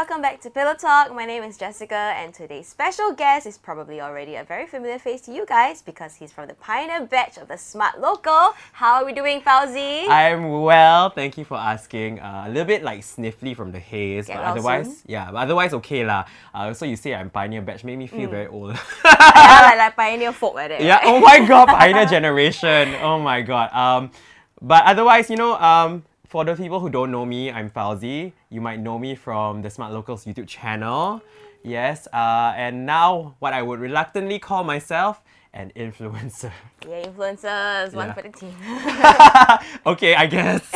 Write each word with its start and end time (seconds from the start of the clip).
welcome 0.00 0.22
back 0.22 0.40
to 0.40 0.48
Pillow 0.48 0.72
Talk. 0.72 1.14
My 1.14 1.26
name 1.26 1.42
is 1.42 1.58
Jessica, 1.58 2.14
and 2.16 2.32
today's 2.32 2.66
special 2.66 3.12
guest 3.12 3.44
is 3.46 3.58
probably 3.58 4.00
already 4.00 4.36
a 4.36 4.44
very 4.44 4.66
familiar 4.66 4.98
face 4.98 5.20
to 5.26 5.30
you 5.30 5.44
guys 5.44 5.82
because 5.82 6.14
he's 6.14 6.32
from 6.32 6.48
the 6.48 6.54
pioneer 6.54 7.04
batch 7.04 7.36
of 7.36 7.48
the 7.48 7.58
Smart 7.58 8.00
Local. 8.00 8.54
How 8.72 8.94
are 8.94 9.04
we 9.04 9.12
doing, 9.12 9.42
Fauzi? 9.42 10.08
I'm 10.08 10.62
well, 10.62 11.10
thank 11.10 11.36
you 11.36 11.44
for 11.44 11.58
asking. 11.58 12.18
Uh, 12.18 12.44
a 12.46 12.48
little 12.48 12.64
bit 12.64 12.82
like 12.82 13.00
sniffly 13.00 13.54
from 13.54 13.72
the 13.72 13.78
haze, 13.78 14.26
Get 14.28 14.36
but 14.36 14.42
well 14.44 14.52
otherwise, 14.52 14.86
soon. 14.86 14.96
yeah, 15.04 15.30
but 15.30 15.36
otherwise 15.36 15.74
okay 15.74 16.02
lah. 16.06 16.24
Uh, 16.54 16.72
so 16.72 16.86
you 16.86 16.96
say 16.96 17.14
I'm 17.14 17.28
pioneer 17.28 17.60
batch, 17.60 17.84
made 17.84 17.98
me 17.98 18.06
feel 18.06 18.28
Mm. 18.28 18.30
very 18.30 18.46
old. 18.46 18.70
yeah, 19.04 19.60
like, 19.68 19.76
like 19.84 19.96
pioneer 19.96 20.32
folk 20.32 20.54
like 20.54 20.70
that. 20.70 20.80
yeah. 20.80 20.96
right? 20.96 21.04
Oh 21.12 21.20
my 21.20 21.44
god, 21.44 21.68
pioneer 21.68 22.06
generation. 22.16 22.94
Oh 23.02 23.18
my 23.20 23.42
god. 23.42 23.68
Um, 23.76 24.10
but 24.62 24.82
otherwise, 24.84 25.28
you 25.28 25.36
know, 25.36 25.60
um, 25.60 26.04
for 26.30 26.44
the 26.44 26.54
people 26.54 26.78
who 26.78 26.88
don't 26.88 27.10
know 27.10 27.26
me, 27.26 27.50
I'm 27.50 27.68
Fauzi. 27.68 28.32
You 28.50 28.60
might 28.60 28.78
know 28.78 29.00
me 29.00 29.16
from 29.16 29.62
the 29.62 29.68
Smart 29.68 29.92
Locals 29.92 30.24
YouTube 30.24 30.46
channel. 30.46 31.20
Yes. 31.64 32.06
Uh, 32.12 32.52
and 32.54 32.86
now 32.86 33.34
what 33.40 33.52
I 33.52 33.62
would 33.62 33.80
reluctantly 33.80 34.38
call 34.38 34.62
myself 34.62 35.20
an 35.52 35.72
influencer. 35.74 36.52
Yeah, 36.88 37.02
influencers, 37.04 37.94
one 37.94 38.06
Yeah. 38.06 38.12
for 38.14 38.22
the 38.22 38.28
team. 38.28 38.54
okay, 39.86 40.14
I 40.14 40.26
guess. 40.26 40.72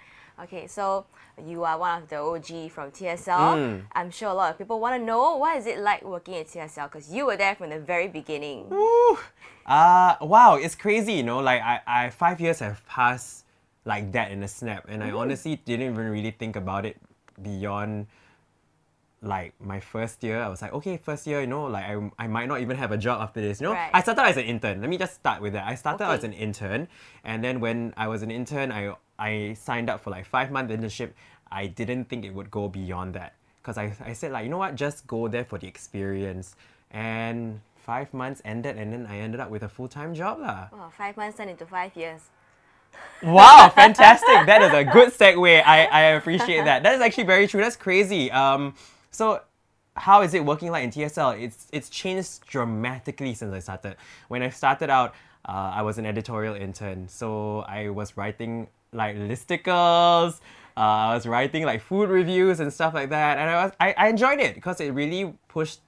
okay, 0.42 0.66
so 0.66 1.04
you 1.46 1.64
are 1.64 1.78
one 1.78 2.02
of 2.02 2.08
the 2.08 2.16
OG 2.16 2.70
from 2.70 2.90
TSL. 2.90 3.56
Mm. 3.58 3.82
I'm 3.92 4.10
sure 4.10 4.30
a 4.30 4.34
lot 4.34 4.52
of 4.52 4.56
people 4.56 4.80
want 4.80 4.98
to 4.98 5.04
know 5.04 5.36
what 5.36 5.58
is 5.58 5.66
it 5.66 5.80
like 5.80 6.02
working 6.02 6.36
at 6.36 6.46
TSL 6.48 6.90
because 6.90 7.12
you 7.12 7.26
were 7.26 7.36
there 7.36 7.54
from 7.54 7.68
the 7.68 7.78
very 7.78 8.08
beginning. 8.08 8.70
Woo. 8.70 9.18
Uh, 9.66 10.16
wow, 10.22 10.54
it's 10.54 10.74
crazy, 10.74 11.12
you 11.12 11.22
know, 11.22 11.40
like 11.40 11.60
I, 11.60 11.80
I 11.86 12.08
five 12.10 12.40
years 12.40 12.60
have 12.60 12.86
passed 12.86 13.43
like 13.84 14.12
that 14.12 14.30
in 14.30 14.42
a 14.42 14.48
snap 14.48 14.86
and 14.88 15.02
I 15.02 15.10
mm. 15.10 15.18
honestly 15.18 15.56
didn't 15.56 15.92
even 15.92 16.08
really 16.08 16.30
think 16.30 16.56
about 16.56 16.86
it 16.86 16.96
beyond 17.42 18.06
like 19.24 19.54
my 19.60 19.80
first 19.80 20.22
year. 20.22 20.40
I 20.40 20.48
was 20.48 20.60
like, 20.60 20.72
okay, 20.74 20.96
first 20.96 21.26
year, 21.26 21.40
you 21.40 21.46
know, 21.46 21.64
like 21.64 21.84
I, 21.84 22.10
I 22.18 22.26
might 22.26 22.46
not 22.46 22.60
even 22.60 22.76
have 22.76 22.92
a 22.92 22.98
job 22.98 23.22
after 23.22 23.40
this, 23.40 23.60
you 23.60 23.66
know. 23.66 23.72
Right. 23.72 23.90
I 23.92 24.02
started 24.02 24.22
as 24.22 24.36
an 24.36 24.44
intern. 24.44 24.80
Let 24.80 24.90
me 24.90 24.98
just 24.98 25.14
start 25.14 25.40
with 25.40 25.54
that. 25.54 25.66
I 25.66 25.74
started 25.74 26.04
Okay. 26.04 26.14
as 26.14 26.24
an 26.24 26.32
intern 26.32 26.88
and 27.24 27.42
then 27.42 27.60
when 27.60 27.94
I 27.96 28.08
was 28.08 28.22
an 28.22 28.30
intern, 28.30 28.70
I 28.72 28.94
I 29.18 29.54
signed 29.54 29.88
up 29.88 30.00
for 30.00 30.10
like 30.10 30.26
five 30.26 30.50
month 30.50 30.70
internship. 30.70 31.12
I 31.50 31.66
didn't 31.66 32.06
think 32.06 32.24
it 32.24 32.34
would 32.34 32.50
go 32.50 32.68
beyond 32.68 33.14
that 33.14 33.34
because 33.62 33.78
I, 33.78 33.94
I 34.04 34.12
said 34.12 34.32
like, 34.32 34.44
you 34.44 34.50
know 34.50 34.58
what, 34.58 34.74
just 34.74 35.06
go 35.06 35.28
there 35.28 35.44
for 35.44 35.58
the 35.58 35.66
experience. 35.66 36.56
And 36.90 37.60
five 37.76 38.12
months 38.14 38.40
ended 38.44 38.76
and 38.76 38.92
then 38.92 39.06
I 39.06 39.18
ended 39.18 39.40
up 39.40 39.50
with 39.50 39.62
a 39.62 39.68
full-time 39.68 40.14
job 40.14 40.40
lah. 40.40 40.68
Wow, 40.72 40.92
five 40.96 41.16
months 41.16 41.36
turned 41.36 41.50
into 41.50 41.66
five 41.66 41.94
years. 41.96 42.30
Wow, 43.22 43.72
fantastic. 43.74 44.46
That 44.46 44.62
is 44.62 44.72
a 44.72 44.84
good 44.84 45.10
segue. 45.12 45.62
I, 45.64 45.84
I 45.86 46.00
appreciate 46.16 46.64
that. 46.64 46.82
That 46.82 46.94
is 46.94 47.00
actually 47.00 47.24
very 47.24 47.46
true. 47.46 47.60
That's 47.60 47.76
crazy. 47.76 48.30
Um, 48.30 48.74
so 49.10 49.40
how 49.96 50.22
is 50.22 50.34
it 50.34 50.44
working 50.44 50.70
like 50.70 50.84
in 50.84 50.90
TSL? 50.90 51.40
It's 51.40 51.68
it's 51.72 51.88
changed 51.88 52.46
dramatically 52.46 53.34
since 53.34 53.52
I 53.52 53.60
started. 53.60 53.96
When 54.28 54.42
I 54.42 54.50
started 54.50 54.90
out, 54.90 55.14
uh, 55.46 55.72
I 55.74 55.82
was 55.82 55.98
an 55.98 56.06
editorial 56.06 56.54
intern. 56.54 57.08
So 57.08 57.60
I 57.60 57.88
was 57.88 58.16
writing 58.16 58.68
like 58.92 59.16
listicles, 59.16 60.40
uh, 60.76 60.80
I 60.80 61.14
was 61.14 61.26
writing 61.26 61.64
like 61.64 61.80
food 61.80 62.08
reviews 62.08 62.60
and 62.60 62.72
stuff 62.72 62.94
like 62.94 63.10
that. 63.10 63.38
And 63.38 63.48
I 63.48 63.64
was 63.64 63.72
I, 63.80 63.94
I 63.96 64.08
enjoyed 64.08 64.40
it 64.40 64.54
because 64.54 64.80
it 64.80 64.90
really 64.90 65.32
pushed 65.48 65.80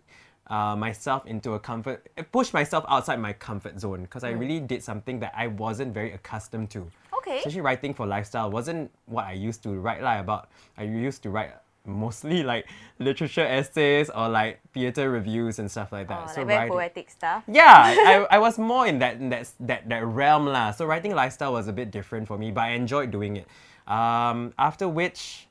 uh, 0.49 0.77
myself 0.77 1.27
into 1.27 1.55
a 1.55 1.59
comfort, 1.59 2.09
push 2.33 2.53
myself 2.53 2.85
outside 2.89 3.19
my 3.21 3.33
comfort 3.33 3.81
zone 3.81 4.03
because 4.03 4.25
I 4.25 4.31
really 4.31 4.61
did 4.61 4.83
something 4.83 5.19
that 5.21 5.33
I 5.37 5.49
wasn't 5.49 5.93
very 5.93 6.13
accustomed 6.13 6.71
to. 6.71 6.87
Okay. 7.19 7.39
Especially 7.39 7.61
writing 7.61 7.95
for 7.95 8.07
lifestyle 8.07 8.51
wasn't 8.51 8.91
what 9.07 9.25
I 9.27 9.33
used 9.33 9.63
to 9.65 9.71
write 9.71 10.03
like 10.03 10.21
about. 10.21 10.49
I 10.79 10.85
used 10.85 11.23
to 11.25 11.31
write 11.31 11.51
mostly 11.85 12.43
like 12.53 12.67
literature 12.99 13.45
essays 13.45 14.11
or 14.11 14.29
like 14.29 14.61
theater 14.73 15.11
reviews 15.11 15.59
and 15.59 15.71
stuff 15.71 15.91
like 15.91 16.09
that. 16.09 16.21
Oh, 16.23 16.27
like 16.27 16.35
very 16.47 16.47
writing- 16.47 16.73
poetic 16.73 17.11
stuff. 17.11 17.43
yeah, 17.49 17.97
I, 18.31 18.37
I 18.37 18.39
was 18.39 18.59
more 18.59 18.87
in 18.87 18.99
that 19.01 19.17
in 19.17 19.31
that 19.31 19.51
that 19.61 19.89
that 19.89 20.05
realm 20.06 20.47
lah. 20.47 20.71
So 20.71 20.87
writing 20.87 21.15
lifestyle 21.15 21.53
was 21.55 21.67
a 21.67 21.73
bit 21.73 21.91
different 21.91 22.29
for 22.29 22.39
me, 22.39 22.53
but 22.53 22.62
I 22.62 22.71
enjoyed 22.71 23.11
doing 23.11 23.37
it. 23.37 23.47
Um, 23.91 24.53
after 24.59 24.89
which, 24.89 25.47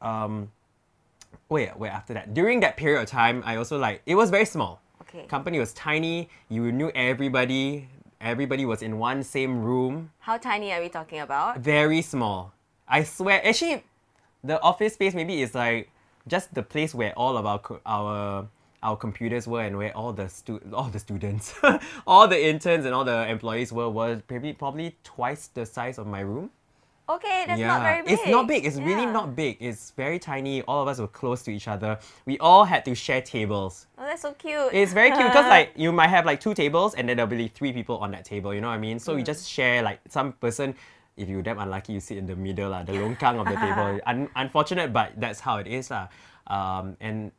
um, 0.00 0.50
wait, 1.52 1.76
wait. 1.78 1.90
After 1.90 2.14
that, 2.14 2.34
during 2.34 2.60
that 2.60 2.76
period 2.76 3.02
of 3.02 3.08
time, 3.08 3.42
I 3.46 3.56
also 3.56 3.78
like 3.78 4.02
it 4.06 4.14
was 4.14 4.30
very 4.30 4.46
small. 4.46 4.80
Okay. 5.02 5.26
Company 5.26 5.58
was 5.58 5.72
tiny. 5.74 6.28
You 6.48 6.72
knew 6.72 6.90
everybody. 6.94 7.88
Everybody 8.20 8.64
was 8.64 8.82
in 8.82 8.98
one 8.98 9.22
same 9.22 9.62
room. 9.62 10.10
How 10.20 10.38
tiny 10.38 10.72
are 10.72 10.80
we 10.80 10.88
talking 10.88 11.20
about? 11.20 11.58
Very 11.58 12.02
small. 12.02 12.52
I 12.88 13.02
swear. 13.04 13.44
Actually, 13.44 13.84
the 14.42 14.60
office 14.62 14.94
space 14.94 15.14
maybe 15.14 15.42
is 15.42 15.54
like 15.54 15.90
just 16.26 16.54
the 16.54 16.62
place 16.62 16.94
where 16.94 17.12
all 17.14 17.36
of 17.36 17.46
our 17.46 17.60
our 17.84 18.48
our 18.82 18.96
computers 18.96 19.46
were 19.46 19.62
and 19.62 19.76
where 19.76 19.96
all 19.96 20.12
the 20.12 20.28
stu- 20.28 20.62
all 20.72 20.88
the 20.88 20.98
students, 20.98 21.54
all 22.06 22.26
the 22.26 22.46
interns 22.48 22.84
and 22.84 22.94
all 22.94 23.04
the 23.04 23.28
employees 23.28 23.72
were 23.72 23.88
was 23.88 24.22
maybe 24.30 24.52
probably 24.52 24.96
twice 25.04 25.48
the 25.48 25.66
size 25.66 25.98
of 25.98 26.06
my 26.06 26.20
room. 26.20 26.50
Okay, 27.08 27.44
that's 27.46 27.60
not 27.60 27.82
very 27.82 28.02
big. 28.02 28.12
It's 28.12 28.26
not 28.28 28.46
big. 28.46 28.64
It's 28.64 28.76
really 28.76 29.06
not 29.06 29.34
big. 29.34 29.56
It's 29.60 29.90
very 29.90 30.18
tiny. 30.18 30.62
All 30.62 30.82
of 30.82 30.88
us 30.88 30.98
were 30.98 31.08
close 31.08 31.42
to 31.42 31.50
each 31.50 31.66
other. 31.66 31.98
We 32.26 32.38
all 32.38 32.64
had 32.64 32.84
to 32.84 32.94
share 32.94 33.20
tables. 33.20 33.86
Oh, 33.98 34.04
that's 34.04 34.22
so 34.22 34.32
cute. 34.32 34.70
It's 34.72 34.92
very 34.92 35.10
cute 35.10 35.26
because 35.26 35.46
like 35.46 35.72
you 35.76 35.90
might 35.92 36.08
have 36.08 36.24
like 36.24 36.40
two 36.40 36.54
tables 36.54 36.94
and 36.94 37.08
then 37.08 37.16
there'll 37.16 37.30
be 37.30 37.48
three 37.48 37.72
people 37.72 37.98
on 37.98 38.12
that 38.12 38.24
table. 38.24 38.54
You 38.54 38.60
know 38.60 38.68
what 38.68 38.74
I 38.74 38.78
mean? 38.78 38.98
So 38.98 39.16
you 39.16 39.24
just 39.24 39.48
share 39.48 39.82
like 39.82 40.00
some 40.08 40.32
person. 40.32 40.74
If 41.16 41.28
you're 41.28 41.42
damn 41.42 41.58
unlucky, 41.58 41.92
you 41.92 42.00
sit 42.00 42.16
in 42.16 42.26
the 42.26 42.36
middle, 42.36 42.70
lah, 42.70 42.84
the 42.84 42.92
longkang 42.92 43.38
of 43.38 43.46
the 43.46 43.56
table. 43.56 44.00
Un- 44.06 44.30
unfortunate, 44.34 44.94
but 44.94 45.12
that's 45.20 45.40
how 45.40 45.58
it 45.58 45.66
is, 45.66 45.90
lah. 45.90 46.08
Um, 46.46 46.96
and 47.00 47.32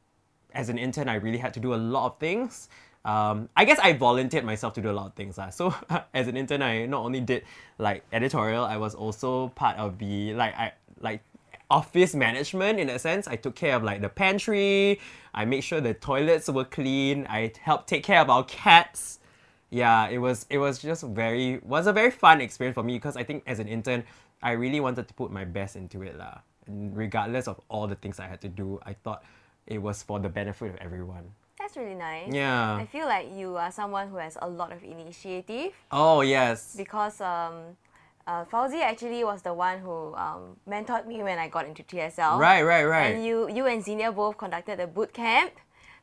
as 0.53 0.69
an 0.69 0.77
intern, 0.77 1.09
I 1.09 1.15
really 1.15 1.39
had 1.39 1.55
to 1.55 1.59
do 1.59 1.73
a 1.73 1.81
lot 1.81 2.05
of 2.05 2.19
things. 2.19 2.69
Um, 3.05 3.49
I 3.55 3.65
guess 3.65 3.79
I 3.79 3.93
volunteered 3.93 4.45
myself 4.45 4.73
to 4.75 4.81
do 4.81 4.89
a 4.89 4.95
lot 4.95 5.07
of 5.07 5.13
things. 5.13 5.37
lah. 5.37 5.49
So 5.49 5.75
as 6.13 6.27
an 6.27 6.37
intern, 6.37 6.61
I 6.61 6.85
not 6.85 7.03
only 7.03 7.19
did 7.19 7.43
like 7.77 8.03
editorial, 8.13 8.63
I 8.63 8.77
was 8.77 8.95
also 8.95 9.49
part 9.49 9.77
of 9.77 9.97
the 9.99 10.33
like 10.33 10.55
I 10.55 10.73
like 10.99 11.21
office 11.69 12.15
management 12.15 12.79
in 12.79 12.89
a 12.89 12.99
sense. 12.99 13.27
I 13.27 13.35
took 13.35 13.55
care 13.55 13.75
of 13.75 13.83
like 13.83 14.01
the 14.01 14.09
pantry. 14.09 14.99
I 15.33 15.45
made 15.45 15.61
sure 15.61 15.81
the 15.81 15.93
toilets 15.93 16.47
were 16.47 16.65
clean. 16.65 17.27
I 17.29 17.51
helped 17.61 17.87
take 17.87 18.03
care 18.03 18.21
of 18.21 18.29
our 18.29 18.43
cats. 18.45 19.19
Yeah, 19.69 20.07
it 20.07 20.19
was 20.19 20.45
it 20.49 20.59
was 20.59 20.79
just 20.79 21.03
very 21.03 21.59
was 21.63 21.87
a 21.87 21.93
very 21.93 22.11
fun 22.11 22.39
experience 22.41 22.75
for 22.75 22.83
me 22.83 22.93
because 22.95 23.17
I 23.17 23.23
think 23.23 23.43
as 23.47 23.59
an 23.59 23.67
intern, 23.67 24.03
I 24.41 24.51
really 24.51 24.79
wanted 24.79 25.07
to 25.07 25.13
put 25.13 25.31
my 25.31 25.43
best 25.43 25.75
into 25.75 26.03
it 26.03 26.17
lah. 26.17 26.39
And 26.67 26.95
regardless 26.95 27.47
of 27.47 27.59
all 27.67 27.87
the 27.87 27.95
things 27.95 28.19
I 28.19 28.27
had 28.27 28.39
to 28.41 28.49
do, 28.49 28.79
I 28.85 28.93
thought 28.93 29.23
it 29.67 29.81
was 29.81 30.03
for 30.03 30.19
the 30.19 30.29
benefit 30.29 30.69
of 30.69 30.75
everyone. 30.77 31.33
That's 31.63 31.77
really 31.77 31.95
nice. 31.95 32.27
Yeah. 32.27 32.75
I 32.75 32.85
feel 32.85 33.05
like 33.05 33.31
you 33.33 33.55
are 33.55 33.71
someone 33.71 34.09
who 34.09 34.17
has 34.17 34.37
a 34.41 34.49
lot 34.49 34.73
of 34.73 34.83
initiative 34.83 35.71
Oh 35.93 36.19
yes. 36.19 36.75
because 36.75 37.21
um, 37.21 37.77
uh, 38.27 38.43
Fauzi 38.43 38.81
actually 38.81 39.23
was 39.23 39.41
the 39.43 39.53
one 39.53 39.79
who 39.79 40.13
um, 40.15 40.57
mentored 40.69 41.07
me 41.07 41.23
when 41.23 41.39
I 41.39 41.47
got 41.47 41.65
into 41.65 41.81
TSL. 41.81 42.37
Right, 42.37 42.63
right, 42.63 42.83
right. 42.83 43.15
And 43.15 43.25
you, 43.25 43.49
you 43.49 43.65
and 43.67 43.81
Xenia 43.81 44.11
both 44.11 44.37
conducted 44.37 44.79
the 44.79 44.87
boot 44.87 45.13
camp. 45.13 45.53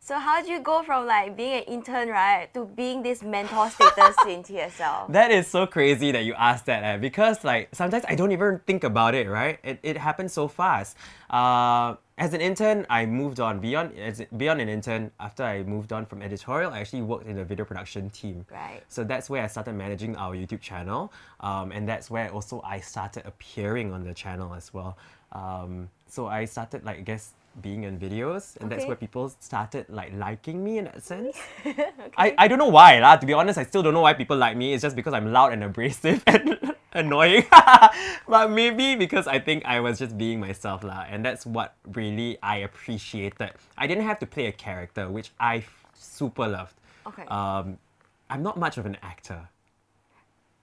So 0.02 0.18
how 0.18 0.40
did 0.40 0.48
you 0.48 0.60
go 0.60 0.82
from 0.82 1.04
like 1.06 1.36
being 1.36 1.52
an 1.52 1.64
intern, 1.64 2.08
right, 2.08 2.48
to 2.54 2.64
being 2.64 3.02
this 3.02 3.22
mentor 3.22 3.68
status 3.68 4.16
in 4.26 4.42
TSL? 4.42 5.12
That 5.12 5.30
is 5.30 5.46
so 5.46 5.66
crazy 5.66 6.10
that 6.10 6.24
you 6.24 6.32
asked 6.32 6.64
that, 6.66 6.82
eh? 6.84 6.96
because 6.96 7.44
like 7.44 7.68
sometimes 7.74 8.04
I 8.08 8.14
don't 8.14 8.32
even 8.32 8.60
think 8.66 8.82
about 8.82 9.14
it, 9.14 9.28
right? 9.28 9.58
It, 9.62 9.78
it 9.82 9.98
happens 9.98 10.32
so 10.32 10.48
fast. 10.48 10.96
Uh, 11.28 11.96
as 12.20 12.34
an 12.34 12.42
intern, 12.42 12.86
I 12.90 13.06
moved 13.06 13.40
on 13.40 13.60
beyond 13.60 13.98
as 13.98 14.22
beyond 14.36 14.60
an 14.60 14.68
intern. 14.68 15.10
After 15.18 15.42
I 15.42 15.62
moved 15.62 15.90
on 15.90 16.04
from 16.04 16.20
editorial, 16.20 16.70
I 16.70 16.80
actually 16.80 17.00
worked 17.00 17.26
in 17.26 17.36
the 17.36 17.44
video 17.44 17.64
production 17.64 18.10
team. 18.10 18.44
Right. 18.52 18.82
So 18.90 19.04
that's 19.04 19.30
where 19.30 19.42
I 19.42 19.46
started 19.46 19.72
managing 19.72 20.16
our 20.16 20.36
YouTube 20.36 20.60
channel, 20.60 21.12
um, 21.40 21.72
and 21.72 21.88
that's 21.88 22.10
where 22.10 22.30
also 22.30 22.60
I 22.62 22.80
started 22.80 23.24
appearing 23.26 23.94
on 23.94 24.04
the 24.04 24.12
channel 24.12 24.52
as 24.52 24.72
well. 24.74 24.98
Um, 25.32 25.88
so 26.08 26.26
I 26.26 26.44
started 26.44 26.84
like 26.84 26.98
I 26.98 27.00
guess 27.00 27.32
being 27.62 27.84
in 27.84 27.98
videos, 27.98 28.56
and 28.58 28.70
that's 28.70 28.84
where 28.84 28.96
people 28.96 29.32
started 29.40 29.86
like 29.88 30.12
liking 30.14 30.62
me 30.62 30.76
in 30.76 30.84
that 30.84 31.02
sense. 31.02 31.38
I, 32.18 32.34
I 32.36 32.48
don't 32.48 32.58
know 32.58 32.68
why 32.68 33.00
lah. 33.00 33.16
To 33.16 33.26
be 33.26 33.32
honest, 33.32 33.58
I 33.58 33.64
still 33.64 33.82
don't 33.82 33.94
know 33.94 34.02
why 34.02 34.12
people 34.12 34.36
like 34.36 34.58
me. 34.58 34.74
It's 34.74 34.82
just 34.82 34.94
because 34.94 35.14
I'm 35.14 35.32
loud 35.32 35.54
and 35.54 35.64
abrasive 35.64 36.22
and 36.26 36.69
annoying. 36.92 37.44
but 38.28 38.50
maybe 38.50 38.94
because 38.94 39.26
I 39.26 39.38
think 39.38 39.64
I 39.64 39.80
was 39.80 39.98
just 39.98 40.16
being 40.16 40.40
myself 40.40 40.84
lah, 40.84 41.04
and 41.08 41.24
that's 41.24 41.46
what 41.46 41.74
really 41.92 42.38
I 42.42 42.58
appreciated. 42.58 43.52
I 43.76 43.86
didn't 43.86 44.04
have 44.04 44.18
to 44.20 44.26
play 44.26 44.46
a 44.46 44.52
character, 44.52 45.08
which 45.08 45.30
I 45.38 45.64
super 45.94 46.48
loved. 46.48 46.74
Okay. 47.06 47.24
Um, 47.26 47.78
I'm 48.28 48.42
not 48.42 48.58
much 48.58 48.78
of 48.78 48.86
an 48.86 48.96
actor. 49.02 49.48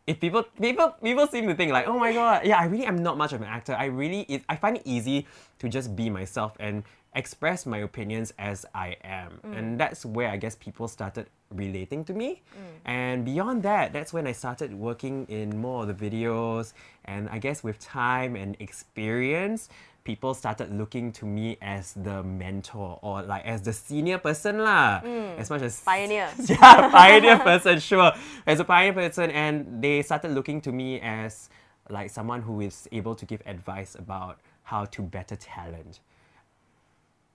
If 0.08 0.22
people 0.22 0.44
people 0.62 0.96
people 1.04 1.28
seem 1.28 1.48
to 1.48 1.56
think 1.56 1.74
like, 1.74 1.88
oh 1.88 2.00
my 2.00 2.14
god, 2.14 2.46
yeah, 2.46 2.58
I 2.58 2.66
really 2.66 2.86
am 2.86 3.04
not 3.04 3.18
much 3.18 3.34
of 3.34 3.42
an 3.42 3.48
actor. 3.48 3.76
I 3.76 3.86
really 3.86 4.44
I 4.48 4.56
find 4.56 4.78
it 4.78 4.84
easy 4.86 5.28
to 5.60 5.68
just 5.68 5.96
be 5.96 6.10
myself 6.10 6.56
and 6.60 6.84
express 7.16 7.66
my 7.66 7.80
opinions 7.80 8.34
as 8.38 8.66
I 8.74 8.98
am, 9.04 9.40
mm. 9.46 9.58
and 9.58 9.80
that's 9.80 10.06
where 10.06 10.30
I 10.30 10.38
guess 10.38 10.56
people 10.56 10.88
started 10.88 11.28
relating 11.50 12.04
to 12.06 12.14
me. 12.14 12.42
Mm. 12.52 12.90
And 12.90 13.26
beyond 13.26 13.64
that, 13.64 13.94
that's 13.94 14.14
when 14.14 14.28
I 14.28 14.32
started 14.32 14.74
working 14.74 15.26
in 15.30 15.58
more 15.58 15.84
of 15.84 15.88
the 15.88 16.10
videos, 16.10 16.74
and 17.06 17.30
I 17.30 17.40
guess 17.40 17.64
with 17.64 17.80
time 17.80 18.36
and 18.36 18.56
experience, 18.60 19.70
people 20.08 20.34
started 20.34 20.72
looking 20.72 21.12
to 21.12 21.26
me 21.26 21.58
as 21.62 21.92
the 21.92 22.24
mentor 22.24 22.98
or 23.02 23.22
like 23.24 23.44
as 23.46 23.62
the 23.62 23.74
senior 23.74 24.18
person 24.18 24.60
lah. 24.60 25.02
Mm. 25.02 25.38
As 25.38 25.50
much 25.50 25.62
as 25.62 25.82
Pioneer. 25.82 26.30
yeah, 26.46 26.90
pioneer 26.90 27.40
person, 27.50 27.80
sure. 27.80 28.14
As 28.48 28.60
a 28.60 28.64
pioneer 28.64 28.94
person, 28.94 29.32
and 29.32 29.84
they 29.84 30.02
started 30.02 30.32
looking 30.32 30.62
to 30.62 30.72
me 30.72 31.02
as 31.02 31.50
like 31.90 32.10
someone 32.10 32.42
who 32.42 32.62
is 32.62 32.88
able 32.92 33.16
to 33.16 33.26
give 33.26 33.42
advice 33.46 33.96
about 33.96 34.40
how 34.64 34.86
to 34.86 35.02
better 35.02 35.36
talent. 35.36 36.00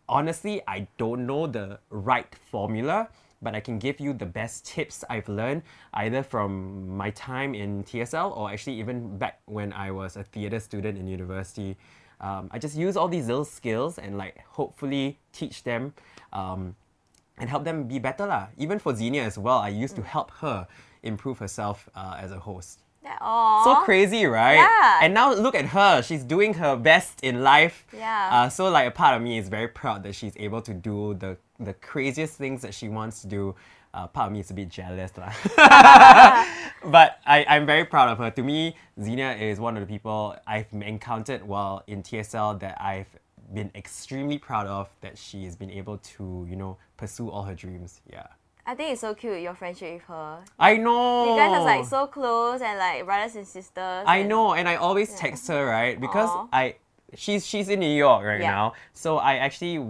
Honestly, 0.09 0.63
I 0.67 0.87
don't 0.99 1.27
know 1.27 1.47
the 1.47 1.79
right 1.91 2.35
formula, 2.51 3.09
but 3.41 3.55
I 3.55 3.61
can 3.61 3.79
give 3.79 4.01
you 4.01 4.13
the 4.13 4.27
best 4.27 4.67
tips 4.67 5.05
I've 5.11 5.29
learned 5.29 5.63
either 5.95 6.23
from 6.23 6.97
my 6.97 7.11
time 7.11 7.55
in 7.55 7.85
TSL 7.85 8.37
or 8.37 8.51
actually 8.51 8.79
even 8.79 9.19
back 9.19 9.41
when 9.47 9.73
I 9.73 9.91
was 9.91 10.17
a 10.17 10.23
theatre 10.23 10.61
student 10.61 10.99
in 10.99 11.07
university. 11.07 11.77
Um, 12.21 12.49
I 12.53 12.59
just 12.59 12.77
use 12.77 12.97
all 12.97 13.09
these 13.09 13.27
little 13.27 13.45
skills 13.45 13.99
and 13.99 14.17
like 14.17 14.39
hopefully 14.47 15.19
teach 15.33 15.65
them 15.65 15.93
um, 16.33 16.77
and 17.39 17.51
help 17.51 17.65
them 17.65 17.85
be 17.85 17.99
better 17.99 18.27
lah. 18.27 18.47
Even 18.57 18.79
for 18.79 18.95
Xenia 18.95 19.25
as 19.25 19.39
well, 19.39 19.59
I 19.59 19.69
used 19.69 19.97
to 19.97 20.03
help 20.03 20.31
her 20.39 20.67
improve 21.03 21.39
herself 21.39 21.89
uh, 21.97 22.17
as 22.21 22.31
a 22.31 22.39
host. 22.39 22.79
Yeah, 23.13 23.19
aw. 23.21 23.65
So 23.65 23.85
crazy, 23.85 24.25
right? 24.27 24.55
Yeah. 24.55 25.01
And 25.03 25.15
now 25.15 25.33
look 25.35 25.55
at 25.55 25.67
her. 25.67 26.03
She's 26.03 26.25
doing 26.25 26.55
her 26.55 26.77
best 26.77 27.21
in 27.23 27.43
life. 27.43 27.87
Yeah. 27.93 28.31
Uh, 28.33 28.49
so 28.49 28.69
like 28.71 28.89
a 28.89 28.91
part 28.91 29.17
of 29.17 29.23
me 29.23 29.39
is 29.39 29.49
very 29.49 29.69
proud 29.69 30.03
that 30.05 30.15
she's 30.15 30.37
able 30.37 30.63
to 30.63 30.75
do 30.75 31.15
the 31.15 31.37
the 31.61 31.75
craziest 31.75 32.35
things 32.35 32.63
that 32.63 32.75
she 32.75 32.89
wants 32.89 33.23
to 33.23 33.29
do. 33.29 33.55
Uh, 33.95 34.07
part 34.07 34.29
of 34.29 34.33
me 34.33 34.41
is 34.41 34.51
a 34.51 34.55
bit 34.55 34.71
jealous 34.71 35.13
lah. 35.19 35.33
but 36.91 37.19
I, 37.27 37.45
I'm 37.47 37.67
very 37.67 37.85
proud 37.85 38.09
of 38.09 38.19
her. 38.19 38.31
To 38.31 38.43
me, 38.43 38.75
Xenia 39.01 39.33
is 39.37 39.61
one 39.61 39.77
of 39.77 39.83
the 39.83 39.87
people 39.87 40.35
I've 40.47 40.73
encountered 40.73 41.43
while 41.47 41.83
in 41.87 42.03
TSL 42.03 42.59
that 42.61 42.81
I've 42.81 43.07
been 43.53 43.71
extremely 43.75 44.39
proud 44.39 44.67
of 44.67 44.89
that 45.03 45.19
she 45.19 45.45
has 45.45 45.57
been 45.57 45.71
able 45.71 45.99
to, 45.99 46.47
you 46.49 46.57
know, 46.57 46.79
pursue 46.97 47.29
all 47.31 47.43
her 47.43 47.55
dreams. 47.55 48.01
Yeah. 48.11 48.29
I 48.65 48.75
think 48.77 48.93
it's 48.93 49.01
so 49.01 49.15
cute 49.15 49.41
your 49.41 49.55
friendship 49.55 49.95
with 49.95 50.03
her. 50.05 50.39
I 50.59 50.77
know. 50.77 51.35
You 51.35 51.41
guys 51.41 51.53
are 51.59 51.65
like 51.65 51.85
so 51.85 52.07
close 52.07 52.61
and 52.61 52.79
like 52.79 53.05
brothers 53.05 53.35
and 53.37 53.47
sisters. 53.47 54.05
I 54.07 54.19
and- 54.19 54.29
know, 54.29 54.55
and 54.55 54.69
I 54.69 54.77
always 54.77 55.15
text 55.15 55.49
her 55.49 55.67
right 55.67 56.01
because 56.01 56.29
Aw. 56.31 56.47
I 56.53 56.77
she's 57.15 57.45
she's 57.47 57.69
in 57.69 57.81
New 57.81 57.95
York 57.95 58.25
right 58.25 58.41
Yeah. 58.41 58.51
now. 58.53 58.73
So 58.93 59.19
I 59.19 59.35
actually 59.37 59.85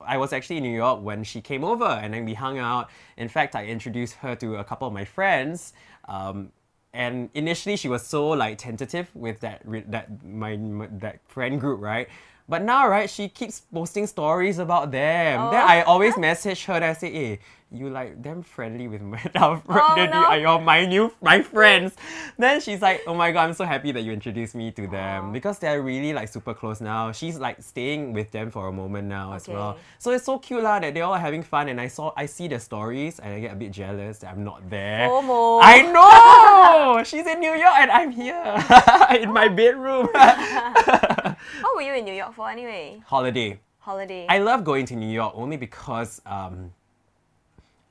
I 0.00 0.18
was 0.18 0.32
actually 0.32 0.58
in 0.58 0.62
New 0.62 0.76
York 0.76 1.02
when 1.02 1.24
she 1.24 1.40
came 1.40 1.64
over, 1.64 1.84
and 1.84 2.14
then 2.14 2.24
we 2.24 2.34
hung 2.34 2.58
out. 2.58 2.90
In 3.16 3.28
fact, 3.28 3.56
I 3.56 3.64
introduced 3.66 4.14
her 4.22 4.36
to 4.36 4.56
a 4.56 4.64
couple 4.64 4.86
of 4.86 4.94
my 4.94 5.04
friends. 5.04 5.72
Um, 6.08 6.52
and 6.94 7.28
initially, 7.34 7.76
she 7.76 7.88
was 7.88 8.06
so 8.06 8.28
like 8.28 8.58
tentative 8.58 9.10
with 9.14 9.40
that 9.40 9.62
that 9.90 10.24
my, 10.24 10.56
my 10.56 10.86
that 11.00 11.18
friend 11.26 11.60
group, 11.60 11.80
right? 11.80 12.08
But 12.48 12.62
now, 12.62 12.86
right, 12.88 13.10
she 13.10 13.28
keeps 13.28 13.60
posting 13.74 14.06
stories 14.06 14.60
about 14.60 14.92
them. 14.92 15.50
Then 15.50 15.62
Oh. 15.64 15.66
I 15.66 15.82
always 15.82 16.16
message 16.28 16.64
her 16.66 16.74
and 16.74 16.84
I 16.84 16.92
say, 16.92 17.10
"Hey, 17.12 17.38
you 17.72 17.90
like 17.90 18.22
them 18.22 18.42
friendly 18.42 18.86
with 18.86 19.02
my 19.02 19.18
our 19.34 19.60
Oh, 19.68 19.94
no. 19.98 20.30
the- 20.30 20.38
your 20.40 20.60
my 20.60 20.86
new 20.86 21.10
my 21.20 21.42
friends." 21.54 21.94
Then 22.38 22.60
she's 22.60 22.80
like, 22.80 23.02
"Oh 23.06 23.14
my 23.14 23.32
god, 23.32 23.48
I'm 23.50 23.54
so 23.54 23.64
happy 23.64 23.90
that 23.92 24.02
you 24.06 24.12
introduced 24.12 24.54
me 24.54 24.70
to 24.78 24.86
them 24.86 25.28
Aw. 25.28 25.32
because 25.32 25.58
they're 25.58 25.82
really 25.82 26.12
like 26.14 26.28
super 26.28 26.54
close 26.54 26.80
now." 26.80 27.10
She's 27.12 27.38
like 27.38 27.58
staying 27.62 28.12
with 28.14 28.30
them 28.30 28.50
for 28.50 28.68
a 28.68 28.72
moment 28.72 29.08
now 29.08 29.32
as 29.34 29.48
well. 29.48 29.78
So 29.98 30.12
it's 30.12 30.24
so 30.24 30.38
cute 30.38 30.62
lah 30.62 30.78
that 30.78 30.94
they're 30.94 31.04
all 31.04 31.18
having 31.18 31.42
fun, 31.42 31.68
and 31.68 31.80
I 31.80 31.88
saw 31.88 32.12
I 32.16 32.26
see 32.26 32.46
the 32.46 32.60
stories 32.60 33.18
and 33.18 33.34
I 33.34 33.40
get 33.40 33.52
a 33.52 33.58
bit 33.58 33.72
jealous 33.72 34.18
that 34.22 34.30
I'm 34.30 34.44
not 34.44 34.62
there. 34.70 35.08
FOMO. 35.10 35.58
I 35.62 35.82
know 35.90 37.02
she's 37.08 37.26
in 37.26 37.40
New 37.40 37.54
York 37.54 37.74
and 37.82 37.90
I'm 37.90 38.10
here 38.14 38.38
in 39.20 39.32
my 39.32 39.48
bedroom. 39.48 40.08
How 40.14 41.74
were 41.74 41.82
you 41.82 41.94
in 41.94 42.04
New 42.04 42.14
York 42.14 42.34
for 42.34 42.48
anyway? 42.50 43.02
Holiday. 43.06 43.58
Holiday. 43.80 44.26
I 44.28 44.38
love 44.38 44.64
going 44.64 44.86
to 44.86 44.96
New 44.96 45.08
York 45.10 45.32
only 45.36 45.56
because 45.56 46.20
um, 46.26 46.72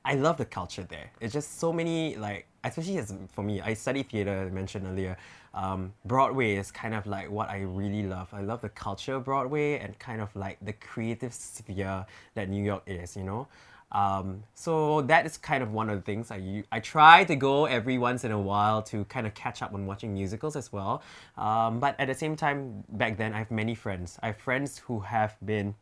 I 0.05 0.13
love 0.13 0.37
the 0.37 0.45
culture 0.45 0.83
there. 0.83 1.09
It's 1.19 1.33
just 1.33 1.59
so 1.59 1.73
many 1.73 2.15
like, 2.15 2.45
especially 2.63 2.99
as 2.99 3.13
for 3.33 3.43
me, 3.43 3.59
I 3.59 3.73
study 3.73 4.03
theater. 4.03 4.45
I 4.47 4.53
mentioned 4.53 4.85
earlier. 4.87 5.17
Um, 5.55 5.93
Broadway 6.05 6.55
is 6.55 6.71
kind 6.71 6.93
of 6.93 7.07
like 7.07 7.31
what 7.31 7.49
I 7.49 7.61
really 7.61 8.03
love. 8.03 8.29
I 8.31 8.41
love 8.41 8.61
the 8.61 8.69
culture 8.69 9.15
of 9.15 9.25
Broadway 9.25 9.79
and 9.79 9.97
kind 9.97 10.21
of 10.21 10.33
like 10.35 10.57
the 10.61 10.73
creative 10.73 11.33
sphere 11.33 12.05
that 12.35 12.49
New 12.49 12.63
York 12.63 12.83
is. 12.85 13.17
You 13.17 13.23
know. 13.23 13.47
Um, 13.91 14.43
so 14.53 15.01
that 15.03 15.25
is 15.25 15.37
kind 15.37 15.63
of 15.63 15.71
one 15.71 15.89
of 15.89 15.95
the 15.95 16.01
things 16.01 16.29
I 16.29 16.63
I 16.71 16.79
try 16.81 17.23
to 17.23 17.35
go 17.35 17.65
every 17.65 17.97
once 17.97 18.23
in 18.23 18.31
a 18.31 18.39
while 18.39 18.83
to 18.83 19.05
kind 19.05 19.25
of 19.25 19.33
catch 19.33 19.63
up 19.63 19.73
on 19.73 19.87
watching 19.87 20.13
musicals 20.13 20.55
as 20.55 20.71
well. 20.71 21.01
Um, 21.37 21.79
but 21.79 21.99
at 21.99 22.07
the 22.07 22.15
same 22.15 22.35
time, 22.35 22.83
back 22.89 23.17
then 23.17 23.33
I 23.33 23.39
have 23.39 23.51
many 23.51 23.73
friends. 23.73 24.19
I 24.21 24.27
have 24.27 24.37
friends 24.37 24.77
who 24.77 24.99
have 24.99 25.35
been 25.43 25.73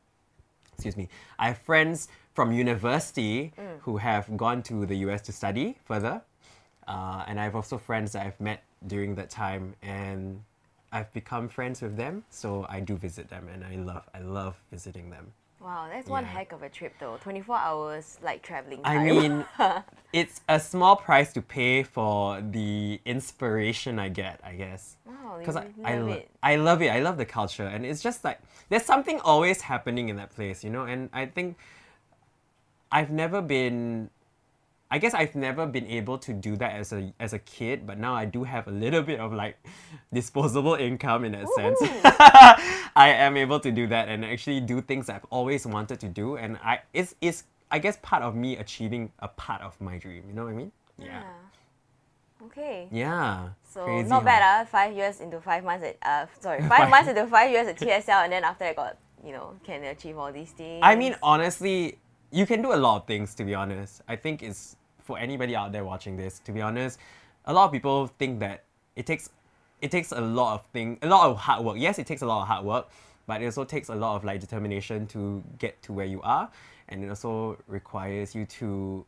excuse 0.73 0.97
me, 0.97 1.07
I 1.37 1.49
have 1.49 1.59
friends 1.59 2.07
from 2.33 2.51
university 2.51 3.53
who 3.81 3.97
have 3.97 4.35
gone 4.38 4.63
to 4.63 4.85
the 4.85 4.95
US 5.07 5.21
to 5.24 5.31
study 5.31 5.77
further. 5.85 6.21
Uh, 6.88 7.24
and 7.27 7.39
I 7.39 7.44
have 7.44 7.56
also 7.56 7.77
friends 7.77 8.12
that 8.13 8.25
I've 8.25 8.39
met 8.39 8.63
during 8.88 9.15
that 9.15 9.30
time 9.30 9.75
and 9.81 10.41
I've 10.91 11.12
become 11.13 11.47
friends 11.47 11.81
with 11.81 11.95
them. 11.95 12.24
So 12.30 12.65
I 12.69 12.80
do 12.80 12.95
visit 12.97 13.30
them 13.30 13.47
and 13.53 13.63
I 13.63 13.75
love 13.75 14.03
I 14.13 14.19
love 14.19 14.56
visiting 14.71 15.09
them. 15.09 15.31
wow, 15.63 15.88
that's 15.89 16.09
one 16.09 16.24
Yeah. 16.25 16.30
heck 16.38 16.51
of 16.51 16.62
a 16.63 16.69
trip 16.69 16.94
though. 17.00 17.15
24 17.21 17.56
hours 17.56 18.19
like 18.21 18.41
traveling 18.44 18.81
I 18.83 18.97
mean, 19.00 19.45
it's 20.13 20.41
a 20.50 20.59
small 20.59 20.95
price 20.97 21.31
to 21.33 21.41
pay 21.41 21.83
for 21.83 22.41
the 22.41 23.00
inspiration 23.06 23.97
I 23.97 24.09
get, 24.09 24.41
I 24.44 24.53
guess. 24.63 24.97
Wow, 25.06 25.38
Because 25.39 25.56
I, 25.56 25.68
I, 25.86 25.95
love 25.97 26.07
lo- 26.09 26.13
it. 26.15 26.29
I 26.44 26.56
love 26.57 26.81
it. 26.81 26.89
I 26.89 27.00
love 27.00 27.18
the 27.18 27.25
culture. 27.25 27.63
And 27.74 27.86
it's 27.86 28.03
just 28.03 28.24
like, 28.25 28.39
there's 28.69 28.83
something 28.83 29.19
always 29.21 29.62
happening 29.62 30.09
in 30.09 30.18
that 30.18 30.31
place, 30.36 30.63
you 30.65 30.69
know? 30.69 30.83
And 30.83 31.09
I 31.13 31.25
think 31.27 31.56
I've 32.93 33.09
never 33.09 33.41
been. 33.41 34.09
I 34.91 34.99
guess 34.99 35.15
I've 35.15 35.33
never 35.33 35.65
been 35.65 35.87
able 35.87 36.19
to 36.19 36.31
do 36.31 36.55
that 36.57 36.75
as 36.75 36.93
a 36.93 37.11
as 37.19 37.33
a 37.33 37.39
kid, 37.39 37.87
but 37.87 37.97
now 37.97 38.13
I 38.13 38.25
do 38.25 38.43
have 38.43 38.67
a 38.67 38.71
little 38.71 39.01
bit 39.01 39.19
of 39.19 39.33
like 39.33 39.57
disposable 40.13 40.75
income 40.75 41.25
in 41.25 41.31
that 41.31 41.49
sense. 41.55 41.79
I 42.95 43.09
am 43.09 43.35
able 43.35 43.59
to 43.59 43.71
do 43.71 43.87
that 43.87 44.07
and 44.07 44.23
actually 44.23 44.61
do 44.61 44.79
things 44.81 45.09
I've 45.09 45.25
always 45.31 45.65
wanted 45.65 45.99
to 46.01 46.07
do, 46.07 46.37
and 46.37 46.57
I 46.63 46.81
it's 46.93 47.15
it's 47.19 47.45
I 47.71 47.79
guess 47.79 47.97
part 48.03 48.21
of 48.21 48.35
me 48.35 48.57
achieving 48.57 49.11
a 49.17 49.27
part 49.27 49.63
of 49.63 49.73
my 49.81 49.97
dream. 49.97 50.25
You 50.27 50.33
know 50.35 50.43
what 50.43 50.53
I 50.53 50.55
mean? 50.55 50.71
Yeah. 50.99 51.23
Okay. 52.45 52.87
Yeah. 52.91 53.49
So 53.63 53.85
Crazy, 53.85 54.09
not 54.09 54.21
huh? 54.21 54.25
bad, 54.25 54.41
ah. 54.45 54.65
Five 54.69 54.95
years 54.95 55.21
into 55.21 55.41
five 55.41 55.63
months 55.63 55.83
at 55.83 55.97
uh 56.05 56.27
sorry, 56.39 56.61
five 56.69 56.91
months 56.91 57.09
into 57.09 57.25
five 57.25 57.49
years 57.49 57.65
at 57.65 57.79
TSL, 57.79 58.25
and 58.25 58.31
then 58.31 58.43
after 58.43 58.65
I 58.65 58.73
got 58.73 58.97
you 59.25 59.31
know 59.31 59.55
can 59.63 59.83
achieve 59.85 60.19
all 60.19 60.31
these 60.31 60.51
things. 60.51 60.81
I 60.83 60.95
mean, 60.95 61.15
honestly, 61.23 61.97
you 62.33 62.47
can 62.47 62.61
do 62.61 62.73
a 62.73 62.75
lot 62.75 62.97
of 62.97 63.07
things, 63.07 63.35
to 63.35 63.43
be 63.45 63.53
honest. 63.53 64.01
I 64.07 64.15
think 64.15 64.41
it's 64.41 64.75
for 65.03 65.19
anybody 65.19 65.55
out 65.55 65.71
there 65.71 65.85
watching 65.85 66.17
this, 66.17 66.39
to 66.39 66.51
be 66.51 66.61
honest, 66.61 66.99
a 67.45 67.53
lot 67.53 67.65
of 67.65 67.71
people 67.71 68.07
think 68.07 68.39
that 68.39 68.63
it 68.95 69.05
takes 69.05 69.29
it 69.81 69.91
takes 69.91 70.11
a 70.11 70.21
lot 70.21 70.55
of 70.55 70.65
thing 70.67 70.97
a 71.01 71.07
lot 71.07 71.29
of 71.29 71.37
hard 71.37 71.63
work. 71.63 71.77
Yes, 71.77 71.99
it 71.99 72.07
takes 72.07 72.23
a 72.23 72.25
lot 72.25 72.41
of 72.41 72.47
hard 72.47 72.65
work, 72.65 72.89
but 73.27 73.41
it 73.41 73.45
also 73.45 73.63
takes 73.63 73.89
a 73.89 73.95
lot 73.95 74.15
of 74.15 74.23
like 74.23 74.39
determination 74.39 75.05
to 75.07 75.43
get 75.59 75.81
to 75.83 75.93
where 75.93 76.05
you 76.05 76.21
are. 76.23 76.49
And 76.89 77.03
it 77.03 77.09
also 77.09 77.57
requires 77.67 78.33
you 78.33 78.45
to 78.45 79.05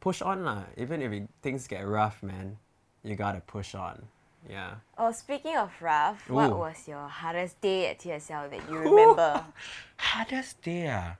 push 0.00 0.20
on 0.20 0.44
lah. 0.44 0.64
Even 0.76 1.00
if 1.00 1.12
it, 1.12 1.28
things 1.42 1.66
get 1.66 1.86
rough, 1.86 2.22
man, 2.22 2.58
you 3.02 3.16
gotta 3.16 3.40
push 3.40 3.74
on. 3.74 4.02
Yeah. 4.50 4.74
oh, 4.98 5.10
speaking 5.10 5.56
of 5.56 5.70
rough, 5.80 6.28
what 6.28 6.54
was 6.58 6.86
your 6.86 7.08
hardest 7.08 7.58
day 7.62 7.88
at 7.88 8.00
TSL 8.00 8.50
that 8.50 8.60
you 8.70 8.76
remember? 8.76 9.42
Hardest 9.96 10.60
day 10.60 10.90
ah? 10.92 11.16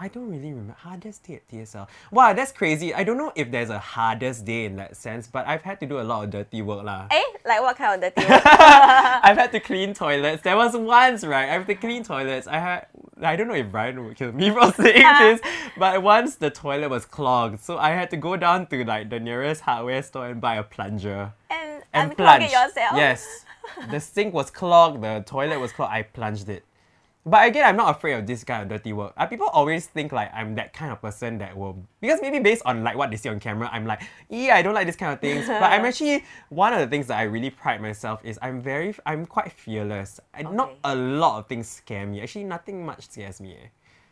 I 0.00 0.06
don't 0.08 0.28
really 0.30 0.50
remember. 0.50 0.74
Hardest 0.78 1.24
day 1.24 1.34
at 1.34 1.48
TSL. 1.48 1.88
Wow, 2.12 2.32
that's 2.32 2.52
crazy. 2.52 2.94
I 2.94 3.02
don't 3.02 3.16
know 3.18 3.32
if 3.34 3.50
there's 3.50 3.70
a 3.70 3.80
hardest 3.80 4.44
day 4.44 4.64
in 4.66 4.76
that 4.76 4.96
sense, 4.96 5.26
but 5.26 5.44
I've 5.48 5.62
had 5.62 5.80
to 5.80 5.86
do 5.86 5.98
a 6.00 6.02
lot 6.06 6.22
of 6.24 6.30
dirty 6.30 6.62
work 6.62 6.84
lah. 6.84 7.08
eh, 7.10 7.20
like 7.44 7.60
what 7.60 7.76
kind 7.76 8.02
of 8.04 8.14
dirty 8.14 8.28
work? 8.30 8.42
I've 8.46 9.36
had 9.36 9.50
to 9.52 9.60
clean 9.60 9.94
toilets. 9.94 10.42
There 10.42 10.56
was 10.56 10.76
once, 10.76 11.24
right? 11.24 11.48
I 11.48 11.52
have 11.54 11.66
to 11.66 11.74
clean 11.74 12.04
toilets. 12.04 12.46
I 12.46 12.58
had 12.58 12.86
I 13.20 13.34
don't 13.34 13.48
know 13.48 13.54
if 13.54 13.70
Brian 13.72 14.04
would 14.04 14.16
kill 14.16 14.30
me 14.30 14.50
for 14.54 14.70
saying 14.72 15.02
this, 15.18 15.40
but 15.76 16.00
once 16.02 16.36
the 16.36 16.50
toilet 16.50 16.88
was 16.90 17.04
clogged, 17.04 17.58
so 17.60 17.76
I 17.76 17.90
had 17.90 18.10
to 18.10 18.16
go 18.16 18.36
down 18.36 18.68
to 18.68 18.84
like 18.84 19.10
the 19.10 19.18
nearest 19.18 19.62
hardware 19.62 20.02
store 20.02 20.28
and 20.28 20.40
buy 20.40 20.54
a 20.56 20.62
plunger. 20.62 21.32
and 21.50 21.82
And 21.92 22.12
unclog 22.12 22.16
plunge. 22.16 22.44
it 22.44 22.52
yourself? 22.52 22.92
Yes. 22.94 23.44
the 23.90 23.98
sink 23.98 24.32
was 24.32 24.50
clogged, 24.52 25.02
the 25.02 25.24
toilet 25.26 25.58
was 25.58 25.72
clogged, 25.72 25.92
I 25.92 26.02
plunged 26.02 26.48
it. 26.48 26.62
But 27.28 27.46
again, 27.46 27.64
I'm 27.66 27.76
not 27.76 27.94
afraid 27.96 28.14
of 28.14 28.26
this 28.26 28.42
kind 28.44 28.62
of 28.62 28.68
dirty 28.68 28.92
work. 28.92 29.12
Uh, 29.16 29.26
people 29.26 29.48
always 29.48 29.86
think 29.86 30.12
like 30.12 30.30
I'm 30.34 30.54
that 30.54 30.72
kind 30.72 30.90
of 30.92 31.00
person 31.02 31.38
that 31.38 31.56
will 31.56 31.86
because 32.00 32.20
maybe 32.22 32.38
based 32.38 32.62
on 32.64 32.82
like 32.82 32.96
what 32.96 33.10
they 33.10 33.16
see 33.16 33.28
on 33.28 33.38
camera, 33.40 33.68
I'm 33.72 33.86
like, 33.86 34.02
yeah, 34.30 34.56
I 34.56 34.62
don't 34.62 34.74
like 34.74 34.86
this 34.86 34.96
kind 34.96 35.12
of 35.12 35.20
things. 35.20 35.46
but 35.46 35.62
I'm 35.62 35.84
actually 35.90 36.24
one 36.48 36.72
of 36.72 36.80
the 36.80 36.86
things 36.86 37.06
that 37.08 37.18
I 37.18 37.24
really 37.24 37.50
pride 37.50 37.80
myself 37.82 38.24
is 38.24 38.38
I'm 38.40 38.60
very 38.60 38.94
I'm 39.04 39.26
quite 39.26 39.52
fearless. 39.52 40.20
I, 40.32 40.42
Not 40.42 40.74
a 40.84 40.94
lot 40.94 41.38
of 41.40 41.46
things 41.48 41.68
scare 41.68 42.06
me. 42.06 42.20
Actually, 42.22 42.44
nothing 42.44 42.86
much 42.86 43.08
scares 43.10 43.40
me. 43.40 43.52
eh. 43.54 43.66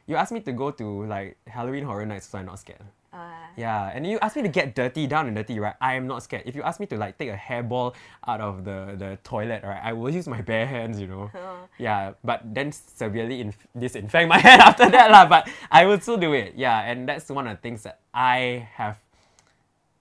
You 0.07 0.17
ask 0.17 0.31
me 0.33 0.41
to 0.41 0.53
go 0.53 0.71
to 0.71 1.05
like 1.07 1.37
Halloween 1.47 1.85
Horror 1.85 2.07
Nights, 2.07 2.29
so 2.29 2.39
I'm 2.39 2.47
not 2.47 2.59
scared. 2.59 2.85
Uh, 3.17 3.33
Yeah, 3.57 3.89
and 3.95 4.05
you 4.07 4.19
ask 4.21 4.37
me 4.37 4.43
to 4.45 4.53
get 4.53 4.75
dirty, 4.77 5.07
down 5.09 5.27
and 5.29 5.35
dirty, 5.35 5.57
right? 5.59 5.75
I 5.81 5.95
am 5.97 6.07
not 6.07 6.23
scared. 6.23 6.43
If 6.45 6.55
you 6.55 6.61
ask 6.63 6.77
me 6.79 6.85
to 6.93 6.97
like 7.01 7.17
take 7.17 7.31
a 7.33 7.37
hairball 7.41 7.95
out 8.29 8.41
of 8.45 8.65
the, 8.69 8.95
the 8.99 9.17
toilet, 9.25 9.65
right, 9.65 9.81
I 9.83 9.95
will 9.97 10.13
use 10.13 10.29
my 10.29 10.43
bare 10.43 10.67
hands, 10.69 11.01
you 11.01 11.07
know. 11.09 11.31
Yeah, 11.79 12.13
but 12.23 12.45
then 12.45 12.73
severely 12.73 13.41
inf- 13.41 13.67
disinfect 13.73 14.29
my 14.29 14.37
hand 14.47 14.61
after 14.61 14.91
that, 14.93 15.09
lah. 15.11 15.25
But 15.25 15.49
I 15.71 15.87
will 15.89 15.99
still 16.01 16.19
do 16.21 16.33
it. 16.37 16.53
Yeah, 16.57 16.85
and 16.85 17.09
that's 17.09 17.29
one 17.33 17.47
of 17.49 17.57
the 17.57 17.63
things 17.65 17.83
that 17.89 18.01
I 18.13 18.69
have. 18.77 19.01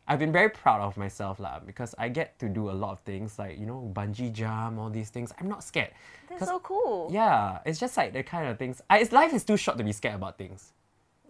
I've 0.07 0.19
been 0.19 0.31
very 0.31 0.49
proud 0.49 0.81
of 0.81 0.97
myself, 0.97 1.39
lah, 1.39 1.59
because 1.65 1.95
I 1.97 2.09
get 2.09 2.37
to 2.39 2.47
do 2.47 2.69
a 2.69 2.75
lot 2.77 2.91
of 2.91 2.99
things 3.07 3.39
like 3.39 3.57
you 3.57 3.65
know 3.65 3.89
bungee 3.95 4.31
jump, 4.31 4.77
all 4.77 4.91
these 4.91 5.09
things. 5.09 5.31
I'm 5.39 5.47
not 5.49 5.63
scared. 5.63 5.91
that's 6.29 6.45
so 6.45 6.59
cool. 6.59 7.09
Yeah, 7.11 7.59
it's 7.65 7.79
just 7.79 7.97
like 7.97 8.13
the 8.13 8.21
kind 8.21 8.47
of 8.51 8.59
things. 8.59 8.81
I, 8.89 8.99
it's, 8.99 9.11
life 9.11 9.33
is 9.33 9.43
too 9.43 9.57
short 9.57 9.77
to 9.79 9.83
be 9.83 9.91
scared 9.95 10.15
about 10.15 10.37
things. 10.37 10.74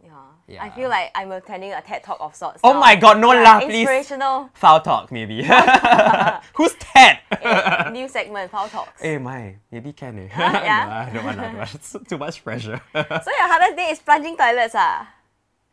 Yeah. 0.05 0.13
Yeah. 0.47 0.63
I 0.63 0.69
feel 0.69 0.89
like 0.89 1.11
I'm 1.15 1.31
attending 1.31 1.73
a 1.73 1.81
TED 1.81 2.03
talk 2.03 2.17
of 2.19 2.35
sorts. 2.35 2.61
Oh 2.63 2.73
now. 2.73 2.79
my 2.79 2.95
God, 2.95 3.19
no 3.19 3.33
Yeah, 3.33 3.41
lah, 3.41 3.59
please. 3.61 3.81
Inspirational. 3.81 4.49
Foul 4.53 4.81
talk, 4.81 5.11
maybe. 5.11 5.43
Who's 6.55 6.73
Ted? 6.79 7.19
Eh, 7.45 7.89
new 7.91 8.07
segment, 8.07 8.49
Foul 8.49 8.67
Talks. 8.69 9.03
Eh, 9.03 9.17
my, 9.19 9.55
maybe 9.69 9.93
can 9.93 10.17
eh? 10.17 10.29
yeah? 10.33 10.85
no, 10.85 10.91
I 10.91 11.13
don't 11.13 11.25
want, 11.25 11.39
I 11.39 11.43
don't 11.43 11.57
want. 11.57 11.75
It's 11.75 11.95
too 12.07 12.17
much 12.17 12.43
pressure. 12.43 12.81
So 12.93 13.01
your 13.01 13.47
hardest 13.49 13.75
day 13.75 13.89
is 13.91 13.99
plunging 13.99 14.35
toilets, 14.37 14.73
ah? 14.73 15.07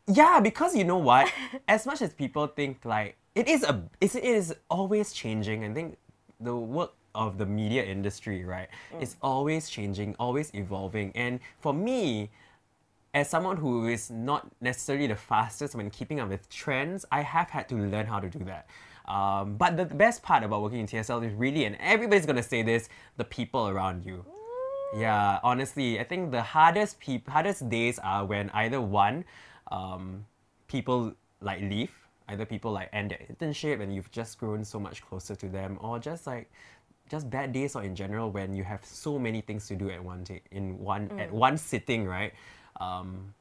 yeah, 0.07 0.41
because 0.41 0.75
you 0.77 0.85
know 0.85 0.99
what? 0.99 1.33
as 1.69 1.87
much 1.87 2.03
as 2.03 2.13
people 2.13 2.47
think 2.47 2.85
like 2.85 3.17
it 3.35 3.49
is 3.49 3.63
a, 3.63 3.83
it's, 4.01 4.15
it 4.15 4.25
is 4.25 4.55
always 4.69 5.13
changing. 5.13 5.65
I 5.65 5.73
think 5.73 5.97
the 6.41 6.55
work 6.55 6.93
of 7.15 7.39
the 7.39 7.47
media 7.47 7.85
industry, 7.85 8.45
right, 8.45 8.69
is 9.01 9.17
always 9.23 9.69
changing, 9.69 10.17
always 10.19 10.51
evolving. 10.55 11.13
And 11.15 11.41
for 11.61 11.73
me, 11.73 12.31
as 13.15 13.29
someone 13.29 13.57
who 13.57 13.87
is 13.89 14.11
not 14.11 14.49
necessarily 14.61 15.07
the 15.07 15.17
fastest 15.17 15.75
when 15.75 15.91
keeping 15.91 16.21
up 16.21 16.29
with 16.31 16.49
trends, 16.49 17.05
I 17.13 17.21
have 17.23 17.51
had 17.51 17.69
to 17.69 17.75
learn 17.75 18.07
how 18.07 18.21
to 18.21 18.29
do 18.29 18.39
that. 18.45 18.69
Um, 19.07 19.57
but 19.57 19.77
the 19.77 19.85
best 19.85 20.23
part 20.23 20.43
about 20.45 20.63
working 20.63 20.81
in 20.81 20.87
TSL 20.87 21.27
is 21.27 21.35
really, 21.35 21.65
and 21.65 21.77
everybody's 21.81 22.25
gonna 22.25 22.43
say 22.43 22.63
this, 22.63 22.89
the 23.17 23.25
people 23.25 23.69
around 23.69 24.07
you. 24.07 24.25
Yeah, 24.97 25.41
honestly, 25.43 25.99
I 26.01 26.05
think 26.05 26.31
the 26.31 26.43
hardest 26.43 27.01
peop- 27.01 27.29
hardest 27.29 27.69
days 27.69 27.99
are 27.99 28.25
when 28.25 28.51
either 28.51 28.81
one, 28.81 29.25
um, 29.71 30.25
people 30.69 31.15
like 31.41 31.61
leave, 31.61 31.93
either 32.29 32.47
people 32.47 32.73
like 32.73 32.89
end 32.93 33.11
their 33.11 33.19
internship 33.31 33.81
and 33.81 33.95
you've 33.95 34.11
just 34.11 34.39
grown 34.39 34.65
so 34.65 34.79
much 34.79 35.03
closer 35.03 35.35
to 35.35 35.49
them, 35.49 35.79
or 35.81 35.99
just 35.99 36.27
like 36.27 36.51
just 37.11 37.29
bad 37.29 37.53
days 37.53 37.75
or 37.77 37.83
in 37.83 37.95
general 37.95 38.31
when 38.31 38.55
you 38.55 38.65
have 38.65 38.85
so 38.85 39.19
many 39.19 39.41
things 39.43 39.67
to 39.69 39.75
do 39.75 39.91
at 39.91 40.03
one 40.03 40.25
in 40.51 40.79
one 40.79 41.11
at 41.19 41.33
one 41.33 41.59
sitting, 41.59 42.07
right? 42.07 42.33
Um, 42.81 43.35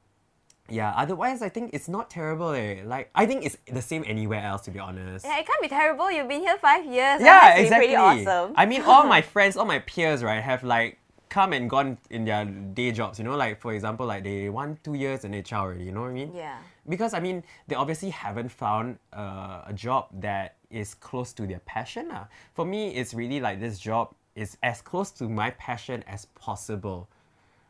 yeah. 0.70 0.94
Otherwise, 0.96 1.42
I 1.42 1.50
think 1.50 1.72
it's 1.74 1.88
not 1.88 2.10
terrible. 2.10 2.52
Eh. 2.52 2.82
Like 2.86 3.10
I 3.16 3.26
think 3.26 3.46
it's 3.46 3.58
the 3.72 3.82
same 3.82 4.04
anywhere 4.08 4.44
else, 4.44 4.62
to 4.64 4.72
be 4.72 4.80
honest. 4.80 5.26
Yeah, 5.26 5.40
it 5.40 5.46
can't 5.46 5.62
be 5.62 5.68
terrible. 5.68 6.12
You've 6.12 6.28
been 6.28 6.42
here 6.42 6.58
five 6.58 6.86
years. 6.86 7.22
Yeah, 7.22 7.56
exactly. 7.56 7.88
Pretty 7.88 7.96
awesome. 7.96 8.54
I 8.56 8.66
mean, 8.66 8.82
all 8.84 9.06
my 9.06 9.22
friends, 9.34 9.58
all 9.58 9.66
my 9.66 9.80
peers, 9.80 10.24
right, 10.24 10.42
have 10.42 10.64
like 10.64 10.98
come 11.30 11.54
and 11.54 11.70
gone 11.70 11.98
in 12.10 12.26
their 12.26 12.46
day 12.46 12.92
jobs. 12.92 13.18
You 13.18 13.26
know, 13.26 13.36
like 13.36 13.60
for 13.60 13.74
example, 13.74 14.06
like 14.06 14.24
they 14.24 14.50
one 14.50 14.78
two 14.84 14.94
years 14.94 15.24
in 15.26 15.32
HR 15.34 15.56
already. 15.56 15.86
You 15.86 15.92
know 15.92 16.02
what 16.02 16.12
I 16.12 16.14
mean? 16.14 16.32
Yeah. 16.36 16.58
Because 16.88 17.14
I 17.14 17.20
mean, 17.20 17.44
they 17.68 17.76
obviously 17.76 18.10
haven't 18.10 18.52
found 18.52 18.98
uh, 19.14 19.64
a 19.66 19.74
job 19.74 20.08
that 20.22 20.56
is 20.70 20.94
close 20.94 21.34
to 21.34 21.48
their 21.48 21.60
passion. 21.60 22.10
lah. 22.10 22.28
For 22.54 22.66
me, 22.66 22.96
it's 22.96 23.14
really 23.14 23.40
like 23.40 23.60
this 23.60 23.80
job 23.80 24.14
is 24.36 24.58
as 24.64 24.82
close 24.82 25.12
to 25.12 25.28
my 25.28 25.52
passion 25.52 26.04
as 26.08 26.26
possible. 26.36 27.10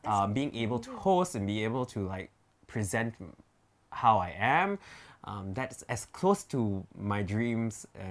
Um, 0.06 0.34
being 0.34 0.56
able 0.56 0.80
to 0.80 0.92
host 0.98 1.36
and 1.36 1.46
be 1.46 1.64
able 1.64 1.86
to 1.88 2.00
like 2.08 2.30
present 2.68 3.14
how 3.92 4.18
I 4.18 4.34
am. 4.40 4.80
Um, 5.26 5.54
that's 5.54 5.84
as 5.84 6.06
close 6.06 6.44
to 6.46 6.84
my 6.98 7.22
dreams 7.22 7.86
uh, 7.96 8.02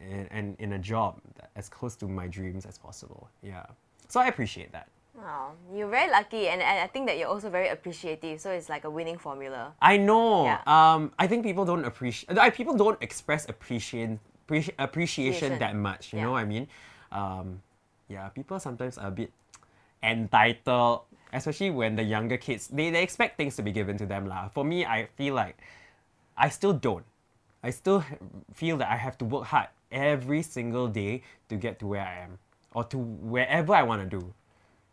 and, 0.00 0.28
and 0.30 0.56
in 0.58 0.72
a 0.72 0.78
job 0.78 1.20
as 1.56 1.68
close 1.68 1.94
to 1.96 2.08
my 2.08 2.26
dreams 2.26 2.64
as 2.64 2.78
possible. 2.78 3.28
Yeah. 3.42 3.66
So 4.08 4.20
I 4.20 4.28
appreciate 4.28 4.72
that. 4.72 4.88
Wow, 5.14 5.52
you're 5.72 5.88
very 5.88 6.10
lucky, 6.10 6.48
and, 6.48 6.60
and 6.60 6.80
I 6.80 6.88
think 6.88 7.06
that 7.06 7.18
you're 7.18 7.28
also 7.28 7.48
very 7.48 7.68
appreciative. 7.68 8.40
So 8.40 8.50
it's 8.50 8.68
like 8.68 8.84
a 8.84 8.90
winning 8.90 9.18
formula. 9.18 9.72
I 9.80 9.96
know. 9.96 10.44
Yeah. 10.46 10.60
Um, 10.66 11.12
I 11.18 11.26
think 11.28 11.44
people 11.44 11.64
don't 11.64 11.84
appreciate. 11.84 12.34
People 12.54 12.74
don't 12.74 13.00
express 13.02 13.48
appreciation 13.48 14.18
appreci- 14.48 14.72
appreciation 14.78 15.52
Appreciation. 15.52 15.58
that 15.60 15.76
much. 15.76 16.12
You 16.12 16.18
Yeah. 16.18 16.24
know 16.24 16.32
what 16.32 16.40
I 16.40 16.44
mean? 16.46 16.66
Um, 17.12 17.62
yeah. 18.08 18.28
People 18.30 18.58
sometimes 18.58 18.98
are 18.98 19.08
a 19.08 19.10
bit 19.12 19.30
entitled, 20.02 21.02
especially 21.34 21.70
when 21.70 21.96
the 21.96 22.02
younger 22.02 22.36
kids 22.36 22.68
they, 22.68 22.90
they 22.90 23.02
expect 23.02 23.36
things 23.36 23.56
to 23.56 23.62
be 23.62 23.72
given 23.72 23.98
to 23.98 24.06
them 24.06 24.26
lah. 24.26 24.48
For 24.48 24.64
me, 24.64 24.86
I 24.86 25.06
feel 25.06 25.34
like 25.34 25.58
I 26.36 26.48
still 26.48 26.72
don't. 26.72 27.04
I 27.62 27.70
still 27.70 28.04
feel 28.52 28.76
that 28.78 28.90
I 28.90 28.96
have 28.96 29.18
to 29.18 29.24
work 29.24 29.44
hard 29.46 29.68
every 29.90 30.42
single 30.42 30.88
day 30.88 31.22
to 31.48 31.56
get 31.56 31.78
to 31.80 31.86
where 31.86 32.02
I 32.02 32.24
am 32.24 32.38
or 32.74 32.84
to 32.84 32.98
wherever 32.98 33.74
I 33.74 33.82
want 33.82 34.02
to 34.02 34.08
do. 34.20 34.34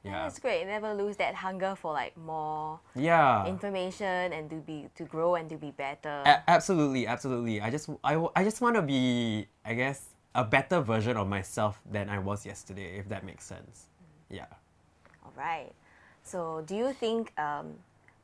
Yeah. 0.04 0.24
That's 0.24 0.40
great. 0.40 0.66
Never 0.66 0.94
lose 0.96 1.18
that 1.18 1.36
hunger 1.36 1.76
for 1.76 1.94
like 1.94 2.18
more 2.18 2.80
Yeah. 2.96 3.46
information 3.46 4.34
and 4.34 4.50
to 4.50 4.58
be 4.58 4.90
to 4.96 5.04
grow 5.06 5.36
and 5.36 5.50
to 5.50 5.58
be 5.58 5.70
better. 5.72 6.24
A- 6.26 6.42
absolutely, 6.50 7.06
absolutely. 7.06 7.62
I 7.62 7.70
just 7.70 7.90
I, 8.04 8.14
w- 8.18 8.32
I 8.36 8.44
just 8.44 8.62
want 8.62 8.76
to 8.78 8.82
be, 8.82 9.46
I 9.66 9.76
guess, 9.76 10.10
a 10.34 10.44
better 10.44 10.82
version 10.82 11.18
of 11.18 11.28
myself 11.28 11.82
than 11.86 12.10
I 12.10 12.18
was 12.18 12.46
yesterday, 12.46 12.98
if 12.98 13.10
that 13.10 13.24
makes 13.26 13.44
sense. 13.46 13.90
Yeah. 14.30 14.50
All 15.24 15.34
right. 15.38 15.70
So, 16.24 16.64
do 16.66 16.76
you 16.76 16.94
think 16.94 17.34
um, 17.40 17.74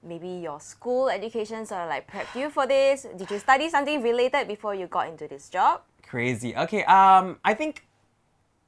maybe 0.04 0.30
your 0.30 0.60
school 0.60 1.10
education 1.10 1.66
sort 1.66 1.82
of 1.82 1.89
like 1.89 2.10
prepped 2.10 2.39
you 2.39 2.50
for 2.50 2.68
this? 2.68 3.06
Did 3.18 3.30
you 3.32 3.39
study 3.39 3.70
something 3.70 4.01
related 4.01 4.48
before 4.48 4.75
you 4.75 4.88
got 4.88 5.08
into 5.08 5.27
this 5.27 5.50
job? 5.50 5.82
Crazy. 6.08 6.56
Okay. 6.56 6.84
Um, 6.86 7.38
I 7.44 7.54
think. 7.54 7.84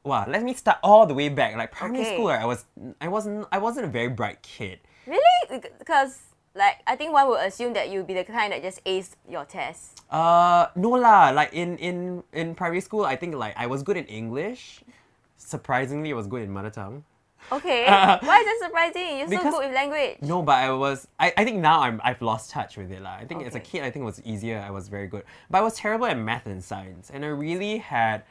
Wow. 0.03 0.25
Let 0.27 0.43
me 0.43 0.53
start 0.53 0.79
all 0.83 1.05
the 1.05 1.13
way 1.13 1.29
back. 1.29 1.55
Like 1.55 1.71
primary 1.71 2.01
Okay. 2.01 2.15
school, 2.15 2.27
right, 2.27 2.41
I 2.41 2.45
was 2.45 2.65
I 2.99 3.07
wasn't 3.07 3.47
I 3.51 3.57
wasn't 3.59 3.85
a 3.85 3.89
very 3.89 4.09
bright 4.09 4.41
kid. 4.41 4.79
Really? 5.05 5.61
Because 5.77 6.19
like 6.55 6.81
I 6.87 6.95
think 6.95 7.13
one 7.13 7.27
would 7.29 7.45
assume 7.45 7.73
that 7.73 7.89
you'd 7.89 8.07
be 8.07 8.13
the 8.15 8.23
kind 8.23 8.51
that 8.51 8.61
just 8.63 8.83
aced 8.85 9.15
your 9.27 9.45
tests. 9.45 9.95
Uh, 10.09 10.67
no 10.75 10.89
lah. 10.91 11.29
Like 11.29 11.53
in 11.53 11.77
in 11.77 12.23
in 12.33 12.55
primary 12.55 12.81
school, 12.81 13.05
I 13.05 13.15
think 13.15 13.35
like 13.35 13.53
I 13.55 13.67
was 13.67 13.83
good 13.83 13.97
in 13.97 14.05
English. 14.05 14.81
Surprisingly, 15.37 16.11
I 16.11 16.15
was 16.15 16.27
good 16.27 16.41
in 16.41 16.51
mother 16.51 16.69
tongue. 16.71 17.03
Okay. 17.51 17.85
Why 17.85 18.17
is 18.17 18.45
that 18.45 18.59
surprising? 18.61 19.17
You're 19.19 19.27
so 19.27 19.51
good 19.51 19.67
with 19.67 19.73
language. 19.73 20.17
No, 20.21 20.41
but 20.41 20.55
I 20.55 20.71
was. 20.71 21.07
I, 21.19 21.33
I 21.37 21.43
think 21.43 21.57
now 21.59 21.81
I'm. 21.81 21.99
I've 22.03 22.21
lost 22.21 22.51
touch 22.51 22.77
with 22.77 22.91
it 22.91 23.01
lah. 23.01 23.15
I 23.15 23.25
think 23.25 23.45
as 23.45 23.55
a 23.55 23.59
kid, 23.59 23.83
I 23.83 23.91
think 23.91 24.03
it 24.03 24.05
was 24.05 24.21
easier. 24.23 24.63
I 24.65 24.71
was 24.71 24.87
very 24.87 25.07
good, 25.07 25.23
but 25.49 25.59
I 25.59 25.61
was 25.61 25.75
terrible 25.75 26.05
at 26.05 26.17
math 26.17 26.45
and 26.45 26.63
science, 26.63 27.09
and 27.09 27.25
I 27.25 27.29
really 27.29 27.77
had. 27.77 28.23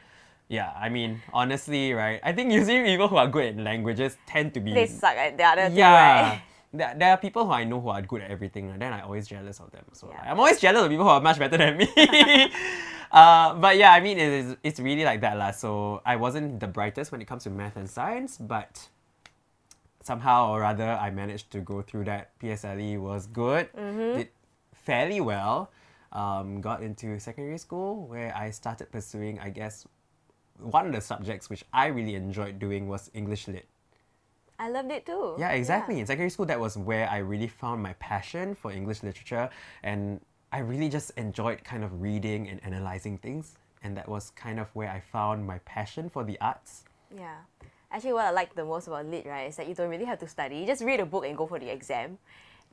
Yeah, 0.49 0.73
I 0.75 0.89
mean, 0.89 1.21
honestly, 1.31 1.93
right? 1.93 2.19
I 2.23 2.33
think 2.33 2.51
usually 2.59 2.83
people 2.83 3.07
who 3.07 3.17
are 3.17 3.27
good 3.27 3.45
at 3.45 3.57
languages 3.57 4.17
tend 4.25 4.53
to 4.55 4.59
be. 4.59 4.73
They 4.73 4.87
suck 4.87 5.15
at 5.15 5.37
the 5.37 5.43
other 5.43 5.69
two, 5.69 5.75
yeah. 5.75 6.29
right? 6.29 6.41
There, 6.73 6.95
there 6.97 7.11
are 7.11 7.17
people 7.17 7.45
who 7.45 7.51
I 7.51 7.63
know 7.63 7.79
who 7.81 7.89
are 7.89 8.01
good 8.01 8.21
at 8.21 8.31
everything, 8.31 8.69
and 8.69 8.81
then 8.81 8.93
I'm 8.93 9.05
always 9.05 9.27
jealous 9.27 9.59
of 9.59 9.71
them. 9.71 9.85
So 9.93 10.09
Yeah. 10.09 10.31
I'm 10.31 10.39
always 10.39 10.59
jealous 10.59 10.81
of 10.83 10.89
people 10.89 11.05
who 11.05 11.11
are 11.11 11.21
much 11.21 11.37
better 11.37 11.57
than 11.57 11.77
me. 11.77 11.87
uh, 13.11 13.53
but 13.55 13.77
yeah, 13.77 13.93
I 13.93 13.99
mean, 13.99 14.17
it 14.17 14.31
is, 14.31 14.57
it's 14.63 14.79
really 14.79 15.03
like 15.03 15.21
that, 15.21 15.37
lah. 15.37 15.51
So 15.51 16.01
I 16.05 16.15
wasn't 16.15 16.59
the 16.59 16.67
brightest 16.67 17.11
when 17.11 17.21
it 17.21 17.25
comes 17.25 17.43
to 17.43 17.49
math 17.49 17.75
and 17.75 17.89
science, 17.89 18.37
but 18.37 18.89
somehow 20.09 20.49
or 20.49 20.63
other, 20.63 20.91
I 21.05 21.09
managed 21.11 21.51
to 21.51 21.59
go 21.61 21.77
through 21.85 22.05
that. 22.05 22.33
PSLE 22.41 22.97
was 22.97 23.27
good, 23.27 23.69
did 24.17 24.29
fairly 24.73 25.21
well. 25.21 25.69
Um, 26.11 26.61
got 26.61 26.81
into 26.81 27.19
secondary 27.19 27.59
school 27.59 28.07
where 28.09 28.35
I 28.35 28.49
started 28.49 28.91
pursuing, 28.91 29.37
I 29.37 29.49
guess, 29.53 29.85
one 30.57 30.87
of 30.87 30.93
the 30.97 31.01
subjects 31.01 31.45
which 31.51 31.63
I 31.71 31.85
really 31.97 32.15
enjoyed 32.15 32.57
doing 32.57 32.89
was 32.89 33.11
English 33.13 33.47
Lit. 33.47 33.67
I 34.57 34.67
loved 34.69 34.91
it 34.91 35.05
too. 35.05 35.35
Yeah, 35.37 35.51
exactly. 35.51 35.99
In 35.99 36.05
secondary 36.07 36.31
school, 36.31 36.47
that 36.47 36.59
was 36.59 36.75
where 36.75 37.07
I 37.07 37.19
really 37.19 37.47
found 37.47 37.83
my 37.83 37.93
passion 37.99 38.55
for 38.55 38.71
English 38.71 39.03
literature, 39.03 39.47
and 39.83 40.19
I 40.51 40.59
really 40.71 40.89
just 40.89 41.11
enjoyed 41.17 41.63
kind 41.63 41.83
of 41.83 42.01
reading 42.01 42.49
and 42.49 42.59
analyzing 42.65 43.19
things. 43.19 43.55
And 43.83 43.95
that 43.95 44.09
was 44.09 44.31
kind 44.31 44.59
of 44.59 44.67
where 44.73 44.89
I 44.89 44.99
found 44.99 45.45
my 45.45 45.59
passion 45.59 46.09
for 46.09 46.25
the 46.25 46.37
arts. 46.41 46.83
Yeah. 47.15 47.39
Actually, 47.91 48.13
what 48.13 48.25
I 48.25 48.31
like 48.31 48.53
the 48.53 48.65
most 48.65 48.87
about 48.87 49.07
lit, 49.07 49.25
right, 49.25 49.49
is 49.49 49.55
that 49.57 49.67
you 49.67 49.73
don't 49.73 49.89
really 49.89 50.05
have 50.05 50.19
to 50.19 50.27
study. 50.27 50.65
Just 50.65 50.83
read 50.83 50.99
a 50.99 51.05
book 51.05 51.25
and 51.25 51.35
go 51.35 51.47
for 51.47 51.57
the 51.57 51.69
exam. 51.71 52.19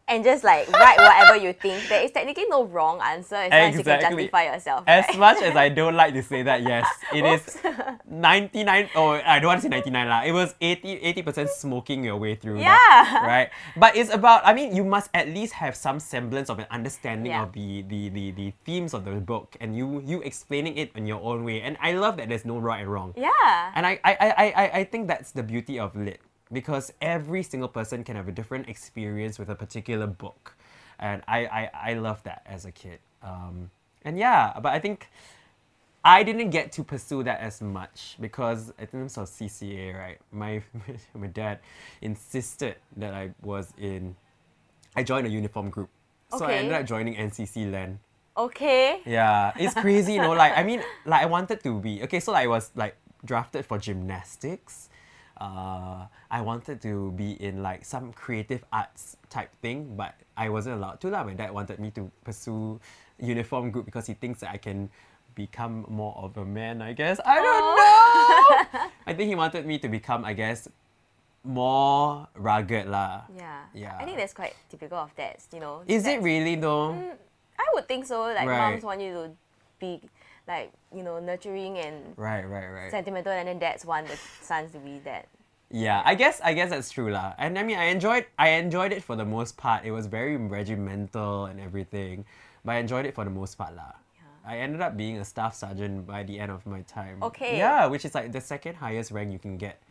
And 0.08 0.22
just 0.22 0.44
like 0.44 0.70
write 0.70 0.98
whatever 0.98 1.34
you 1.34 1.52
think. 1.52 1.88
There 1.88 1.98
is 2.02 2.12
technically 2.12 2.46
no 2.48 2.62
wrong 2.64 3.00
answer 3.02 3.34
as 3.34 3.50
long 3.50 3.60
as 3.60 3.74
you 3.74 3.82
can 3.82 4.00
justify 4.00 4.44
yourself. 4.54 4.84
As 4.86 5.02
much 5.18 5.42
as 5.42 5.56
I 5.56 5.68
don't 5.68 5.96
like 5.98 6.14
to 6.14 6.22
say 6.22 6.42
that, 6.46 6.62
yes, 6.66 6.86
it 7.12 7.26
is 7.26 7.42
99, 8.06 8.90
or 8.94 9.18
I 9.26 9.38
don't 9.42 9.48
want 9.48 9.58
to 9.62 9.66
say 9.66 9.74
99 9.74 10.06
lah. 10.08 10.22
It 10.22 10.30
was 10.30 10.54
80, 10.60 11.22
percent 11.22 11.50
smoking 11.50 12.04
your 12.04 12.16
way 12.16 12.34
through 12.38 12.62
that, 12.62 12.70
Yeah. 12.70 13.26
right? 13.26 13.48
But 13.76 13.96
it's 13.96 14.14
about, 14.14 14.46
I 14.46 14.54
mean, 14.54 14.74
you 14.74 14.84
must 14.84 15.10
at 15.12 15.26
least 15.28 15.54
have 15.54 15.74
some 15.74 15.98
semblance 15.98 16.50
of 16.50 16.58
an 16.62 16.66
understanding 16.70 17.32
Yeah. 17.34 17.42
of 17.42 17.52
the, 17.52 17.82
the, 17.82 18.08
the, 18.10 18.30
the 18.30 18.52
themes 18.64 18.94
of 18.94 19.04
the 19.04 19.18
book 19.18 19.56
and 19.60 19.76
you, 19.76 20.02
you 20.06 20.22
explaining 20.22 20.78
it 20.78 20.92
in 20.94 21.06
your 21.06 21.20
own 21.20 21.42
way. 21.44 21.62
And 21.62 21.76
I 21.82 21.92
love 21.92 22.16
that 22.18 22.28
there's 22.28 22.44
no 22.44 22.58
right 22.58 22.80
and 22.82 22.90
wrong. 22.92 23.12
yeah. 23.16 23.72
And 23.74 23.86
I, 23.86 23.98
I, 24.04 24.12
I, 24.14 24.30
I, 24.54 24.70
I 24.80 24.84
think 24.84 25.08
that's 25.08 25.32
the 25.32 25.42
beauty 25.42 25.78
of 25.78 25.96
lit 25.96 26.20
because 26.52 26.92
every 27.00 27.42
single 27.42 27.68
person 27.68 28.04
can 28.04 28.16
have 28.16 28.28
a 28.28 28.32
different 28.32 28.68
experience 28.68 29.38
with 29.38 29.48
a 29.48 29.54
particular 29.54 30.06
book. 30.06 30.56
And 30.98 31.22
I, 31.28 31.46
I, 31.46 31.70
I 31.90 31.94
love 31.94 32.22
that 32.24 32.42
as 32.46 32.64
a 32.64 32.72
kid. 32.72 32.98
Um, 33.22 33.70
and 34.04 34.16
yeah, 34.18 34.52
but 34.62 34.72
I 34.72 34.78
think 34.78 35.08
I 36.04 36.22
didn't 36.22 36.50
get 36.50 36.70
to 36.72 36.84
pursue 36.84 37.24
that 37.24 37.40
as 37.40 37.60
much 37.60 38.16
because 38.20 38.72
in 38.78 38.86
terms 38.86 39.18
of 39.18 39.28
CCA, 39.28 39.98
right, 39.98 40.18
my 40.30 40.62
my 41.14 41.26
dad 41.26 41.58
insisted 42.00 42.76
that 42.96 43.12
I 43.12 43.30
was 43.42 43.74
in. 43.76 44.14
I 44.94 45.02
joined 45.02 45.26
a 45.26 45.30
uniform 45.30 45.68
group, 45.68 45.90
so 46.30 46.46
I 46.46 46.54
ended 46.54 46.74
up 46.74 46.86
joining 46.86 47.16
NCC 47.16 47.70
Land. 47.70 47.98
Okay. 48.36 49.00
Yeah, 49.04 49.52
it's 49.58 49.74
crazy, 49.74 50.14
you 50.14 50.22
know. 50.22 50.32
Like 50.32 50.56
I 50.56 50.62
mean, 50.62 50.80
like 51.04 51.22
I 51.22 51.26
wanted 51.26 51.60
to 51.64 51.80
be 51.80 52.02
okay. 52.04 52.20
So 52.20 52.30
like, 52.32 52.44
I 52.44 52.46
was 52.46 52.70
like 52.76 52.96
drafted 53.24 53.66
for 53.66 53.76
gymnastics. 53.76 54.88
Uh, 55.36 56.06
I 56.30 56.40
wanted 56.40 56.80
to 56.82 57.12
be 57.12 57.32
in 57.42 57.62
like 57.62 57.84
some 57.84 58.12
creative 58.12 58.64
arts 58.72 59.16
type 59.28 59.52
thing, 59.60 59.94
but 59.96 60.14
I 60.36 60.48
wasn't 60.48 60.76
allowed 60.76 61.00
to. 61.02 61.08
Lah. 61.10 61.24
My 61.24 61.34
dad 61.34 61.52
wanted 61.52 61.78
me 61.78 61.90
to 61.92 62.10
pursue 62.24 62.80
uniform 63.20 63.70
group 63.70 63.84
because 63.84 64.06
he 64.06 64.14
thinks 64.14 64.40
that 64.40 64.50
I 64.50 64.56
can 64.56 64.88
become 65.34 65.84
more 65.88 66.16
of 66.16 66.36
a 66.36 66.44
man. 66.44 66.80
I 66.80 66.92
guess 66.92 67.20
I 67.24 67.36
don't 67.36 67.66
know. 67.76 68.88
I 69.06 69.12
think 69.12 69.28
he 69.28 69.34
wanted 69.34 69.66
me 69.66 69.78
to 69.80 69.88
become, 69.88 70.24
I 70.24 70.32
guess, 70.32 70.68
more 71.44 72.26
rugged 72.34 72.88
lah. 72.88 73.22
Yeah. 73.36 73.60
Yeah. 73.74 73.96
I 74.00 74.04
think 74.04 74.16
that's 74.16 74.32
quite 74.34 74.56
typical 74.68 74.98
of 74.98 75.14
dads, 75.14 75.46
you 75.52 75.60
know. 75.60 75.82
Is 75.86 76.06
it 76.06 76.22
really 76.22 76.56
though? 76.56 76.92
I 77.58 77.64
would 77.74 77.86
think 77.88 78.04
so. 78.06 78.22
Like 78.22 78.48
Right. 78.48 78.72
moms 78.72 78.82
want 78.82 79.00
you 79.00 79.12
to 79.12 79.30
be 79.78 80.00
like, 80.48 80.72
you 80.94 81.02
know, 81.02 81.18
nurturing 81.18 81.78
and 81.78 82.14
Right, 82.16 82.44
right, 82.44 82.68
right. 82.68 82.90
sentimental 82.90 83.32
and 83.32 83.48
then 83.48 83.58
dads 83.58 83.84
want 83.84 84.06
the 84.08 84.16
sons 84.42 84.72
to 84.72 84.78
be 84.78 84.98
that. 85.04 85.28
Yeah, 85.70 86.00
I 86.04 86.14
guess 86.14 86.40
I 86.44 86.54
guess 86.54 86.70
that's 86.70 86.90
true 86.90 87.10
lah. 87.10 87.34
And 87.38 87.58
I 87.58 87.64
mean, 87.64 87.76
I 87.76 87.86
enjoyed 87.90 88.26
I 88.38 88.50
enjoyed 88.62 88.92
it 88.92 89.02
for 89.02 89.16
the 89.16 89.24
most 89.24 89.56
part. 89.56 89.84
It 89.84 89.90
was 89.90 90.06
very 90.06 90.36
regimental 90.36 91.46
and 91.46 91.58
everything, 91.58 92.24
but 92.64 92.72
I 92.72 92.78
enjoyed 92.78 93.04
it 93.04 93.14
for 93.14 93.24
the 93.24 93.34
most 93.34 93.58
part 93.58 93.74
lah. 93.74 93.98
I 94.46 94.58
ended 94.62 94.80
up 94.80 94.96
being 94.96 95.18
a 95.18 95.24
staff 95.24 95.54
sergeant 95.58 96.06
by 96.06 96.22
the 96.22 96.38
end 96.38 96.52
of 96.52 96.64
my 96.66 96.82
time. 96.82 97.18
Okay. 97.20 97.58
Yeah, 97.58 97.86
which 97.86 98.04
is 98.04 98.14
like 98.14 98.30
the 98.30 98.40
second 98.40 98.76
highest 98.76 99.10
rank 99.10 99.32
you 99.32 99.40
can 99.42 99.58
get. 99.58 99.82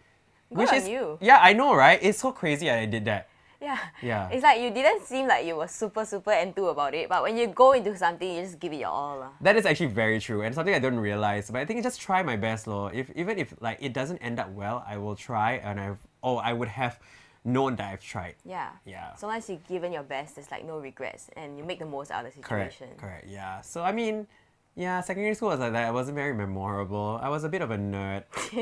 Good 0.48 0.60
which 0.60 0.72
is 0.72 0.88
you. 0.88 1.18
yeah, 1.20 1.40
I 1.44 1.52
know, 1.52 1.76
right? 1.76 2.00
It's 2.02 2.20
so 2.20 2.32
crazy 2.32 2.68
that 2.68 2.80
I 2.80 2.86
did 2.86 3.04
that. 3.04 3.28
Yeah. 3.66 3.80
Yeah. 4.02 4.30
It's 4.30 4.44
like 4.44 4.62
you 4.62 4.70
didn't 4.70 5.02
seem 5.10 5.26
like 5.28 5.46
you 5.46 5.56
were 5.58 5.68
super, 5.68 6.06
super 6.06 6.32
into 6.34 6.68
about 6.70 6.94
it, 6.94 7.10
but 7.10 7.24
when 7.26 7.36
you 7.36 7.48
go 7.48 7.72
into 7.74 7.98
something, 7.98 8.30
you 8.36 8.42
just 8.46 8.60
give 8.60 8.72
it 8.74 8.78
your 8.86 8.94
all. 8.94 9.34
That 9.42 9.56
is 9.58 9.66
actually 9.66 9.90
very 10.04 10.20
true 10.20 10.42
and 10.46 10.54
something 10.54 10.74
I 10.74 10.80
don't 10.80 11.00
realize. 11.00 11.50
But 11.50 11.62
I 11.62 11.66
think 11.66 11.80
I 11.80 11.84
just 11.84 12.00
try 12.00 12.22
my 12.22 12.38
best, 12.38 12.68
lor. 12.68 12.94
If 12.94 13.10
even 13.16 13.40
if 13.40 13.54
like 13.62 13.80
it 13.82 13.94
doesn't 13.94 14.20
end 14.22 14.38
up 14.40 14.50
well, 14.54 14.86
I 14.88 14.98
will 14.98 15.16
try 15.16 15.54
and 15.66 15.80
I've 15.80 15.98
oh 16.22 16.38
I 16.38 16.54
would 16.54 16.70
have 16.70 17.00
known 17.44 17.76
that 17.78 17.92
I've 17.94 18.02
tried. 18.06 18.36
Yeah. 18.46 18.70
Yeah. 18.86 19.16
So 19.16 19.28
once 19.28 19.50
you've 19.50 19.66
given 19.68 19.92
your 19.92 20.04
best, 20.04 20.36
there's 20.36 20.52
like 20.52 20.66
no 20.66 20.78
regrets 20.78 21.30
and 21.36 21.58
you 21.58 21.64
make 21.64 21.80
the 21.80 21.86
most 21.90 22.12
out 22.12 22.26
of 22.26 22.32
the 22.32 22.36
situation. 22.38 22.88
correct, 22.94 23.02
Correct. 23.02 23.26
yeah. 23.28 23.62
So 23.62 23.82
I 23.84 23.92
mean, 23.92 24.28
yeah, 24.76 25.02
secondary 25.02 25.34
school 25.34 25.50
was 25.50 25.60
like 25.60 25.74
that. 25.74 25.90
It 25.90 25.94
wasn't 25.94 26.16
very 26.16 26.34
memorable. 26.34 27.18
I 27.22 27.30
was 27.30 27.44
a 27.44 27.50
bit 27.50 27.62
of 27.62 27.72
a 27.72 27.78
nerd. 27.78 28.24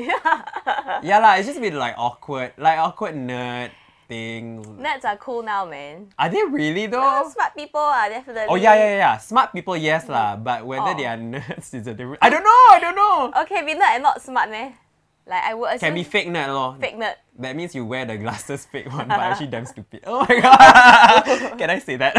yeah, 1.04 1.18
lah. 1.18 1.34
It's 1.36 1.46
just 1.46 1.58
a 1.58 1.60
bit 1.60 1.74
like 1.74 1.94
awkward, 1.98 2.52
like 2.56 2.78
awkward 2.78 3.14
nerd 3.16 3.70
thing. 4.08 4.64
Nerds 4.80 5.04
are 5.04 5.16
cool 5.16 5.42
now, 5.42 5.64
man. 5.64 6.08
Are 6.18 6.28
they 6.28 6.42
really 6.44 6.86
though? 6.86 7.02
Oh, 7.02 7.28
smart 7.30 7.54
people 7.56 7.80
are 7.80 8.08
definitely. 8.08 8.46
Oh 8.48 8.56
yeah, 8.56 8.74
yeah, 8.74 8.96
yeah. 8.96 9.16
Smart 9.18 9.52
people, 9.52 9.76
yes 9.76 10.08
lah. 10.08 10.36
Mm. 10.36 10.44
But 10.44 10.66
whether 10.66 10.92
Oh. 10.92 10.96
they 10.96 11.06
are 11.06 11.16
nerds 11.34 11.74
is 11.74 11.86
a 11.86 11.94
different. 11.94 12.18
I 12.22 12.30
don't 12.30 12.44
know. 12.44 12.62
I 12.70 12.78
don't 12.80 12.96
know. 12.96 13.32
Okay, 13.42 13.62
be 13.64 13.74
nerd 13.74 13.98
and 13.98 14.02
not 14.02 14.20
smart, 14.22 14.50
man. 14.50 14.74
Like 15.26 15.42
I 15.42 15.54
would 15.54 15.68
assume 15.72 15.88
Can 15.88 15.94
be 15.94 16.04
fake 16.04 16.28
nerd, 16.28 16.52
lor. 16.52 16.76
fake 16.80 16.96
nerd. 17.00 17.16
That 17.38 17.56
means 17.56 17.74
you 17.74 17.84
wear 17.86 18.04
the 18.04 18.16
glasses 18.20 18.66
fake 18.70 18.92
one, 18.92 19.08
but 19.08 19.18
actually 19.32 19.48
damn 19.48 19.64
stupid. 19.64 20.04
Oh 20.06 20.20
my 20.28 20.36
god. 20.40 21.56
Can 21.58 21.70
I 21.70 21.78
say 21.80 21.96
that? 21.96 22.12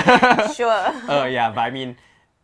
Sure. 0.57 0.73
oh 1.07 1.25
yeah, 1.29 1.51
but 1.53 1.61
I 1.61 1.69
mean, 1.69 1.95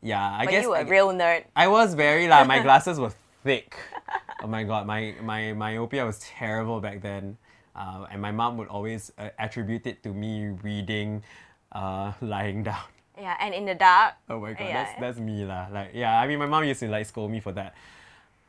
yeah. 0.01 0.21
I 0.21 0.45
but 0.45 0.51
guess 0.51 0.63
you 0.63 0.69
were 0.69 0.77
a 0.77 0.85
real 0.85 1.09
nerd. 1.09 1.45
I 1.55 1.67
was 1.67 1.95
very 1.95 2.27
like 2.27 2.45
my 2.45 2.59
glasses 2.61 2.99
were 2.99 3.11
thick. 3.43 3.73
Oh 4.43 4.47
my 4.47 4.61
god, 4.63 4.85
my 4.85 5.15
my 5.21 5.53
myopia 5.53 6.05
was 6.05 6.19
terrible 6.21 6.77
back 6.79 7.01
then, 7.01 7.37
uh, 7.75 8.05
and 8.11 8.21
my 8.21 8.31
mom 8.31 8.57
would 8.57 8.67
always 8.67 9.11
uh, 9.17 9.29
attribute 9.39 9.87
it 9.87 10.03
to 10.03 10.13
me 10.13 10.49
reading, 10.63 11.23
uh, 11.71 12.13
lying 12.21 12.63
down. 12.63 12.83
Yeah, 13.19 13.35
and 13.39 13.53
in 13.53 13.65
the 13.65 13.75
dark. 13.75 14.15
Oh 14.29 14.39
my 14.39 14.53
god, 14.53 14.65
Yeah. 14.65 14.73
that's 14.83 14.99
that's 14.99 15.19
me 15.19 15.45
lah. 15.45 15.67
Like 15.71 15.91
yeah, 15.93 16.19
I 16.19 16.25
mean 16.27 16.39
my 16.39 16.47
mom 16.47 16.63
used 16.63 16.79
to 16.81 16.87
like 16.89 17.05
scold 17.05 17.29
me 17.29 17.39
for 17.39 17.51
that. 17.53 17.75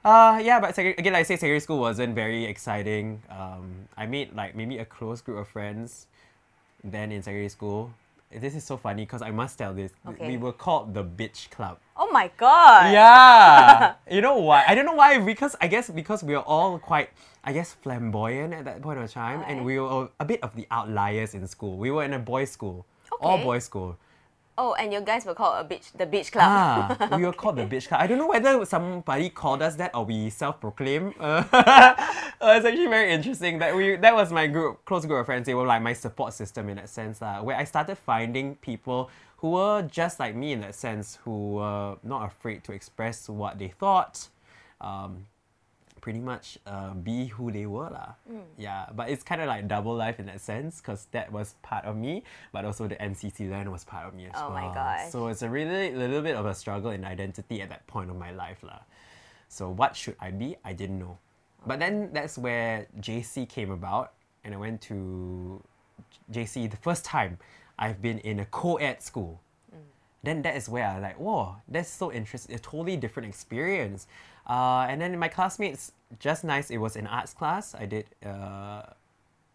Uh 0.05 0.41
yeah, 0.43 0.59
but 0.59 0.77
again, 0.79 1.13
like 1.13 1.21
I 1.21 1.29
say, 1.29 1.37
secondary 1.37 1.61
school 1.61 1.79
wasn't 1.79 2.15
very 2.15 2.45
exciting. 2.47 3.23
Um, 3.29 3.87
I 3.97 4.07
made 4.07 4.35
like 4.35 4.57
maybe 4.57 4.79
a 4.79 4.85
close 4.85 5.21
group 5.21 5.39
of 5.39 5.49
friends. 5.49 6.07
Then 6.83 7.13
in 7.13 7.23
secondary 7.23 7.51
school, 7.51 7.93
this 8.35 8.55
is 8.55 8.65
so 8.65 8.77
funny 8.77 9.03
because 9.05 9.23
I 9.23 9.31
must 9.31 9.59
tell 9.59 9.75
this. 9.75 9.93
Okay. 10.09 10.27
We 10.27 10.37
were 10.39 10.53
called 10.53 10.95
the 10.95 11.05
bitch 11.05 11.51
club. 11.51 11.79
Oh 11.97 12.11
my 12.11 12.31
god. 12.37 12.93
Yeah. 12.93 13.95
you 14.11 14.21
know 14.21 14.39
why? 14.39 14.65
I 14.67 14.75
don't 14.75 14.87
know 14.87 14.95
why. 14.97 15.19
Because 15.19 15.55
I 15.61 15.67
guess 15.69 15.91
because 15.91 16.25
we 16.25 16.35
are 16.35 16.43
all 16.43 16.79
quite, 16.79 17.11
I 17.45 17.53
guess, 17.53 17.73
flamboyant 17.73 18.55
at 18.55 18.65
that 18.67 18.83
point 18.83 18.99
of 19.01 19.11
time, 19.11 19.43
and 19.49 19.65
we 19.65 19.79
were 19.79 20.09
a 20.21 20.25
bit 20.25 20.43
of 20.43 20.55
the 20.55 20.67
outliers 20.71 21.35
in 21.35 21.47
school. 21.49 21.77
We 21.77 21.91
were 21.91 22.05
in 22.05 22.13
a 22.13 22.19
boys' 22.19 22.51
school, 22.51 22.87
all 23.21 23.39
boys' 23.39 23.65
school. 23.65 23.97
Oh, 24.59 24.75
and 24.75 24.93
your 24.93 25.01
guys 25.01 25.25
were 25.25 25.35
called 25.35 25.65
a 25.65 25.67
beach, 25.67 25.93
the 25.93 26.05
beach 26.05 26.31
club. 26.31 26.45
Ah, 26.47 27.09
we 27.17 27.25
were 27.25 27.33
called 27.33 27.57
the 27.57 27.65
beach 27.65 27.89
club. 27.89 28.03
I 28.03 28.07
don't 28.07 28.19
know 28.19 28.29
whether 28.29 28.63
somebody 28.67 29.31
called 29.31 29.63
us 29.63 29.77
that 29.77 29.95
or 29.95 30.05
we 30.05 30.31
self-proclaim. 30.31 31.15
Uh, 31.23 31.45
uh, 32.49 32.55
it's 32.57 32.67
actually 32.67 32.89
very 32.89 33.13
interesting 33.13 33.59
that 33.59 33.75
we 33.75 33.97
that 33.97 34.15
was 34.15 34.33
my 34.33 34.47
group, 34.49 34.85
close 34.85 35.07
group 35.07 35.21
of 35.21 35.27
friends. 35.27 35.47
They 35.47 35.55
were 35.55 35.67
like 35.67 35.81
my 35.81 35.93
support 35.93 36.33
system 36.35 36.69
in 36.69 36.77
that 36.77 36.89
sense, 36.89 37.23
uh, 37.23 37.39
where 37.41 37.57
I 37.57 37.65
started 37.65 37.97
finding 37.97 38.57
people 38.57 39.11
who 39.37 39.51
were 39.51 39.83
just 39.83 40.19
like 40.19 40.35
me 40.35 40.53
in 40.53 40.61
that 40.61 40.75
sense, 40.75 41.19
who 41.25 41.55
were 41.55 41.97
not 42.03 42.27
afraid 42.27 42.65
to 42.65 42.73
express 42.73 43.29
what 43.29 43.59
they 43.59 43.69
thought. 43.69 44.29
Um, 44.81 45.27
pretty 46.03 46.19
much 46.19 46.59
uh, 46.67 46.93
be 46.93 47.27
who 47.27 47.51
they 47.51 47.65
were 47.65 47.89
lah. 47.89 48.13
Yeah, 48.59 48.91
but 48.95 49.09
it's 49.09 49.23
kind 49.23 49.41
of 49.41 49.47
like 49.47 49.69
double 49.69 49.95
life 49.95 50.19
in 50.21 50.27
that 50.27 50.41
sense 50.43 50.83
because 50.83 51.07
that 51.13 51.33
was 51.33 51.55
part 51.63 51.87
of 51.87 51.97
me, 51.97 52.25
but 52.53 52.67
also 52.67 52.87
the 52.89 52.97
NCC 52.97 53.49
land 53.49 53.71
was 53.71 53.85
part 53.85 54.05
of 54.07 54.13
me 54.13 54.27
as 54.27 54.33
Oh 54.35 54.51
well. 54.51 54.61
my 54.61 54.75
gosh. 54.75 55.11
So 55.11 55.29
it's 55.29 55.41
a 55.41 55.49
really 55.49 55.95
little 55.95 56.21
bit 56.21 56.35
of 56.37 56.45
a 56.45 56.55
struggle 56.55 56.91
in 56.91 57.05
identity 57.07 57.63
at 57.63 57.71
that 57.71 57.87
point 57.87 58.11
of 58.11 58.17
my 58.19 58.33
life 58.33 58.61
lah. 58.63 58.81
So 59.49 59.71
what 59.71 59.97
should 59.97 60.17
I 60.21 60.33
be? 60.33 60.57
I 60.65 60.75
didn't 60.75 60.99
know. 60.99 61.17
But 61.65 61.79
then 61.79 62.11
that's 62.13 62.37
where 62.37 62.89
JC 63.01 63.49
came 63.49 63.71
about, 63.71 64.13
and 64.45 64.53
I 64.53 64.59
went 64.59 64.83
to 64.91 65.63
JC 66.35 66.69
the 66.69 66.77
first 66.77 67.05
time 67.07 67.39
I've 67.79 68.03
been 68.03 68.19
in 68.19 68.41
a 68.41 68.45
co-ed 68.51 69.01
school 69.03 69.41
then 70.23 70.43
that 70.43 70.55
is 70.57 70.69
where 70.69 70.87
I 70.87 70.99
like, 71.01 71.19
whoa, 71.19 71.57
that's 71.67 71.91
so 71.91 72.13
interesting. 72.13 72.55
A 72.55 72.59
totally 72.59 72.97
different 72.97 73.29
experience. 73.29 74.07
Uh, 74.49 74.87
and 74.89 75.01
then 75.01 75.19
my 75.19 75.29
classmates, 75.29 75.93
just 76.19 76.45
nice. 76.45 76.71
It 76.71 76.79
was 76.79 76.97
an 76.97 77.07
arts 77.07 77.33
class. 77.33 77.75
I 77.75 77.87
did, 77.87 78.07
uh, 78.25 78.83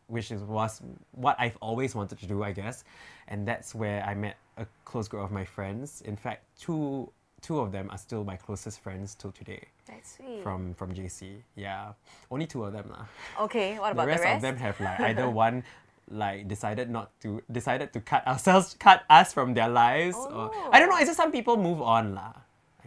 which 0.07 0.31
is, 0.31 0.41
was 0.41 0.81
what 1.11 1.35
I've 1.39 1.57
always 1.61 1.93
wanted 1.95 2.19
to 2.19 2.25
do, 2.25 2.43
I 2.43 2.51
guess. 2.51 2.83
And 3.27 3.47
that's 3.47 3.75
where 3.75 4.03
I 4.03 4.15
met 4.15 4.37
a 4.57 4.65
close 4.85 5.07
group 5.07 5.23
of 5.23 5.31
my 5.31 5.43
friends. 5.45 6.01
In 6.05 6.15
fact, 6.15 6.43
two 6.59 7.11
two 7.41 7.59
of 7.59 7.71
them 7.71 7.87
are 7.91 7.97
still 7.97 8.23
my 8.23 8.35
closest 8.35 8.79
friends 8.79 9.13
till 9.13 9.31
today 9.31 9.61
That's 9.85 10.17
sweet. 10.17 10.41
from 10.41 10.73
from 10.73 10.93
JC. 10.93 11.43
Yeah, 11.55 11.93
only 12.31 12.47
two 12.47 12.63
of 12.65 12.73
them 12.73 12.89
lah 12.89 13.05
okay, 13.45 13.77
what 13.79 13.91
about 13.91 14.03
the 14.03 14.07
rest, 14.07 14.23
the 14.23 14.29
rest? 14.29 14.35
of 14.37 14.41
them 14.41 14.57
have 14.57 14.79
like 14.81 14.99
either 14.99 15.29
one 15.45 15.63
like 16.09 16.47
decided 16.47 16.89
not 16.89 17.11
to 17.21 17.43
decided 17.51 17.93
to 17.93 17.99
cut 18.01 18.25
ourselves 18.25 18.75
cut 18.79 19.03
us 19.09 19.33
from 19.33 19.53
their 19.53 19.69
lives 19.69 20.17
or 20.17 20.51
I 20.71 20.79
don't 20.79 20.89
know, 20.89 20.97
it's 20.97 21.07
just 21.07 21.17
some 21.17 21.31
people 21.31 21.57
move 21.57 21.81
on 21.81 22.15
lah. 22.15 22.33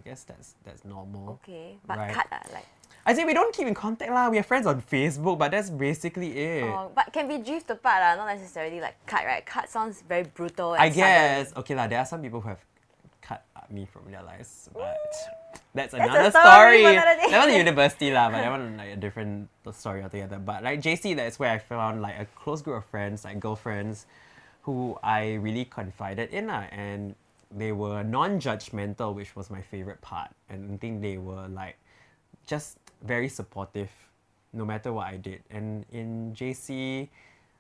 I 0.01 0.09
guess 0.09 0.25
that's 0.25 0.55
that's 0.65 0.85
normal. 0.85 1.39
okay, 1.45 1.77
but 1.87 1.99
Right. 1.99 2.15
cut 2.15 2.27
ah, 2.33 2.41
like. 2.57 2.65
I 3.05 3.13
say 3.13 3.25
we 3.25 3.33
don't 3.33 3.53
keep 3.53 3.67
in 3.69 3.75
contact 3.75 4.13
lah. 4.13 4.29
We 4.29 4.39
are 4.39 4.43
friends 4.43 4.67
on 4.67 4.81
Facebook, 4.81 5.37
but 5.37 5.53
that's 5.53 5.69
basically 5.69 6.33
it. 6.37 6.65
Oh, 6.65 6.89
but 6.95 7.13
can 7.13 7.29
be 7.29 7.37
drift 7.37 7.69
apart, 7.69 8.01
lah, 8.01 8.17
not 8.17 8.29
necessarily 8.33 8.81
like 8.81 8.97
cut, 9.05 9.25
right? 9.25 9.45
Cut 9.45 9.69
sounds 9.69 10.01
very 10.09 10.25
brutal. 10.25 10.73
And 10.73 10.83
I 10.83 10.89
sudden. 10.89 11.05
guess 11.05 11.53
okay 11.57 11.75
lah. 11.77 11.85
There 11.89 12.01
are 12.01 12.09
some 12.09 12.21
people 12.25 12.41
who 12.41 12.49
have 12.49 12.65
cut 13.21 13.45
me 13.69 13.85
from 13.85 14.09
their 14.11 14.25
lives, 14.25 14.73
but 14.73 14.97
that's 15.77 15.93
another 15.93 16.33
story 16.33 16.81
story. 16.81 16.83
for 16.85 16.93
another 16.97 17.29
that 17.29 17.47
was 17.47 17.55
university 17.57 18.09
lah, 18.11 18.33
but 18.33 18.41
that 18.41 18.51
one 18.57 18.77
like 18.81 18.97
a 18.97 19.01
different 19.01 19.49
story 19.77 20.01
altogether. 20.01 20.41
But 20.41 20.65
like 20.65 20.81
JC, 20.81 21.13
that's 21.17 21.37
where 21.39 21.53
I 21.53 21.59
found 21.61 22.01
like 22.01 22.17
a 22.17 22.25
close 22.41 22.65
group 22.65 22.81
of 22.81 22.89
friends, 22.89 23.25
like 23.25 23.37
girlfriends, 23.41 24.09
who 24.65 24.97
I 25.05 25.37
really 25.41 25.65
confided 25.69 26.33
in 26.33 26.49
lah, 26.49 26.69
and 26.73 27.17
they 27.51 27.73
were 27.73 28.03
non-judgmental, 28.03 29.15
which 29.15 29.35
was 29.35 29.51
my 29.51 29.61
favorite 29.61 30.01
part, 30.01 30.31
and 30.49 30.73
I 30.73 30.77
think 30.77 31.03
they 31.03 31.19
were 31.19 31.49
like 31.49 31.77
just 32.47 32.79
very 33.03 33.29
supportive, 33.29 33.91
no 34.53 34.65
matter 34.65 34.93
what 34.93 35.07
I 35.09 35.17
did. 35.17 35.43
And 35.51 35.85
in 35.91 36.35
JC, 36.35 37.09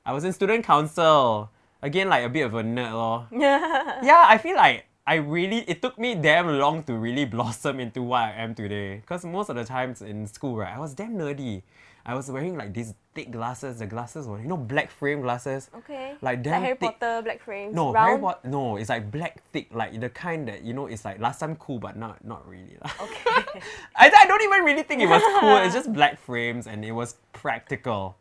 I 0.05 0.13
was 0.13 0.25
in 0.25 0.33
student 0.33 0.65
council. 0.65 1.51
Again, 1.83 2.09
like 2.09 2.25
a 2.25 2.29
bit 2.29 2.43
of 2.43 2.55
a 2.55 2.63
nerd, 2.63 2.93
lor. 2.93 3.27
yeah, 3.33 4.27
I 4.29 4.39
feel 4.39 4.57
like 4.57 4.85
I 5.07 5.15
really 5.15 5.65
it 5.67 5.83
took 5.83 5.99
me 5.99 6.15
damn 6.15 6.47
long 6.59 6.83
to 6.85 6.95
really 6.95 7.25
blossom 7.25 7.81
into 7.81 8.03
what 8.03 8.23
I 8.23 8.33
am 8.33 8.55
today. 8.55 9.03
Cause 9.07 9.25
most 9.25 9.49
of 9.49 9.57
the 9.57 9.65
times 9.65 10.03
in 10.03 10.27
school, 10.27 10.57
right, 10.57 10.75
I 10.75 10.79
was 10.79 10.95
damn 10.95 11.17
nerdy. 11.17 11.63
I 12.05 12.15
was 12.15 12.31
wearing 12.31 12.57
like 12.57 12.73
these 12.73 12.95
thick 13.15 13.31
glasses. 13.31 13.79
The 13.79 13.87
glasses 13.87 14.27
were 14.27 14.41
you 14.41 14.47
know 14.47 14.57
black 14.57 14.91
frame 14.91 15.21
glasses. 15.21 15.71
Okay. 15.75 16.15
Like 16.21 16.43
damn 16.43 16.63
Harry 16.63 16.77
thick. 16.77 16.99
Potter 17.01 17.23
black 17.23 17.43
frames. 17.43 17.75
No, 17.75 17.93
Harry 17.93 18.13
round. 18.13 18.23
Potter. 18.23 18.49
No, 18.49 18.77
it's 18.77 18.89
like 18.89 19.11
black 19.11 19.43
thick, 19.53 19.69
like 19.75 19.99
the 20.01 20.09
kind 20.09 20.49
that 20.49 20.65
you 20.65 20.73
know 20.73 20.87
it's 20.87 21.05
like 21.05 21.21
last 21.21 21.41
time 21.41 21.57
cool, 21.57 21.79
but 21.79 21.97
not 21.97 22.25
not 22.25 22.47
really 22.49 22.77
lah. 22.83 22.91
Okay. 23.03 23.61
I, 23.97 24.11
I 24.11 24.27
don't 24.27 24.43
even 24.43 24.65
really 24.65 24.83
think 24.83 25.03
it 25.03 25.09
was 25.09 25.23
cool. 25.41 25.57
It's 25.59 25.75
just 25.75 25.93
black 26.01 26.19
frames 26.19 26.67
and 26.67 26.85
it 26.85 26.93
was 26.93 27.17
practical. 27.33 28.17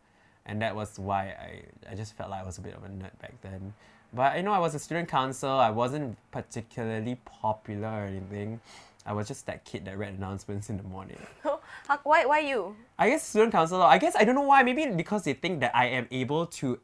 And 0.46 0.62
that 0.62 0.76
was 0.76 0.98
why 0.98 1.36
I, 1.40 1.92
I 1.92 1.96
just 1.96 2.16
felt 2.16 2.32
like 2.32 2.42
I 2.42 2.46
was 2.46 2.58
a 2.58 2.62
bit 2.62 2.74
of 2.74 2.84
a 2.84 2.88
nerd 2.88 3.18
back 3.22 3.40
then. 3.42 3.74
But 4.14 4.38
you 4.38 4.44
know, 4.44 4.52
I 4.52 4.60
was 4.60 4.74
a 4.74 4.80
student 4.80 5.08
council. 5.08 5.52
I 5.52 5.70
wasn't 5.70 6.18
particularly 6.32 7.20
popular 7.26 7.88
or 7.88 8.06
anything. 8.06 8.60
I 9.10 9.14
was 9.14 9.28
just 9.28 9.48
that 9.48 9.66
kid 9.66 9.86
that 9.86 9.98
read 9.98 10.14
announcements 10.14 10.70
in 10.70 10.78
the 10.78 10.84
morning. 10.84 11.18
How, 11.44 11.98
why, 12.04 12.26
why 12.30 12.40
you? 12.46 12.76
I 13.00 13.10
guess 13.10 13.26
student 13.26 13.52
council, 13.52 13.82
I 13.82 13.98
guess 13.98 14.16
I 14.16 14.24
don't 14.24 14.36
know 14.36 14.46
why. 14.46 14.62
Maybe 14.62 14.86
because 14.86 15.24
they 15.24 15.34
think 15.34 15.62
that 15.62 15.74
I 15.76 15.88
am 15.88 16.06
able 16.12 16.46
to 16.62 16.78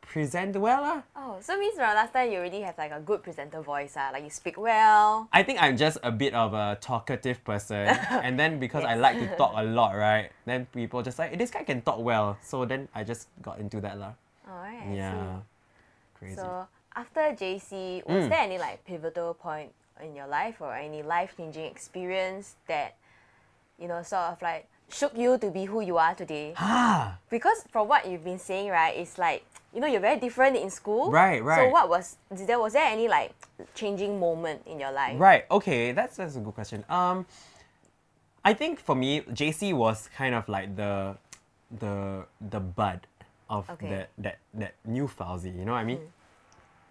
present 0.00 0.56
well. 0.56 0.80
lah. 0.80 1.02
Oh, 1.14 1.36
so 1.44 1.58
means 1.58 1.74
from 1.76 1.92
last 1.92 2.14
time 2.16 2.32
you 2.32 2.38
already 2.38 2.62
have 2.62 2.78
like 2.78 2.92
a 2.92 3.00
good 3.00 3.20
presenter 3.22 3.60
voice, 3.60 3.92
ah, 4.00 4.08
like 4.10 4.24
you 4.24 4.30
speak 4.30 4.56
well. 4.56 5.28
I 5.36 5.42
think 5.42 5.60
I'm 5.60 5.76
just 5.76 5.98
a 6.02 6.10
bit 6.10 6.32
of 6.32 6.54
a 6.54 6.78
talkative 6.80 7.44
person, 7.44 7.92
and 8.24 8.40
then 8.40 8.58
because 8.58 8.84
I 8.84 8.94
like 8.96 9.18
to 9.20 9.28
talk 9.36 9.52
a 9.60 9.64
lot, 9.68 9.92
right? 9.96 10.30
Then 10.46 10.64
people 10.72 11.02
just 11.02 11.18
like 11.18 11.36
this 11.36 11.50
guy 11.50 11.64
can 11.64 11.82
talk 11.82 12.00
well, 12.00 12.38
so 12.40 12.64
then 12.64 12.88
I 12.94 13.04
just 13.04 13.28
got 13.42 13.58
into 13.60 13.80
that 13.84 13.98
lah. 14.00 14.16
Alright. 14.48 14.96
Yeah, 14.96 15.44
crazy. 16.16 16.36
So 16.40 16.64
after 16.96 17.20
JC, 17.36 18.00
was 18.08 18.24
Mm. 18.24 18.28
there 18.32 18.40
any 18.40 18.56
like 18.56 18.80
pivotal 18.86 19.34
point 19.34 19.72
in 20.02 20.14
your 20.14 20.26
life 20.26 20.60
or 20.60 20.74
any 20.74 21.02
life 21.02 21.34
changing 21.36 21.64
experience 21.64 22.56
that 22.68 22.94
you 23.78 23.88
know 23.88 24.02
sort 24.02 24.32
of 24.32 24.42
like 24.42 24.68
shook 24.88 25.16
you 25.16 25.36
to 25.38 25.50
be 25.50 25.64
who 25.64 25.80
you 25.80 25.98
are 25.98 26.14
today? 26.14 26.54
Because 27.28 27.64
from 27.72 27.88
what 27.88 28.08
you've 28.08 28.22
been 28.24 28.38
saying, 28.38 28.70
right, 28.70 28.94
it's 28.96 29.18
like 29.18 29.44
you 29.74 29.80
know 29.80 29.86
you're 29.86 30.00
very 30.00 30.18
different 30.20 30.56
in 30.56 30.70
school. 30.70 31.10
Right, 31.10 31.42
right 31.42 31.66
So 31.66 31.70
what 31.72 31.88
was 31.88 32.16
there 32.30 32.58
was 32.58 32.72
there 32.74 32.86
any 32.86 33.08
like 33.08 33.32
changing 33.74 34.18
moment 34.20 34.62
in 34.66 34.78
your 34.78 34.92
life? 34.92 35.18
right. 35.18 35.44
Okay, 35.50 35.92
that's 35.92 36.16
that's 36.16 36.36
a 36.36 36.40
good 36.40 36.54
question. 36.54 36.84
Um, 36.88 37.26
I 38.44 38.54
think 38.54 38.78
for 38.78 38.94
me, 38.94 39.22
JC 39.22 39.74
was 39.74 40.08
kind 40.16 40.34
of 40.34 40.48
like 40.48 40.76
the 40.76 41.16
the 41.80 42.26
the 42.40 42.60
bud 42.60 43.06
of 43.50 43.68
Okay. 43.70 43.88
that 43.90 44.08
that 44.18 44.38
that 44.54 44.74
new 44.84 45.08
Fauzi. 45.08 45.50
You 45.56 45.64
know 45.64 45.72
what 45.72 45.78
I 45.78 45.84
mean? 45.84 46.00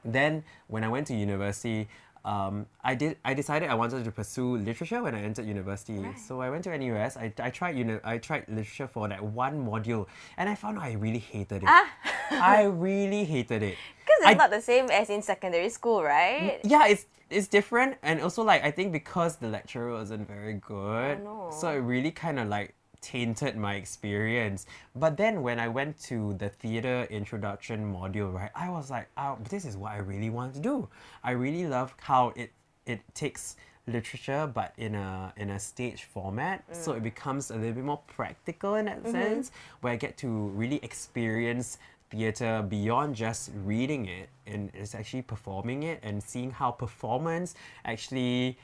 Then 0.03 0.43
when 0.67 0.83
I 0.83 0.89
went 0.89 1.07
to 1.07 1.15
university, 1.15 1.87
um, 2.25 2.65
I 2.83 2.95
did 2.95 3.17
I 3.23 3.33
decided 3.33 3.69
I 3.69 3.75
wanted 3.75 4.03
to 4.03 4.11
pursue 4.11 4.57
literature 4.57 5.01
when 5.03 5.13
I 5.15 5.21
entered 5.21 5.45
university. 5.45 5.99
Right. 5.99 6.17
So 6.19 6.41
I 6.41 6.49
went 6.49 6.63
to 6.65 6.75
NUS. 6.77 7.15
I, 7.17 7.31
I 7.39 7.49
tried 7.51 7.77
uni- 7.77 8.01
I 8.03 8.17
tried 8.17 8.49
literature 8.49 8.87
for 8.87 9.07
that 9.07 9.23
one 9.23 9.63
module, 9.65 10.07
and 10.37 10.49
I 10.49 10.55
found 10.55 10.77
out 10.79 10.83
I 10.85 10.93
really 10.93 11.19
hated 11.21 11.61
it. 11.63 11.69
Ah. 11.69 11.85
I 12.31 12.63
really 12.63 13.23
hated 13.23 13.61
it. 13.61 13.77
Because 14.01 14.19
it's 14.21 14.27
I- 14.27 14.33
not 14.33 14.49
the 14.49 14.61
same 14.61 14.89
as 14.89 15.09
in 15.09 15.21
secondary 15.21 15.69
school, 15.69 16.03
right? 16.03 16.59
yeah, 16.63 16.87
it's 16.87 17.05
it's 17.29 17.47
different, 17.47 17.97
and 18.01 18.19
also 18.21 18.41
like 18.43 18.63
I 18.63 18.71
think 18.71 18.91
because 18.91 19.37
the 19.37 19.47
lecturer 19.47 19.91
wasn't 19.93 20.27
very 20.27 20.53
good, 20.55 21.21
Oh, 21.21 21.49
no. 21.49 21.51
so 21.55 21.69
it 21.69 21.77
really 21.85 22.11
kind 22.11 22.39
of 22.39 22.47
like 22.49 22.73
tainted 23.11 23.55
my 23.55 23.75
experience. 23.75 24.65
But 24.95 25.15
then 25.17 25.41
when 25.47 25.59
I 25.59 25.67
went 25.79 25.93
to 26.09 26.33
the 26.41 26.49
theater 26.49 26.97
introduction 27.09 27.79
module, 27.97 28.33
right, 28.33 28.51
I 28.55 28.69
was 28.69 28.89
like, 28.89 29.07
oh, 29.17 29.37
this 29.49 29.63
is 29.69 29.75
what 29.77 29.91
I 29.91 29.99
really 30.11 30.31
want 30.31 30.53
to 30.55 30.59
do. 30.59 30.87
I 31.23 31.31
really 31.31 31.67
love 31.67 31.93
how 32.01 32.33
it 32.35 32.49
it 32.85 33.01
takes 33.13 33.55
literature 33.87 34.43
but 34.51 34.73
in 34.77 34.93
a 34.95 35.31
in 35.37 35.49
a 35.51 35.59
stage 35.59 36.01
format 36.15 36.63
so 36.71 36.91
Mm. 36.91 36.97
it 36.97 37.03
becomes 37.11 37.51
a 37.51 37.55
little 37.55 37.73
bit 37.79 37.83
more 37.93 38.01
practical 38.17 38.71
in 38.79 38.85
that 38.85 39.01
Mm-hmm. 39.03 39.11
sense 39.17 39.51
where 39.81 39.93
i 39.93 39.95
get 40.05 40.13
to 40.23 40.27
really 40.61 40.79
experience 40.89 41.77
theater 42.09 42.53
beyond 42.67 43.15
just 43.25 43.51
reading 43.71 44.03
it 44.19 44.27
and 44.51 44.71
it's 44.73 44.93
actually 44.99 45.21
performing 45.21 45.83
it 45.83 45.97
and 46.07 46.15
seeing 46.31 46.51
how 46.61 46.69
performance 46.85 47.49
actually 47.91 48.57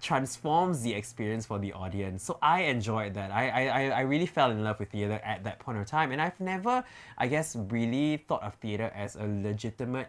transforms 0.00 0.82
the 0.82 0.92
experience 0.92 1.46
for 1.46 1.58
the 1.58 1.72
audience. 1.72 2.22
So 2.24 2.38
I 2.42 2.62
enjoyed 2.62 3.14
that. 3.14 3.30
I, 3.30 3.48
I, 3.48 3.88
I- 3.88 4.00
really 4.00 4.26
fell 4.26 4.50
in 4.50 4.62
love 4.64 4.78
with 4.78 4.90
theater 4.90 5.20
at 5.24 5.44
that 5.44 5.58
point 5.58 5.78
of 5.78 5.86
time. 5.86 6.12
And 6.12 6.20
I've 6.20 6.38
never, 6.40 6.84
I 7.18 7.26
guess, 7.26 7.56
really 7.56 8.18
thought 8.28 8.42
of 8.42 8.54
theater 8.54 8.90
as 8.94 9.16
a 9.16 9.26
legitimate 9.26 10.08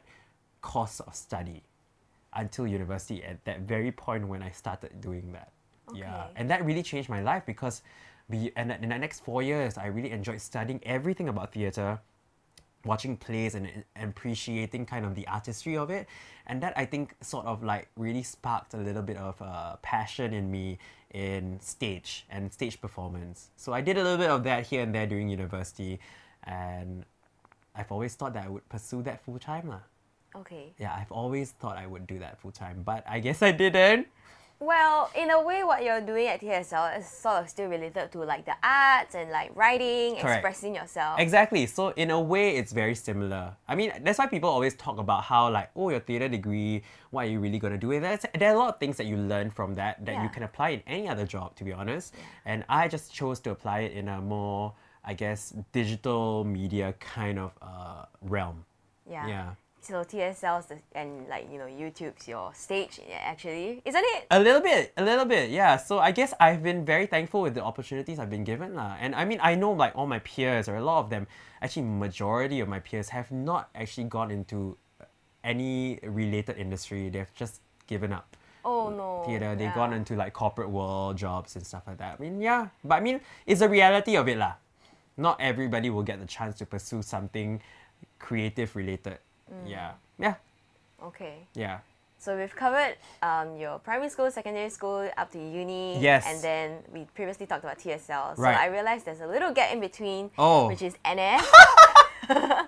course 0.62 0.99
of 1.01 1.15
study 1.15 1.63
until 2.34 2.65
university 2.65 3.23
at 3.23 3.43
that 3.45 3.62
very 3.62 3.91
point 3.91 4.27
when 4.27 4.41
I 4.41 4.51
started 4.51 5.01
doing 5.01 5.32
that. 5.34 5.51
Yeah. 5.93 6.27
And 6.36 6.49
that 6.49 6.65
really 6.65 6.84
changed 6.84 7.10
my 7.10 7.21
life 7.21 7.43
because 7.45 7.82
be, 8.30 8.51
and 8.56 8.71
in 8.71 8.89
the 8.89 8.97
next 8.97 9.19
four 9.21 9.43
years, 9.43 9.77
I 9.77 9.88
really 9.88 10.12
enjoyed 10.12 10.39
studying 10.41 10.80
everything 10.84 11.27
about 11.30 11.51
theater 11.54 11.99
watching 12.86 13.17
plays 13.17 13.56
and, 13.56 13.67
and 13.95 14.10
appreciating 14.10 14.86
kind 14.86 15.06
of 15.06 15.15
the 15.15 15.27
artistry 15.27 15.77
of 15.77 15.89
it 15.89 16.08
and 16.51 16.61
that 16.61 16.73
i 16.75 16.85
think 16.85 17.15
sort 17.21 17.45
of 17.45 17.63
like 17.63 17.87
really 17.95 18.21
sparked 18.21 18.73
a 18.73 18.77
little 18.77 19.01
bit 19.01 19.17
of 19.17 19.41
uh, 19.41 19.77
passion 19.81 20.33
in 20.33 20.51
me 20.51 20.77
in 21.13 21.57
stage 21.61 22.25
and 22.29 22.51
stage 22.51 22.79
performance 22.79 23.49
so 23.55 23.71
i 23.73 23.79
did 23.79 23.97
a 23.97 24.03
little 24.03 24.17
bit 24.17 24.29
of 24.29 24.43
that 24.43 24.67
here 24.67 24.83
and 24.83 24.93
there 24.93 25.07
during 25.07 25.29
university 25.29 25.97
and 26.43 27.05
i've 27.75 27.91
always 27.91 28.13
thought 28.15 28.33
that 28.33 28.45
i 28.45 28.49
would 28.49 28.67
pursue 28.69 29.01
that 29.01 29.23
full 29.23 29.39
time 29.39 29.67
lah. 29.67 29.79
Okay. 30.35 30.73
yeah 30.77 30.93
i've 30.99 31.11
always 31.11 31.51
thought 31.51 31.77
i 31.77 31.87
would 31.87 32.05
do 32.05 32.19
that 32.19 32.39
full 32.39 32.51
time 32.51 32.83
but 32.83 33.03
i 33.07 33.19
guess 33.19 33.41
i 33.41 33.51
didn't 33.51 34.07
Well, 34.62 35.10
in 35.15 35.32
a 35.32 35.41
way, 35.41 35.63
what 35.63 35.84
you're 35.84 36.02
doing 36.02 36.28
at 36.28 36.39
TSL 36.39 37.00
is 37.00 37.08
sort 37.08 37.41
of 37.41 37.50
still 37.50 37.67
related 37.67 38.12
to 38.12 38.19
like 38.19 38.45
the 38.45 38.54
arts 38.63 39.15
and 39.15 39.32
like 39.32 39.50
writing, 39.56 40.17
Correct. 40.17 40.38
expressing 40.38 40.76
yourself. 40.76 41.19
Exactly. 41.19 41.65
So 41.65 41.89
in 41.95 42.12
a 42.12 42.21
way, 42.21 42.58
it's 42.58 42.71
very 42.71 42.93
similar. 42.93 43.56
I 43.67 43.74
mean, 43.74 43.91
that's 44.04 44.19
why 44.19 44.28
people 44.28 44.52
always 44.52 44.76
talk 44.76 45.00
about 45.00 45.24
how 45.24 45.50
like, 45.50 45.71
oh, 45.76 45.89
your 45.89 46.00
theater 46.00 46.30
degree, 46.30 46.84
what 47.10 47.26
are 47.26 47.30
you 47.30 47.39
really 47.39 47.58
gonna 47.58 47.80
do 47.80 47.88
with 47.88 48.04
it? 48.04 48.24
There 48.38 48.52
are 48.52 48.56
a 48.56 48.60
lot 48.60 48.69
of 48.76 48.80
things 48.80 48.97
that 48.97 49.08
you 49.08 49.17
learn 49.17 49.50
from 49.50 49.74
that 49.76 50.06
that 50.06 50.21
you 50.21 50.30
can 50.30 50.43
apply 50.43 50.69
in 50.69 50.84
any 50.86 51.10
other 51.10 51.26
job, 51.26 51.56
to 51.56 51.63
be 51.63 51.74
honest. 51.74 52.13
And 52.45 52.63
I 52.69 52.88
just 52.88 53.12
chose 53.12 53.39
to 53.39 53.50
apply 53.50 53.80
it 53.80 53.93
in 53.93 54.10
a 54.10 54.21
more, 54.21 54.74
I 55.04 55.15
guess, 55.15 55.56
digital 55.71 56.43
media 56.43 56.93
kind 57.00 57.39
of 57.39 57.52
uh, 57.63 58.06
realm. 58.21 58.63
yeah. 59.10 59.28
Yeah. 59.28 59.50
So 59.81 60.03
TSL's 60.03 60.67
the, 60.67 60.77
and 60.93 61.27
like 61.27 61.51
you 61.51 61.57
know 61.57 61.65
YouTube's 61.65 62.27
your 62.27 62.53
stage 62.53 63.01
actually, 63.11 63.81
isn't 63.83 64.05
it? 64.15 64.27
A 64.29 64.39
little 64.39 64.61
bit, 64.61 64.93
a 64.95 65.03
little 65.03 65.25
bit, 65.25 65.49
yeah. 65.49 65.77
So 65.77 65.97
I 65.97 66.11
guess 66.11 66.35
I've 66.39 66.61
been 66.61 66.85
very 66.85 67.07
thankful 67.07 67.41
with 67.41 67.55
the 67.55 67.63
opportunities 67.63 68.19
I've 68.19 68.29
been 68.29 68.43
given, 68.43 68.75
lah. 68.75 68.95
And 69.01 69.15
I 69.15 69.25
mean, 69.25 69.39
I 69.41 69.55
know 69.55 69.71
like 69.71 69.93
all 69.95 70.05
my 70.05 70.19
peers 70.19 70.69
or 70.69 70.75
a 70.75 70.83
lot 70.83 70.99
of 70.99 71.09
them, 71.09 71.25
actually, 71.63 71.83
majority 71.83 72.59
of 72.59 72.67
my 72.69 72.79
peers 72.79 73.09
have 73.09 73.31
not 73.31 73.69
actually 73.73 74.03
gone 74.05 74.29
into 74.29 74.77
any 75.43 75.99
related 76.03 76.57
industry. 76.57 77.09
They've 77.09 77.33
just 77.33 77.61
given 77.87 78.13
up 78.13 78.37
Oh 78.63 78.89
no. 78.89 79.23
theater. 79.25 79.55
They've 79.55 79.67
yeah. 79.67 79.75
gone 79.75 79.93
into 79.93 80.15
like 80.15 80.33
corporate 80.33 80.69
world 80.69 81.17
jobs 81.17 81.55
and 81.55 81.65
stuff 81.65 81.83
like 81.87 81.97
that. 81.97 82.17
I 82.19 82.21
mean, 82.21 82.39
yeah, 82.39 82.67
but 82.83 82.95
I 82.95 82.99
mean, 82.99 83.19
it's 83.47 83.61
the 83.61 83.69
reality 83.69 84.15
of 84.15 84.27
it, 84.27 84.37
lah. 84.37 84.53
Not 85.17 85.41
everybody 85.41 85.89
will 85.89 86.03
get 86.03 86.19
the 86.19 86.25
chance 86.27 86.57
to 86.59 86.65
pursue 86.65 87.01
something 87.01 87.61
creative 88.19 88.75
related. 88.75 89.17
Mm. 89.51 89.69
Yeah, 89.69 89.91
yeah, 90.17 90.35
Okay. 91.03 91.47
yeah. 91.53 91.79
So 92.17 92.37
we've 92.37 92.55
covered 92.55 92.97
um, 93.23 93.57
your 93.57 93.79
primary 93.79 94.09
school, 94.09 94.29
secondary 94.29 94.69
school, 94.69 95.09
up 95.17 95.31
to 95.31 95.39
uni. 95.39 95.97
Yes. 95.99 96.23
And 96.27 96.39
then 96.43 96.77
we 96.93 97.05
previously 97.15 97.47
talked 97.47 97.63
about 97.63 97.79
TSL. 97.79 98.35
So 98.35 98.41
Right. 98.43 98.55
I 98.57 98.67
realized 98.67 99.05
there's 99.05 99.21
a 99.21 99.27
little 99.27 99.51
gap 99.51 99.73
in 99.73 99.79
between, 99.79 100.29
Oh. 100.37 100.67
which 100.67 100.83
is 100.83 100.93
NS. 101.03 101.41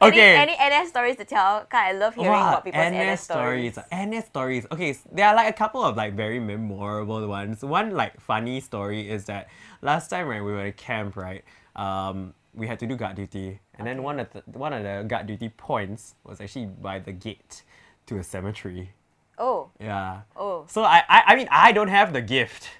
Okay. 0.00 0.36
Any, 0.36 0.54
any 0.60 0.84
NS 0.84 0.90
stories 0.90 1.16
to 1.16 1.24
tell? 1.24 1.66
God, 1.68 1.78
I 1.82 1.90
love 1.92 2.14
hearing 2.14 2.30
Wow, 2.30 2.50
about 2.50 2.64
people's 2.64 2.86
NS, 2.92 3.20
stories. 3.22 3.78
NS 3.92 4.26
stories. 4.26 4.66
Okay, 4.70 4.90
s- 4.90 5.02
there 5.10 5.26
are 5.26 5.34
like 5.34 5.48
a 5.48 5.52
couple 5.52 5.82
of 5.82 5.96
like 5.96 6.14
very 6.14 6.38
memorable 6.38 7.26
ones. 7.26 7.64
One 7.64 7.90
like 7.90 8.20
funny 8.20 8.60
story 8.60 9.10
is 9.10 9.24
that 9.24 9.48
last 9.82 10.08
time 10.08 10.28
when 10.28 10.44
we 10.44 10.52
were 10.52 10.60
at 10.66 10.76
camp, 10.76 11.16
right, 11.16 11.42
um, 11.74 12.32
we 12.54 12.66
had 12.66 12.78
to 12.80 12.86
do 12.86 12.96
guard 12.96 13.16
duty, 13.16 13.60
and 13.74 13.86
then 13.86 14.02
one 14.02 14.18
of 14.20 14.30
the 14.32 14.42
one 14.58 14.72
of 14.72 14.82
the 14.82 15.04
guard 15.06 15.26
duty 15.26 15.48
points 15.50 16.14
was 16.24 16.40
actually 16.40 16.66
by 16.66 16.98
the 16.98 17.12
gate 17.12 17.62
to 18.06 18.18
a 18.18 18.22
cemetery. 18.24 18.90
Oh, 19.38 19.70
Yeah. 19.78 20.22
oh. 20.36 20.64
So 20.68 20.82
I, 20.82 21.04
I, 21.08 21.22
I 21.28 21.36
mean, 21.36 21.46
I 21.50 21.70
don't 21.72 21.88
have 21.88 22.12
the 22.12 22.20
gift. 22.20 22.70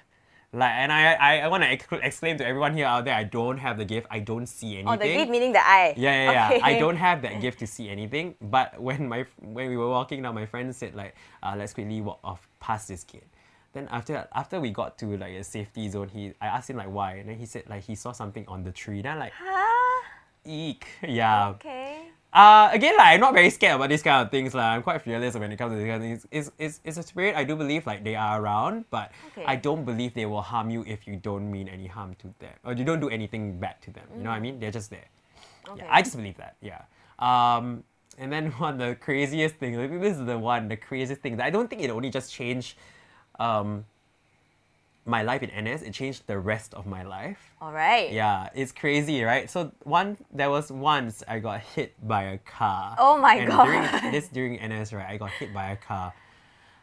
Like, 0.51 0.71
and 0.71 0.91
I, 0.91 1.13
I, 1.13 1.37
I 1.41 1.47
want 1.47 1.63
to 1.63 1.69
exc- 1.69 2.03
exclaim 2.03 2.37
to 2.39 2.45
everyone 2.45 2.73
here 2.73 2.87
out 2.87 3.05
there, 3.05 3.13
I 3.13 3.23
don't 3.23 3.59
have 3.59 3.77
the 3.77 3.85
gift. 3.85 4.07
I 4.09 4.19
don't 4.19 4.47
see 4.47 4.73
anything. 4.79 4.87
Oh, 4.89 4.97
the 4.97 5.05
gift 5.05 5.29
meaning 5.29 5.53
the 5.53 5.59
eye. 5.61 5.93
Yeah, 5.95 6.31
yeah, 6.31 6.51
yeah. 6.53 6.59
I 6.65 6.79
don't 6.79 6.97
have 7.07 7.21
that 7.21 7.39
gift 7.39 7.59
to 7.59 7.67
see 7.67 7.87
anything. 7.87 8.33
But 8.41 8.81
when 8.81 9.07
my 9.07 9.25
when 9.37 9.69
we 9.69 9.77
were 9.77 9.89
walking 9.89 10.23
down, 10.23 10.33
my 10.35 10.47
friend 10.47 10.75
said 10.75 10.95
like, 10.95 11.15
uh, 11.43 11.53
"Let's 11.55 11.73
quickly 11.73 12.01
walk 12.01 12.19
off 12.23 12.49
past 12.59 12.87
this 12.87 13.03
gate." 13.03 13.27
Then 13.73 13.87
after 13.91 14.27
after 14.33 14.59
we 14.59 14.71
got 14.71 14.97
to 14.99 15.17
like 15.17 15.33
a 15.33 15.43
safety 15.43 15.89
zone, 15.89 16.09
he 16.09 16.33
I 16.41 16.47
asked 16.47 16.69
him 16.69 16.77
like 16.77 16.89
why, 16.91 17.13
and 17.13 17.29
then 17.29 17.37
he 17.37 17.45
said 17.45 17.63
like 17.69 17.83
he 17.83 17.95
saw 17.95 18.11
something 18.11 18.45
on 18.47 18.63
the 18.63 18.71
tree. 18.71 19.01
Then 19.01 19.13
I'm 19.13 19.19
like, 19.19 19.33
Huh? 19.37 20.03
eek, 20.45 20.87
yeah. 21.07 21.49
Okay. 21.49 22.01
Uh, 22.31 22.69
again, 22.71 22.95
like, 22.95 23.07
I'm 23.07 23.19
not 23.19 23.33
very 23.33 23.49
scared 23.49 23.75
about 23.77 23.89
these 23.89 24.03
kind 24.03 24.23
of 24.23 24.29
things. 24.29 24.53
Like, 24.53 24.63
I'm 24.63 24.83
quite 24.83 25.01
fearless 25.01 25.33
when 25.35 25.51
it 25.51 25.57
comes 25.57 25.73
to 25.73 25.77
these 25.77 25.87
kind 25.87 25.95
of 25.95 26.01
things. 26.03 26.27
It's, 26.29 26.51
it's, 26.59 26.79
it's 26.83 26.97
a 26.99 27.01
spirit 27.03 27.35
I 27.35 27.43
do 27.43 27.55
believe 27.55 27.87
like 27.87 28.03
they 28.03 28.15
are 28.15 28.39
around, 28.39 28.85
but 28.91 29.11
Okay. 29.31 29.45
I 29.47 29.55
don't 29.55 29.83
believe 29.83 30.13
they 30.13 30.27
will 30.27 30.43
harm 30.43 30.69
you 30.69 30.83
if 30.87 31.07
you 31.07 31.15
don't 31.15 31.49
mean 31.51 31.67
any 31.67 31.87
harm 31.87 32.13
to 32.19 32.31
them 32.37 32.53
or 32.63 32.73
you 32.73 32.85
don't 32.85 32.99
do 32.99 33.09
anything 33.09 33.57
bad 33.59 33.81
to 33.81 33.91
them. 33.91 34.03
You 34.15 34.23
know 34.23 34.29
what 34.29 34.35
I 34.35 34.41
mean? 34.41 34.59
They're 34.59 34.69
just 34.69 34.91
there. 34.91 35.07
Okay. 35.69 35.81
Yeah, 35.83 35.87
I 35.89 36.03
just 36.03 36.15
believe 36.15 36.37
that. 36.37 36.55
Yeah. 36.61 36.81
Um, 37.17 37.83
and 38.19 38.31
then 38.31 38.51
one 38.59 38.73
of 38.73 38.79
the 38.79 38.93
craziest 38.95 39.55
things, 39.55 39.79
I 39.79 39.87
think 39.87 39.99
this 39.99 40.15
is 40.17 40.25
the 40.25 40.37
one, 40.37 40.67
the 40.67 40.77
craziest 40.77 41.21
thing 41.23 41.41
I 41.41 41.49
don't 41.49 41.67
think 41.67 41.81
it 41.81 41.89
only 41.89 42.11
just 42.11 42.31
changed 42.31 42.75
um, 43.39 43.85
my 45.05 45.23
life 45.23 45.41
in 45.43 45.49
NS, 45.49 45.81
it 45.81 45.93
changed 45.93 46.27
the 46.27 46.37
rest 46.37 46.73
of 46.73 46.85
my 46.85 47.03
life. 47.03 47.39
All 47.61 47.71
right. 47.71 48.11
Yeah, 48.11 48.49
it's 48.53 48.71
crazy, 48.71 49.23
right? 49.23 49.49
So 49.49 49.71
one, 49.83 50.17
there 50.31 50.49
was 50.49 50.71
once 50.71 51.23
I 51.27 51.39
got 51.39 51.61
hit 51.61 51.95
by 52.07 52.23
a 52.23 52.37
car. 52.37 52.95
Oh 52.99 53.17
my 53.17 53.35
and 53.35 53.49
God. 53.49 53.65
During, 53.65 54.11
this 54.11 54.27
during 54.27 54.53
NS, 54.55 54.93
right? 54.93 55.07
I 55.09 55.17
got 55.17 55.31
hit 55.31 55.53
by 55.53 55.71
a 55.71 55.75
car. 55.75 56.13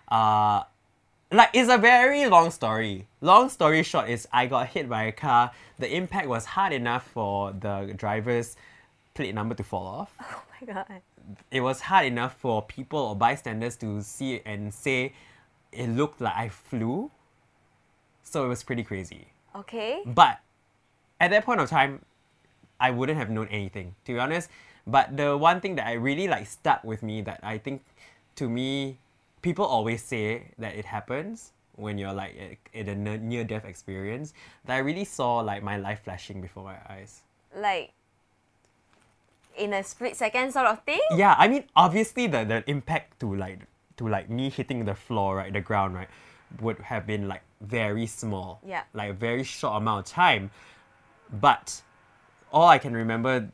Uh, 0.08 0.64
like 1.32 1.50
it's 1.52 1.70
a 1.70 1.78
very 1.78 2.26
long 2.26 2.50
story. 2.50 3.06
Long 3.20 3.48
story 3.48 3.82
short 3.82 4.08
is 4.08 4.28
I 4.32 4.46
got 4.46 4.68
hit 4.68 4.88
by 4.88 5.04
a 5.04 5.12
car. 5.12 5.52
The 5.78 5.94
impact 5.94 6.28
was 6.28 6.44
hard 6.44 6.72
enough 6.72 7.06
for 7.06 7.52
the 7.52 7.92
driver's 7.96 8.56
plate 9.14 9.34
number 9.34 9.54
to 9.54 9.62
fall 9.62 9.86
off. 9.86 10.12
Oh 10.58 10.66
my 10.66 10.72
god. 10.72 11.02
It 11.50 11.60
was 11.60 11.82
hard 11.82 12.06
enough 12.06 12.34
for 12.38 12.62
people 12.62 12.98
or 12.98 13.14
bystanders 13.14 13.76
to 13.76 14.00
see 14.00 14.40
and 14.46 14.72
say 14.72 15.12
it 15.76 15.88
looked 15.88 16.20
like 16.20 16.34
I 16.36 16.48
flew. 16.48 17.10
So 18.22 18.44
it 18.44 18.48
was 18.48 18.64
pretty 18.64 18.82
crazy. 18.82 19.28
Okay. 19.54 20.02
But 20.04 20.40
at 21.20 21.30
that 21.30 21.44
point 21.44 21.60
of 21.60 21.70
time, 21.70 22.04
I 22.80 22.90
wouldn't 22.90 23.18
have 23.18 23.30
known 23.30 23.48
anything, 23.48 23.94
to 24.04 24.12
be 24.14 24.18
honest. 24.18 24.50
But 24.86 25.16
the 25.16 25.36
one 25.36 25.60
thing 25.60 25.76
that 25.76 25.86
I 25.86 25.94
really 25.94 26.28
like 26.28 26.46
stuck 26.46 26.84
with 26.84 27.02
me 27.02 27.20
that 27.22 27.40
I 27.42 27.58
think 27.58 27.82
to 28.36 28.48
me, 28.48 28.98
people 29.42 29.64
always 29.64 30.02
say 30.02 30.52
that 30.58 30.76
it 30.76 30.84
happens 30.84 31.52
when 31.74 31.98
you're 31.98 32.12
like 32.12 32.70
in 32.72 32.88
a 32.88 32.94
near 33.18 33.44
death 33.44 33.64
experience. 33.64 34.34
That 34.64 34.74
I 34.74 34.78
really 34.78 35.04
saw 35.04 35.40
like 35.40 35.62
my 35.62 35.76
life 35.76 36.02
flashing 36.04 36.40
before 36.40 36.64
my 36.64 36.78
eyes. 36.88 37.22
Like 37.54 37.92
in 39.56 39.72
a 39.72 39.82
split 39.82 40.16
second 40.16 40.52
sort 40.52 40.66
of 40.66 40.84
thing. 40.84 41.00
Yeah, 41.16 41.34
I 41.38 41.48
mean 41.48 41.64
obviously 41.74 42.26
the, 42.26 42.44
the 42.44 42.62
impact 42.68 43.20
to 43.20 43.34
like 43.34 43.60
to 43.96 44.08
like 44.08 44.28
me 44.28 44.50
hitting 44.50 44.84
the 44.84 44.94
floor, 44.94 45.36
right, 45.36 45.52
the 45.52 45.60
ground, 45.60 45.94
right, 45.94 46.08
would 46.60 46.78
have 46.78 47.06
been 47.06 47.28
like 47.28 47.42
very 47.60 48.06
small. 48.06 48.60
Yeah. 48.66 48.82
Like 48.92 49.10
a 49.10 49.14
very 49.14 49.44
short 49.44 49.76
amount 49.76 50.06
of 50.06 50.12
time. 50.12 50.50
But 51.32 51.82
all 52.52 52.68
I 52.68 52.78
can 52.78 52.94
remember 52.94 53.48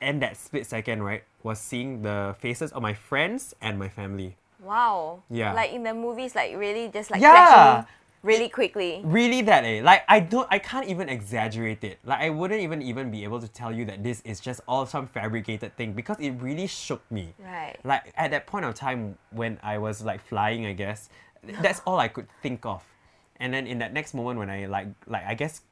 in 0.00 0.20
that 0.20 0.36
split 0.36 0.66
second, 0.66 1.02
right, 1.02 1.24
was 1.42 1.58
seeing 1.58 2.02
the 2.02 2.36
faces 2.38 2.72
of 2.72 2.82
my 2.82 2.94
friends 2.94 3.54
and 3.60 3.78
my 3.78 3.88
family. 3.88 4.36
Wow. 4.60 5.22
Yeah. 5.30 5.52
Like 5.52 5.72
in 5.72 5.82
the 5.82 5.94
movies, 5.94 6.34
like 6.34 6.56
really 6.56 6.88
just 6.88 7.10
like 7.10 7.20
Yeah. 7.20 7.82
flashing 7.82 7.86
really 8.26 8.48
quickly. 8.48 9.00
Really 9.04 9.40
that 9.42 9.64
eh. 9.64 9.80
Like 9.82 10.02
I 10.08 10.20
don't 10.20 10.46
I 10.50 10.58
can't 10.58 10.86
even 10.88 11.08
exaggerate 11.08 11.84
it. 11.84 11.98
Like 12.04 12.20
I 12.20 12.30
wouldn't 12.30 12.60
even 12.60 12.82
even 12.82 13.10
be 13.10 13.24
able 13.24 13.40
to 13.40 13.48
tell 13.48 13.72
you 13.72 13.84
that 13.86 14.02
this 14.02 14.20
is 14.22 14.40
just 14.40 14.60
all 14.66 14.84
some 14.86 15.06
fabricated 15.06 15.76
thing 15.76 15.92
because 15.92 16.18
it 16.18 16.30
really 16.32 16.66
shook 16.66 17.02
me. 17.10 17.34
Right. 17.38 17.76
Like 17.84 18.12
at 18.16 18.30
that 18.32 18.46
point 18.46 18.64
of 18.64 18.74
time 18.74 19.16
when 19.30 19.58
I 19.62 19.78
was 19.78 20.02
like 20.02 20.20
flying, 20.20 20.66
I 20.66 20.72
guess, 20.72 21.08
that's 21.62 21.80
all 21.86 21.98
I 21.98 22.08
could 22.08 22.26
think 22.42 22.66
of. 22.66 22.82
And 23.38 23.52
then 23.52 23.66
in 23.66 23.78
that 23.78 23.92
next 23.92 24.14
moment 24.14 24.38
when 24.38 24.50
I 24.50 24.66
like 24.66 24.88
like 25.06 25.24
I 25.26 25.34
guess 25.34 25.62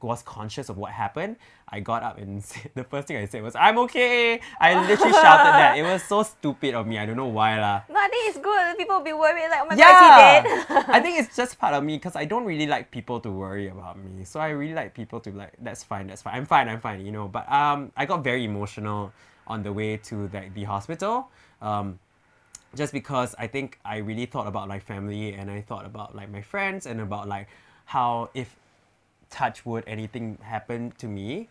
was 0.00 0.22
conscious 0.22 0.68
of 0.68 0.76
what 0.78 0.92
happened, 0.92 1.36
I 1.68 1.80
got 1.80 2.02
up 2.02 2.18
and 2.18 2.42
said, 2.44 2.70
the 2.74 2.84
first 2.84 3.08
thing 3.08 3.16
I 3.16 3.26
said 3.26 3.42
was, 3.42 3.54
I'm 3.54 3.78
okay. 3.80 4.40
I 4.60 4.74
literally 4.88 5.12
shouted 5.12 5.52
that. 5.52 5.76
It 5.78 5.82
was 5.82 6.02
so 6.02 6.22
stupid 6.22 6.74
of 6.74 6.86
me. 6.86 6.98
I 6.98 7.06
don't 7.06 7.16
know 7.16 7.26
why 7.26 7.60
lah. 7.60 7.82
No, 7.88 7.96
I 7.98 8.08
think 8.08 8.28
it's 8.28 8.38
good. 8.38 8.78
People 8.78 8.96
will 8.96 9.04
be 9.04 9.12
worried 9.12 9.48
like, 9.50 9.60
oh 9.62 9.66
my 9.66 9.76
Yeah, 9.76 9.92
god, 9.92 10.46
is 10.46 10.52
he 10.62 10.68
dead? 10.70 10.84
I 10.88 11.00
think 11.00 11.18
it's 11.20 11.36
just 11.36 11.58
part 11.58 11.74
of 11.74 11.84
me 11.84 11.96
because 11.96 12.16
I 12.16 12.24
don't 12.24 12.44
really 12.44 12.66
like 12.66 12.90
people 12.90 13.20
to 13.20 13.30
worry 13.30 13.68
about 13.68 13.98
me. 13.98 14.24
So 14.24 14.40
I 14.40 14.50
really 14.50 14.74
like 14.74 14.94
people 14.94 15.20
to 15.20 15.30
like, 15.32 15.54
that's 15.60 15.82
fine, 15.82 16.06
that's 16.06 16.22
fine. 16.22 16.34
I'm 16.34 16.46
fine, 16.46 16.68
I'm 16.68 16.80
fine, 16.80 17.04
you 17.04 17.12
know. 17.12 17.28
But 17.28 17.50
um, 17.50 17.92
I 17.96 18.06
got 18.06 18.24
very 18.24 18.44
emotional 18.44 19.12
on 19.46 19.62
the 19.62 19.72
way 19.72 19.96
to 19.96 20.30
like 20.32 20.54
the 20.54 20.64
hospital. 20.64 21.28
Um, 21.60 21.98
just 22.74 22.92
because 22.92 23.34
I 23.38 23.46
think 23.46 23.78
I 23.84 23.98
really 23.98 24.26
thought 24.26 24.46
about 24.46 24.68
like 24.68 24.82
family 24.82 25.34
and 25.34 25.50
I 25.50 25.60
thought 25.60 25.84
about 25.84 26.14
like 26.14 26.30
my 26.30 26.40
friends 26.42 26.86
and 26.86 27.00
about 27.00 27.28
like 27.28 27.48
how 27.84 28.30
if 28.34 28.56
touch 29.32 29.66
wood 29.66 29.82
anything 29.86 30.38
happened 30.42 30.96
to 30.98 31.08
me, 31.08 31.48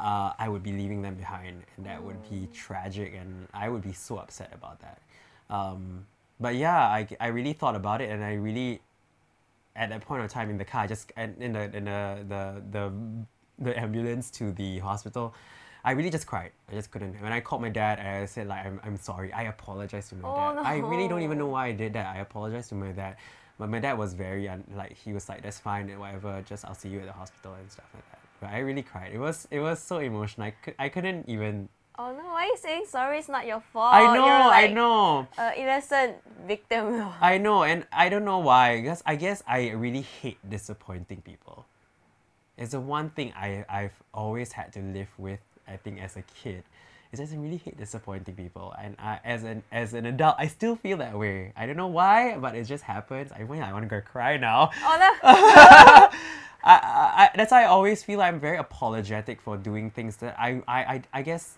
uh, 0.00 0.32
I 0.38 0.48
would 0.48 0.62
be 0.62 0.72
leaving 0.72 1.02
them 1.02 1.14
behind 1.14 1.62
and 1.76 1.86
that 1.86 2.02
would 2.02 2.18
be 2.30 2.48
tragic 2.52 3.14
and 3.14 3.46
I 3.54 3.68
would 3.68 3.82
be 3.82 3.92
so 3.92 4.18
upset 4.18 4.50
about 4.52 4.80
that. 4.80 4.98
Um, 5.50 6.06
but 6.40 6.54
yeah, 6.56 6.78
I, 6.98 7.06
I 7.20 7.28
really 7.28 7.52
thought 7.52 7.76
about 7.76 8.00
it 8.00 8.10
and 8.10 8.24
I 8.24 8.34
really 8.34 8.80
at 9.76 9.90
that 9.90 10.00
point 10.02 10.24
of 10.24 10.30
time 10.30 10.50
in 10.50 10.58
the 10.58 10.64
car, 10.64 10.86
just 10.86 11.12
in 11.16 11.52
the 11.52 11.64
in 11.76 11.84
the 11.84 12.24
the 12.28 12.42
the, 12.70 12.92
the 13.58 13.78
ambulance 13.78 14.30
to 14.32 14.52
the 14.52 14.78
hospital, 14.80 15.34
I 15.84 15.92
really 15.92 16.10
just 16.10 16.26
cried. 16.26 16.50
I 16.70 16.72
just 16.74 16.90
couldn't. 16.90 17.20
When 17.22 17.32
I 17.32 17.40
called 17.40 17.62
my 17.62 17.68
dad, 17.68 18.00
I 18.00 18.26
said 18.26 18.48
like 18.48 18.66
I'm, 18.66 18.80
I'm 18.84 18.96
sorry. 18.96 19.32
I 19.32 19.44
apologize 19.44 20.08
to 20.10 20.16
my 20.16 20.28
Oh, 20.28 20.54
dad. 20.54 20.66
I 20.66 20.78
really 20.78 21.08
don't 21.08 21.22
even 21.22 21.38
know 21.38 21.46
why 21.46 21.68
I 21.68 21.72
did 21.72 21.92
that. 21.94 22.14
I 22.14 22.18
apologize 22.18 22.68
to 22.70 22.74
my 22.74 22.92
dad. 22.92 23.16
But 23.58 23.68
my 23.70 23.80
dad 23.80 23.98
was 23.98 24.14
very 24.14 24.48
un- 24.48 24.64
like 24.76 24.96
he 24.96 25.12
was 25.12 25.28
like 25.28 25.42
that's 25.42 25.58
fine 25.58 25.88
and 25.90 25.98
whatever. 26.00 26.42
Just 26.46 26.64
I'll 26.64 26.74
see 26.74 26.88
you 26.88 27.00
at 27.00 27.06
the 27.06 27.12
hospital 27.12 27.54
and 27.54 27.70
stuff 27.70 27.86
like 27.94 28.08
that. 28.10 28.20
But 28.40 28.50
I 28.50 28.58
really 28.60 28.82
cried. 28.82 29.12
It 29.12 29.18
was 29.18 29.48
it 29.50 29.60
was 29.60 29.80
so 29.80 29.98
emotional. 29.98 30.46
I, 30.46 30.50
could, 30.62 30.74
I 30.78 30.88
couldn't 30.88 31.28
even. 31.28 31.68
oh 31.98 32.12
no, 32.14 32.22
why 32.30 32.44
are 32.44 32.46
you 32.46 32.56
saying 32.56 32.84
sorry? 32.86 33.18
It's 33.18 33.28
not 33.28 33.46
your 33.46 33.60
fault. 33.72 33.92
I 33.94 34.14
know. 34.14 34.24
You're 34.26 34.46
I 34.54 34.62
like 34.62 34.72
know. 34.72 35.26
A 35.38 35.58
innocent 35.58 36.16
victim. 36.46 37.04
I 37.20 37.38
know, 37.38 37.64
and 37.64 37.84
I 37.92 38.08
don't 38.08 38.24
know 38.24 38.38
why. 38.38 38.80
Because 38.80 39.02
I 39.04 39.16
guess 39.16 39.42
I 39.46 39.70
really 39.70 40.02
hate 40.02 40.38
disappointing 40.48 41.22
people. 41.22 41.66
It's 42.56 42.72
the 42.72 42.80
one 42.80 43.10
thing 43.10 43.32
I 43.36 43.64
I've 43.68 43.98
always 44.14 44.52
had 44.52 44.72
to 44.74 44.80
live 44.80 45.10
with. 45.18 45.40
I 45.66 45.76
think 45.76 46.00
as 46.00 46.16
a 46.16 46.22
kid, 46.22 46.62
is 47.12 47.20
just 47.20 47.32
I 47.32 47.36
really 47.36 47.56
hate 47.56 47.76
disappointing 47.76 48.34
people, 48.34 48.74
and 48.80 48.96
I, 48.98 49.20
as 49.24 49.44
an 49.44 49.62
as 49.72 49.94
an 49.94 50.06
adult, 50.06 50.36
I 50.38 50.46
still 50.46 50.76
feel 50.76 50.98
that 50.98 51.18
way. 51.18 51.52
I 51.56 51.66
don't 51.66 51.76
know 51.76 51.86
why, 51.86 52.36
but 52.36 52.54
it 52.54 52.64
just 52.64 52.84
happens. 52.84 53.32
I 53.32 53.44
want 53.44 53.62
I 53.62 53.72
want 53.72 53.84
to 53.84 53.88
go 53.88 54.00
cry 54.00 54.36
now. 54.36 54.70
oh 54.84 54.96
no. 54.98 55.28
I, 56.64 56.74
I, 56.74 57.24
I, 57.24 57.30
that's 57.36 57.52
why 57.52 57.62
I 57.62 57.66
always 57.66 58.02
feel 58.02 58.20
I'm 58.20 58.40
very 58.40 58.58
apologetic 58.58 59.40
for 59.40 59.56
doing 59.56 59.90
things 59.90 60.16
that 60.16 60.38
I, 60.38 60.60
I, 60.66 60.80
I, 60.82 61.02
I 61.14 61.22
guess 61.22 61.56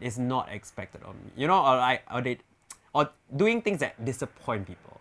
is 0.00 0.18
not 0.18 0.48
expected 0.50 1.02
of 1.02 1.14
me. 1.16 1.32
You 1.36 1.48
know, 1.48 1.58
or 1.58 1.76
I, 1.76 2.00
or 2.12 2.22
they, 2.22 2.38
or 2.94 3.10
doing 3.34 3.62
things 3.62 3.80
that 3.80 4.02
disappoint 4.04 4.66
people. 4.66 4.95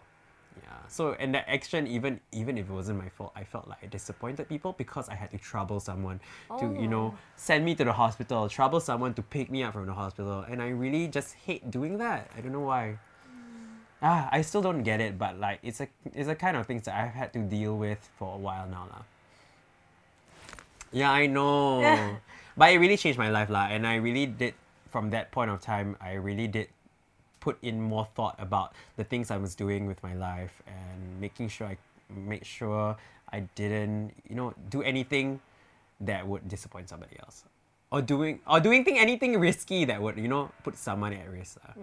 So 0.88 1.13
in 1.13 1.32
that 1.34 1.45
action, 1.48 1.88
even 1.88 2.19
even 2.32 2.58
if 2.58 2.69
it 2.69 2.74
wasn't 2.74 3.00
my 3.00 3.10
fault, 3.10 3.34
I 3.36 3.43
felt 3.43 3.67
like 3.67 3.80
I 3.84 3.88
disappointed 3.88 4.48
people 4.50 4.74
because 4.74 5.10
I 5.10 5.15
had 5.15 5.32
to 5.32 5.38
trouble 5.38 5.80
someone 5.80 6.19
to 6.60 6.65
you 6.78 6.88
know 6.88 7.13
Oh. 7.13 7.17
send 7.36 7.65
me 7.65 7.76
to 7.76 7.84
the 7.84 7.93
hospital, 7.93 8.48
trouble 8.50 8.80
someone 8.80 9.13
to 9.15 9.21
pick 9.21 9.50
me 9.52 9.63
up 9.63 9.74
from 9.74 9.86
the 9.86 9.93
hospital, 9.93 10.41
and 10.48 10.62
I 10.62 10.69
really 10.69 11.08
just 11.08 11.34
hate 11.36 11.69
doing 11.71 11.98
that. 12.00 12.30
I 12.38 12.41
don't 12.41 12.52
know 12.54 12.62
why. 12.62 12.98
Ah, 14.02 14.30
I 14.32 14.41
still 14.41 14.62
don't 14.62 14.84
get 14.84 15.02
it, 15.02 15.17
but 15.17 15.39
like 15.39 15.60
it's 15.63 15.82
a 15.82 15.88
it's 16.13 16.30
a 16.30 16.36
kind 16.36 16.58
of 16.58 16.65
things 16.67 16.84
that 16.86 16.93
I've 16.95 17.13
had 17.15 17.34
to 17.34 17.39
deal 17.39 17.78
with 17.78 18.00
for 18.19 18.36
a 18.36 18.38
while 18.38 18.67
now, 18.67 18.88
lah. 18.91 19.04
Yeah, 20.91 21.12
I 21.12 21.28
know, 21.28 22.19
but 22.58 22.71
it 22.71 22.78
really 22.80 22.98
changed 22.98 23.17
my 23.19 23.30
life, 23.30 23.50
lah. 23.50 23.67
And 23.67 23.86
I 23.88 23.95
really 23.95 24.26
did 24.28 24.54
from 24.89 25.10
that 25.12 25.32
point 25.32 25.50
of 25.52 25.60
time. 25.62 25.98
I 26.00 26.13
really 26.13 26.48
did 26.48 26.69
put 27.45 27.58
in 27.62 27.77
more 27.93 28.05
thought 28.17 28.36
about 28.41 28.73
the 28.97 29.05
things 29.05 29.29
I 29.29 29.38
was 29.38 29.53
doing 29.53 29.86
with 29.86 30.01
my 30.01 30.13
life 30.17 30.55
and 30.65 30.97
making 31.21 31.47
sure 31.53 31.67
I 31.73 31.77
make 32.10 32.43
sure 32.45 32.97
I 33.29 33.39
didn't, 33.53 34.17
you 34.29 34.36
know, 34.39 34.49
do 34.73 34.81
anything 34.81 35.39
that 36.01 36.25
would 36.25 36.43
disappoint 36.49 36.89
somebody 36.89 37.15
else. 37.21 37.45
Or 37.93 38.01
doing 38.01 38.41
or 38.49 38.58
doing 38.60 38.81
thing 38.84 38.97
anything 38.97 39.38
risky 39.38 39.86
that 39.86 40.01
would, 40.01 40.17
you 40.17 40.27
know, 40.27 40.49
put 40.65 40.73
someone 40.75 41.13
at 41.13 41.29
risk. 41.29 41.62
lah. 41.62 41.73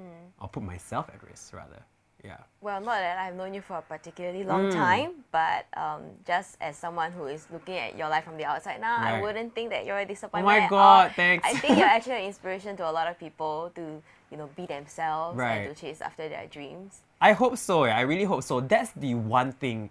Or 0.42 0.48
put 0.50 0.62
myself 0.66 1.06
at 1.14 1.22
risk 1.30 1.54
rather. 1.54 1.82
Yeah. 2.22 2.38
Well, 2.62 2.78
not 2.78 2.98
that 3.02 3.18
I've 3.18 3.34
known 3.34 3.50
you 3.54 3.62
for 3.62 3.78
a 3.82 3.82
particularly 3.82 4.44
long 4.46 4.70
Mm. 4.70 4.74
time, 4.78 5.10
but 5.34 5.66
um, 5.74 6.02
just 6.22 6.54
as 6.62 6.78
someone 6.78 7.10
who 7.10 7.26
is 7.26 7.50
looking 7.50 7.74
at 7.86 7.98
your 7.98 8.06
life 8.14 8.22
from 8.22 8.38
the 8.38 8.46
outside 8.46 8.78
now, 8.78 8.94
I 8.98 9.18
wouldn't 9.22 9.54
think 9.58 9.70
that 9.74 9.82
you're 9.86 9.98
a 9.98 10.06
disappointment. 10.06 10.46
Oh 10.46 10.62
my 10.62 10.68
God, 10.70 11.06
thanks. 11.18 11.42
I 11.42 11.54
think 11.58 11.78
you're 11.78 11.90
actually 11.98 12.22
an 12.22 12.26
inspiration 12.30 12.78
to 12.78 12.84
a 12.86 12.94
lot 12.94 13.06
of 13.10 13.18
people 13.18 13.72
to, 13.74 13.98
you 14.32 14.38
know, 14.38 14.48
be 14.56 14.64
themselves 14.66 15.36
Right. 15.36 15.68
and 15.68 15.76
to 15.76 15.80
chase 15.80 16.00
after 16.00 16.26
their 16.28 16.46
dreams. 16.48 17.02
I 17.20 17.32
hope 17.32 17.58
so. 17.58 17.84
yeah. 17.84 17.96
I 17.98 18.00
really 18.00 18.24
hope 18.24 18.42
so. 18.42 18.60
That's 18.60 18.90
the 18.96 19.14
one 19.14 19.52
thing 19.52 19.90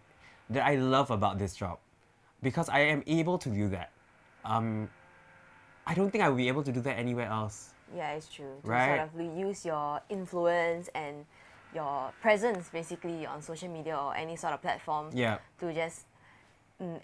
that 0.49 0.65
I 0.65 0.75
love 0.75 1.11
about 1.11 1.37
this 1.37 1.55
job, 1.55 1.77
because 2.41 2.67
I 2.67 2.79
am 2.91 3.03
able 3.05 3.37
to 3.37 3.49
do 3.49 3.69
that. 3.69 3.91
Um, 4.43 4.89
I 5.85 5.93
don't 5.93 6.09
think 6.11 6.23
I 6.23 6.29
would 6.29 6.37
be 6.37 6.47
able 6.49 6.63
to 6.63 6.71
do 6.71 6.81
that 6.81 6.97
anywhere 6.97 7.27
else. 7.29 7.69
Yeah, 7.95 8.11
it's 8.17 8.27
true. 8.27 8.57
To 8.63 8.67
Right. 8.69 8.97
sort 8.97 9.09
of 9.13 9.37
use 9.37 9.63
your 9.65 10.01
influence 10.09 10.89
and 10.95 11.25
your 11.73 12.11
presence 12.21 12.67
basically 12.69 13.25
on 13.25 13.41
social 13.41 13.69
media 13.69 13.95
or 13.95 14.15
any 14.15 14.35
sort 14.35 14.53
of 14.53 14.61
platform 14.61 15.09
Yeah. 15.13 15.37
to 15.59 15.71
just 15.71 16.05
mm, 16.81 16.99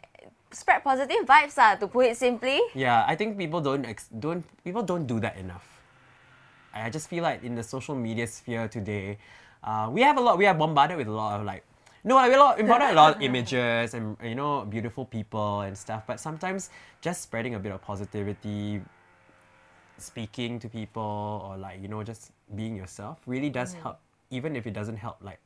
spread 0.52 0.84
positive 0.84 1.24
vibes, 1.26 1.56
uh, 1.58 1.76
to 1.78 1.88
put 1.88 2.08
it 2.08 2.18
simply. 2.18 2.60
Yeah, 2.74 3.06
I 3.08 3.16
think 3.16 3.38
people 3.38 3.62
don't 3.62 3.86
ex- 3.86 4.10
don't 4.20 4.44
people 4.64 4.82
don't 4.82 5.06
do 5.06 5.20
that 5.22 5.38
enough. 5.38 5.77
I 6.84 6.90
just 6.90 7.10
feel 7.10 7.24
like 7.24 7.44
in 7.44 7.56
the 7.56 7.64
social 7.64 7.96
media 7.96 8.28
sphere 8.28 8.68
today, 8.68 9.18
uh, 9.64 9.90
we 9.92 10.02
have 10.02 10.18
a 10.18 10.22
lot. 10.22 10.38
We 10.38 10.46
are 10.46 10.54
bombarded 10.54 10.98
with 10.98 11.08
a 11.08 11.12
lot 11.12 11.40
of 11.40 11.46
like. 11.46 11.64
No, 12.04 12.16
like, 12.16 12.30
we're 12.32 12.38
a 12.38 12.40
lot, 12.40 12.58
bombarded 12.58 12.88
with 12.88 12.98
a 12.98 13.02
lot 13.02 13.16
of 13.16 13.22
images 13.30 13.94
and 13.94 14.16
you 14.24 14.36
know 14.36 14.66
beautiful 14.66 15.06
people 15.06 15.62
and 15.62 15.78
stuff. 15.78 16.04
But 16.08 16.20
sometimes 16.20 16.70
just 17.02 17.22
spreading 17.22 17.56
a 17.56 17.60
bit 17.60 17.72
of 17.72 17.82
positivity, 17.82 18.82
speaking 19.98 20.60
to 20.60 20.70
people, 20.70 21.44
or 21.46 21.58
like 21.58 21.82
you 21.82 21.88
know 21.88 22.04
just 22.04 22.32
being 22.56 22.76
yourself 22.76 23.20
really 23.26 23.50
does 23.50 23.74
help. 23.74 24.00
Even 24.30 24.56
if 24.56 24.68
it 24.68 24.74
doesn't 24.74 24.98
help 24.98 25.18
like 25.22 25.40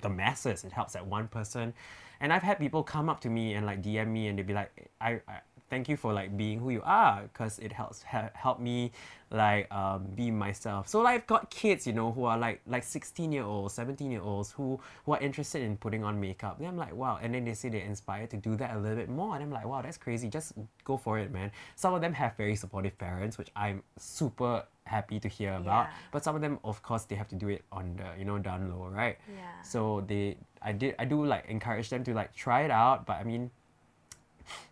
the 0.00 0.08
masses, 0.08 0.64
it 0.64 0.72
helps 0.72 0.92
that 0.94 1.06
one 1.06 1.28
person. 1.28 1.74
And 2.20 2.32
I've 2.32 2.42
had 2.42 2.58
people 2.58 2.82
come 2.82 3.08
up 3.08 3.20
to 3.20 3.30
me 3.30 3.54
and 3.54 3.64
like 3.64 3.82
DM 3.82 4.08
me 4.08 4.28
and 4.28 4.38
they'd 4.38 4.46
be 4.46 4.54
like, 4.54 4.90
I, 5.00 5.20
I 5.28 5.40
thank 5.70 5.88
you 5.88 5.96
for 5.96 6.12
like 6.12 6.36
being 6.36 6.58
who 6.58 6.70
you 6.70 6.82
are 6.84 7.22
because 7.32 7.58
it 7.58 7.72
helps 7.72 8.02
ha- 8.02 8.30
help 8.34 8.60
me 8.60 8.92
like 9.30 9.70
um, 9.72 10.06
be 10.14 10.30
myself. 10.30 10.88
So 10.88 11.00
like 11.02 11.14
i've 11.16 11.26
got 11.26 11.50
kids 11.50 11.86
you 11.86 11.92
know 11.92 12.12
who 12.12 12.24
are 12.24 12.38
like 12.38 12.60
like 12.66 12.82
16 12.82 13.30
year 13.30 13.42
olds 13.42 13.74
17 13.74 14.10
year 14.10 14.22
olds 14.22 14.52
who 14.52 14.80
who 15.04 15.12
are 15.12 15.20
interested 15.20 15.62
in 15.62 15.76
putting 15.76 16.02
on 16.04 16.20
makeup. 16.20 16.58
Then 16.58 16.68
i'm 16.68 16.76
like 16.76 16.94
wow. 16.94 17.18
And 17.20 17.34
then 17.34 17.44
they 17.44 17.54
say 17.54 17.68
they're 17.68 17.82
inspired 17.82 18.30
to 18.30 18.36
do 18.36 18.56
that 18.56 18.74
a 18.74 18.78
little 18.78 18.96
bit 18.96 19.08
more. 19.08 19.34
And 19.34 19.42
i'm 19.44 19.50
like 19.50 19.66
wow 19.66 19.82
that's 19.82 19.98
crazy. 19.98 20.28
Just 20.28 20.52
go 20.84 20.96
for 20.96 21.18
it 21.18 21.30
man. 21.32 21.50
Some 21.76 21.92
of 21.94 22.00
them 22.00 22.12
have 22.14 22.36
very 22.36 22.56
supportive 22.56 22.96
parents 22.98 23.36
which 23.38 23.50
i'm 23.54 23.82
super 23.98 24.64
happy 24.84 25.20
to 25.20 25.28
hear 25.28 25.52
about. 25.52 25.88
Yeah. 25.88 25.92
but 26.12 26.24
some 26.24 26.34
of 26.34 26.40
them 26.40 26.58
of 26.64 26.82
course 26.82 27.04
they 27.04 27.14
have 27.16 27.28
to 27.28 27.34
do 27.34 27.48
it 27.48 27.62
on 27.70 27.96
the 27.96 28.18
you 28.18 28.24
know 28.24 28.38
down 28.38 28.70
low 28.70 28.88
right? 28.88 29.18
Yeah. 29.28 29.62
so 29.62 30.02
they 30.06 30.38
i 30.62 30.72
did 30.72 30.94
i 30.98 31.04
do 31.04 31.24
like 31.26 31.44
encourage 31.48 31.90
them 31.90 32.02
to 32.04 32.14
like 32.14 32.34
try 32.34 32.62
it 32.62 32.70
out. 32.70 33.04
But 33.04 33.16
i 33.20 33.24
mean 33.24 33.50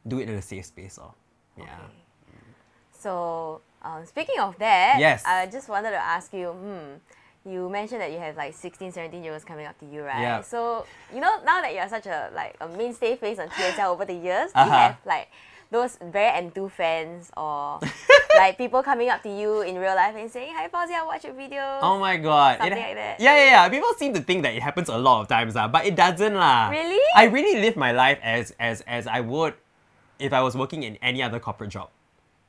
do 0.06 0.18
it 0.20 0.28
in 0.28 0.34
a 0.36 0.42
safe 0.42 0.66
space 0.66 0.98
or 0.98 1.12
yeah 1.56 1.64
Okay. 1.64 1.92
So, 2.98 3.60
um, 3.82 4.04
speaking 4.06 4.40
of 4.40 4.58
that, 4.58 4.96
Yes. 4.98 5.22
I 5.24 5.46
just 5.46 5.68
wanted 5.68 5.90
to 5.92 5.98
ask 6.00 6.32
you, 6.32 6.48
hmm, 6.52 6.98
you 7.48 7.68
mentioned 7.70 8.00
that 8.00 8.10
you 8.10 8.18
have 8.18 8.36
like 8.36 8.54
16, 8.54 8.90
17 8.92 9.22
year 9.22 9.32
olds 9.32 9.44
coming 9.44 9.66
up 9.66 9.78
to 9.80 9.86
you, 9.86 10.02
right? 10.02 10.20
Yeah. 10.20 10.40
So, 10.40 10.86
you 11.14 11.20
know, 11.20 11.38
now 11.44 11.60
that 11.62 11.74
you're 11.74 11.88
such 11.88 12.06
a 12.06 12.30
like 12.34 12.56
a 12.60 12.66
mainstay 12.68 13.14
face 13.16 13.38
on 13.38 13.48
TSL 13.48 13.92
over 13.92 14.04
the 14.04 14.14
years, 14.14 14.50
you 14.56 14.60
Uh-huh. 14.62 14.74
have 14.90 14.96
like 15.06 15.28
those 15.70 15.98
very 16.02 16.36
enthused 16.38 16.74
fans 16.74 17.30
or 17.36 17.78
like 18.36 18.56
people 18.58 18.82
coming 18.82 19.08
up 19.10 19.22
to 19.22 19.28
you 19.30 19.62
in 19.62 19.78
real 19.78 19.94
life 19.94 20.14
and 20.16 20.30
saying, 20.30 20.54
Hi 20.56 20.66
Fauzi, 20.68 20.94
I 20.94 21.04
watch 21.04 21.22
your 21.24 21.34
videos. 21.34 21.78
Oh 21.82 21.98
my 22.00 22.16
god. 22.16 22.58
Something 22.58 22.78
like 22.82 22.94
that. 22.96 23.20
Yeah, 23.20 23.36
yeah, 23.36 23.44
yeah. 23.62 23.68
People 23.68 23.92
seem 23.98 24.14
to 24.14 24.20
think 24.20 24.42
that 24.42 24.54
it 24.54 24.62
happens 24.62 24.88
a 24.88 24.98
lot 24.98 25.20
of 25.22 25.28
times, 25.28 25.54
uh, 25.54 25.68
but 25.68 25.84
it 25.86 25.94
doesn't 25.94 26.34
lah. 26.34 26.70
Really? 26.70 27.02
I 27.14 27.24
really 27.30 27.60
live 27.60 27.76
my 27.76 27.92
life 27.92 28.18
as 28.22 28.50
as 28.58 28.80
as 28.88 29.06
I 29.06 29.20
would 29.20 29.54
if 30.18 30.32
I 30.32 30.40
was 30.42 30.56
working 30.56 30.82
in 30.82 30.96
any 31.02 31.22
other 31.22 31.38
corporate 31.40 31.70
job. 31.70 31.88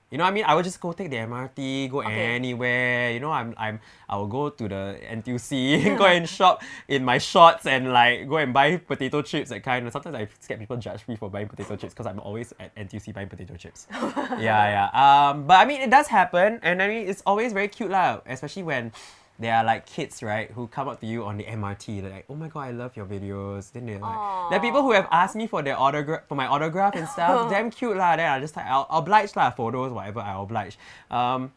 You 0.10 0.17
know 0.17 0.23
what 0.23 0.30
I 0.32 0.34
mean? 0.34 0.45
I 0.47 0.56
would 0.56 0.63
just 0.63 0.80
go 0.80 0.93
take 0.93 1.10
the 1.10 1.17
MRT, 1.17 1.91
go 1.91 1.99
Okay. 1.99 2.36
anywhere. 2.39 3.12
You 3.12 3.19
know, 3.19 3.30
I'm 3.30 3.53
I'm 3.58 3.82
I 4.08 4.15
will 4.15 4.27
go 4.32 4.47
to 4.47 4.63
the 4.69 4.95
NTUC, 5.03 5.97
go 5.99 6.06
and 6.06 6.23
shop 6.38 6.63
in 6.88 7.03
my 7.03 7.17
shorts 7.17 7.65
and 7.65 7.91
like 7.91 8.23
go 8.30 8.38
and 8.38 8.53
buy 8.53 8.77
potato 8.77 9.21
chips 9.21 9.49
that 9.49 9.63
kind. 9.63 9.86
Of 9.86 9.91
sometimes 9.91 10.15
I 10.15 10.30
scared 10.39 10.62
people 10.62 10.77
judge 10.77 11.06
me 11.10 11.17
for 11.17 11.30
buying 11.30 11.49
potato 11.49 11.75
chips 11.75 11.93
because 11.93 12.06
I'm 12.08 12.21
always 12.21 12.53
at 12.58 12.73
NTUC 12.75 13.13
buying 13.13 13.27
potato 13.27 13.56
chips. 13.58 13.86
yeah, 13.91 14.39
yeah. 14.39 14.88
Um, 14.95 15.43
but 15.45 15.60
I 15.60 15.65
mean, 15.65 15.82
it 15.82 15.89
does 15.89 16.08
happen, 16.08 16.60
and 16.63 16.82
I 16.82 16.88
mean, 16.88 17.10
it's 17.10 17.21
always 17.25 17.51
very 17.51 17.67
cute 17.67 17.91
lah, 17.91 18.21
especially 18.27 18.63
when 18.63 18.93
there 19.39 19.56
are 19.56 19.63
like 19.63 19.86
kids, 19.86 20.23
right, 20.23 20.50
who 20.52 20.67
come 20.67 20.88
up 20.88 21.00
to 21.02 21.06
you 21.06 21.23
on 21.26 21.38
the 21.38 21.43
MRT. 21.43 22.02
They're 22.02 22.12
like, 22.12 22.26
"Oh 22.30 22.36
my 22.36 22.47
god, 22.47 22.62
I 22.62 22.71
love 22.71 22.95
your 22.95 23.06
videos." 23.06 23.71
Then 23.71 23.86
they're 23.86 24.00
like, 24.00 24.50
there 24.50 24.60
are 24.60 24.62
people 24.62 24.82
who 24.82 24.91
have 24.93 25.08
asked 25.12 25.36
me 25.36 25.45
for 25.45 25.62
their 25.62 25.80
autograph, 25.80 26.28
for 26.28 26.36
my 26.36 26.47
autograph 26.47 26.95
and 26.95 27.08
stuff. 27.08 27.50
Damn 27.52 27.69
cute 27.69 27.95
lah. 27.95 28.15
Then 28.15 28.32
I 28.32 28.39
just 28.39 28.56
like, 28.56 28.65
I'll, 28.65 28.88
I'll 28.89 29.00
oblige 29.00 29.36
lah, 29.36 29.52
photos, 29.52 29.91
whatever. 29.91 30.21
I'll 30.21 30.43
oblige. 30.43 30.78
Um, 31.12 31.52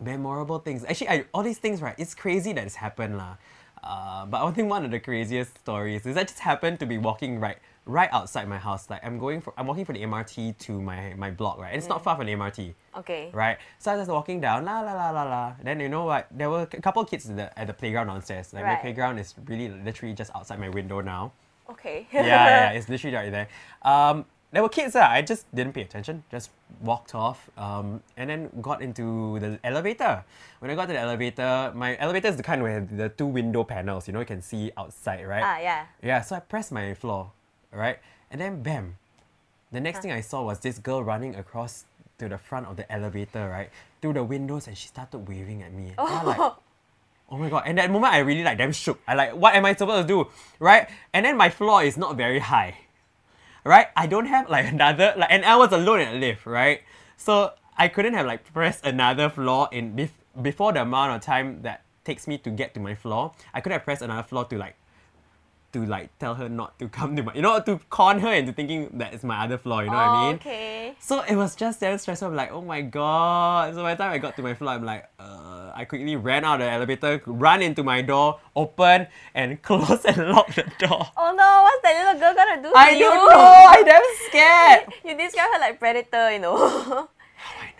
memorable 0.00 0.58
things. 0.60 0.84
Actually, 0.84 1.08
I, 1.08 1.24
all 1.34 1.42
these 1.42 1.58
things, 1.58 1.82
right? 1.82 1.96
It's 1.98 2.14
crazy 2.14 2.52
that 2.52 2.64
it's 2.64 2.76
happened, 2.76 3.18
lah. 3.18 3.36
Uh, 3.82 4.26
but 4.26 4.44
I 4.44 4.50
think 4.50 4.70
one 4.70 4.84
of 4.84 4.90
the 4.90 5.00
craziest 5.00 5.58
stories 5.58 6.04
is 6.06 6.16
I 6.16 6.24
just 6.24 6.40
happened 6.40 6.78
to 6.80 6.86
be 6.86 6.98
walking 6.98 7.40
right, 7.40 7.58
right 7.88 8.08
outside 8.12 8.46
my 8.48 8.58
house. 8.58 8.88
Like 8.90 9.04
I'm 9.04 9.18
going 9.18 9.40
for, 9.40 9.52
I'm 9.56 9.66
walking 9.66 9.84
from 9.84 9.96
the 9.96 10.02
MRT 10.02 10.58
to 10.58 10.72
my 10.80 11.14
my 11.16 11.30
block, 11.32 11.58
right? 11.58 11.72
And 11.72 11.78
it's 11.78 11.88
not 11.88 12.04
far 12.04 12.14
from 12.16 12.26
the 12.26 12.34
MRT, 12.34 12.74
Okay. 12.98 13.30
right? 13.32 13.56
So 13.80 13.90
I 13.90 13.94
was 13.96 14.02
just 14.02 14.10
walking 14.12 14.40
down, 14.40 14.64
la 14.64 14.80
la 14.80 14.92
la 14.92 15.10
la 15.10 15.24
la. 15.24 15.52
Then 15.62 15.80
you 15.80 15.88
know 15.88 16.04
what? 16.04 16.28
There 16.30 16.50
were 16.50 16.62
a 16.62 16.80
couple 16.86 17.02
of 17.02 17.10
kids 17.10 17.28
at 17.28 17.36
the, 17.36 17.58
at 17.58 17.66
the 17.66 17.72
playground 17.74 18.06
downstairs. 18.06 18.52
Like 18.52 18.64
my 18.64 18.76
playground 18.76 19.18
is 19.18 19.34
really 19.46 19.68
literally 19.68 20.14
just 20.14 20.30
outside 20.36 20.60
my 20.60 20.68
window 20.68 21.00
now 21.00 21.32
Okay. 21.70 22.06
yeah, 22.12 22.22
yeah, 22.24 22.70
it's 22.70 22.88
literally 22.88 23.14
right 23.16 23.30
there. 23.30 23.48
Um, 23.82 24.24
there 24.52 24.62
were 24.62 24.70
kids. 24.70 24.96
Uh, 24.96 25.00
I 25.06 25.20
just 25.20 25.44
didn't 25.54 25.74
pay 25.74 25.82
attention. 25.82 26.24
Just 26.30 26.48
walked 26.80 27.14
off, 27.14 27.50
um, 27.58 28.02
and 28.16 28.30
then 28.30 28.48
got 28.62 28.80
into 28.80 29.38
the 29.38 29.58
elevator. 29.62 30.24
When 30.60 30.70
I 30.70 30.74
got 30.74 30.86
to 30.86 30.94
the 30.94 30.98
elevator, 30.98 31.70
my 31.74 31.98
elevator 31.98 32.28
is 32.28 32.36
the 32.36 32.42
kind 32.42 32.62
where 32.62 32.80
the 32.80 33.10
two 33.10 33.26
window 33.26 33.64
panels. 33.64 34.06
You 34.08 34.14
know, 34.14 34.20
you 34.20 34.26
can 34.26 34.40
see 34.40 34.72
outside, 34.78 35.26
right? 35.26 35.42
ah, 35.44 35.58
yeah. 35.60 35.84
Yeah. 36.02 36.22
So 36.22 36.36
I 36.36 36.40
pressed 36.40 36.72
my 36.72 36.94
floor, 36.94 37.30
right, 37.72 37.98
and 38.30 38.40
then 38.40 38.62
bam, 38.62 38.96
the 39.72 39.80
next 39.80 40.00
thing 40.00 40.12
I 40.12 40.20
saw 40.20 40.42
was 40.42 40.60
this 40.60 40.78
girl 40.78 41.02
running 41.04 41.34
across 41.34 41.84
to 42.18 42.28
the 42.28 42.38
front 42.38 42.66
of 42.66 42.76
the 42.76 42.90
elevator, 42.90 43.48
right, 43.48 43.70
through 44.00 44.14
the 44.14 44.24
windows, 44.24 44.66
and 44.66 44.76
she 44.76 44.88
started 44.88 45.18
waving 45.28 45.62
at 45.62 45.72
me. 45.72 45.92
I'm 45.98 46.26
like, 46.26 46.38
oh. 46.38 46.56
oh 47.30 47.36
my 47.36 47.48
god! 47.48 47.64
And 47.66 47.78
that 47.78 47.90
moment, 47.90 48.12
I 48.12 48.18
really 48.18 48.42
like 48.42 48.58
damn 48.58 48.72
shook. 48.72 49.00
I 49.06 49.14
like, 49.14 49.34
what 49.34 49.54
am 49.54 49.64
I 49.64 49.74
supposed 49.74 50.08
to 50.08 50.14
do, 50.14 50.30
right? 50.58 50.88
And 51.12 51.24
then 51.26 51.36
my 51.36 51.50
floor 51.50 51.82
is 51.82 51.96
not 51.96 52.16
very 52.16 52.38
high, 52.38 52.78
right? 53.64 53.88
I 53.96 54.06
don't 54.06 54.26
have 54.26 54.48
like 54.48 54.66
another 54.72 55.14
like, 55.16 55.30
and 55.30 55.44
I 55.44 55.56
was 55.56 55.72
alone 55.72 56.00
in 56.00 56.08
a 56.08 56.18
lift, 56.18 56.46
right? 56.46 56.82
So 57.16 57.52
I 57.76 57.88
couldn't 57.88 58.14
have 58.14 58.26
like 58.26 58.52
pressed 58.52 58.84
another 58.84 59.28
floor 59.28 59.68
in 59.70 59.94
bef- 59.94 60.42
before 60.42 60.72
the 60.72 60.82
amount 60.82 61.12
of 61.16 61.20
time 61.20 61.62
that 61.62 61.82
takes 62.04 62.26
me 62.26 62.38
to 62.38 62.50
get 62.50 62.74
to 62.74 62.80
my 62.80 62.94
floor. 62.94 63.32
I 63.52 63.60
could 63.60 63.72
have 63.72 63.84
pressed 63.84 64.02
another 64.02 64.22
floor 64.22 64.44
to 64.46 64.56
like 64.56 64.76
to 65.72 65.84
like 65.84 66.16
tell 66.18 66.34
her 66.34 66.48
not 66.48 66.78
to 66.78 66.88
come 66.88 67.14
to 67.16 67.22
my, 67.22 67.34
you 67.34 67.42
know, 67.42 67.60
to 67.60 67.78
con 67.90 68.20
her 68.20 68.32
into 68.32 68.52
thinking 68.52 68.88
that 68.94 69.12
it's 69.12 69.24
my 69.24 69.44
other 69.44 69.58
floor. 69.58 69.84
You 69.84 69.90
know 69.90 69.96
what 69.96 70.06
I 70.06 70.08
Oh, 70.08 70.26
mean? 70.26 70.34
Okay. 70.36 70.94
So 70.98 71.20
it 71.22 71.36
was 71.36 71.54
just 71.54 71.80
damn 71.80 71.98
stressful. 71.98 72.28
I'm 72.28 72.34
like, 72.34 72.52
oh 72.52 72.62
my 72.62 72.80
god. 72.80 73.74
So 73.74 73.82
by 73.82 73.94
the 73.94 74.02
time 74.02 74.12
I 74.12 74.18
got 74.18 74.36
to 74.36 74.42
my 74.42 74.54
floor, 74.54 74.72
I'm 74.72 74.84
like, 74.84 75.04
uh, 75.20 75.72
I 75.74 75.84
quickly 75.84 76.16
ran 76.16 76.44
out 76.44 76.60
of 76.60 76.66
the 76.66 76.72
elevator, 76.72 77.20
run 77.26 77.60
into 77.62 77.82
my 77.84 78.00
door, 78.02 78.40
open 78.56 79.06
and 79.34 79.60
close 79.68 80.04
and 80.04 80.16
lock 80.30 80.54
the 80.54 80.64
door. 80.78 81.06
Oh 81.16 81.34
no, 81.36 81.62
what's 81.64 81.82
that 81.82 81.94
little 82.14 82.20
girl 82.20 82.34
gonna 82.34 82.62
do 82.62 82.70
to 82.70 82.76
I 82.78 82.90
you? 82.90 83.00
don't 83.00 83.28
know. 83.28 83.38
I 83.38 83.82
damn 83.84 84.02
scared. 84.28 84.94
You 85.04 85.16
describe 85.16 85.48
her 85.52 85.60
like 85.60 85.78
predator, 85.78 86.32
you 86.32 86.38
know. 86.40 87.08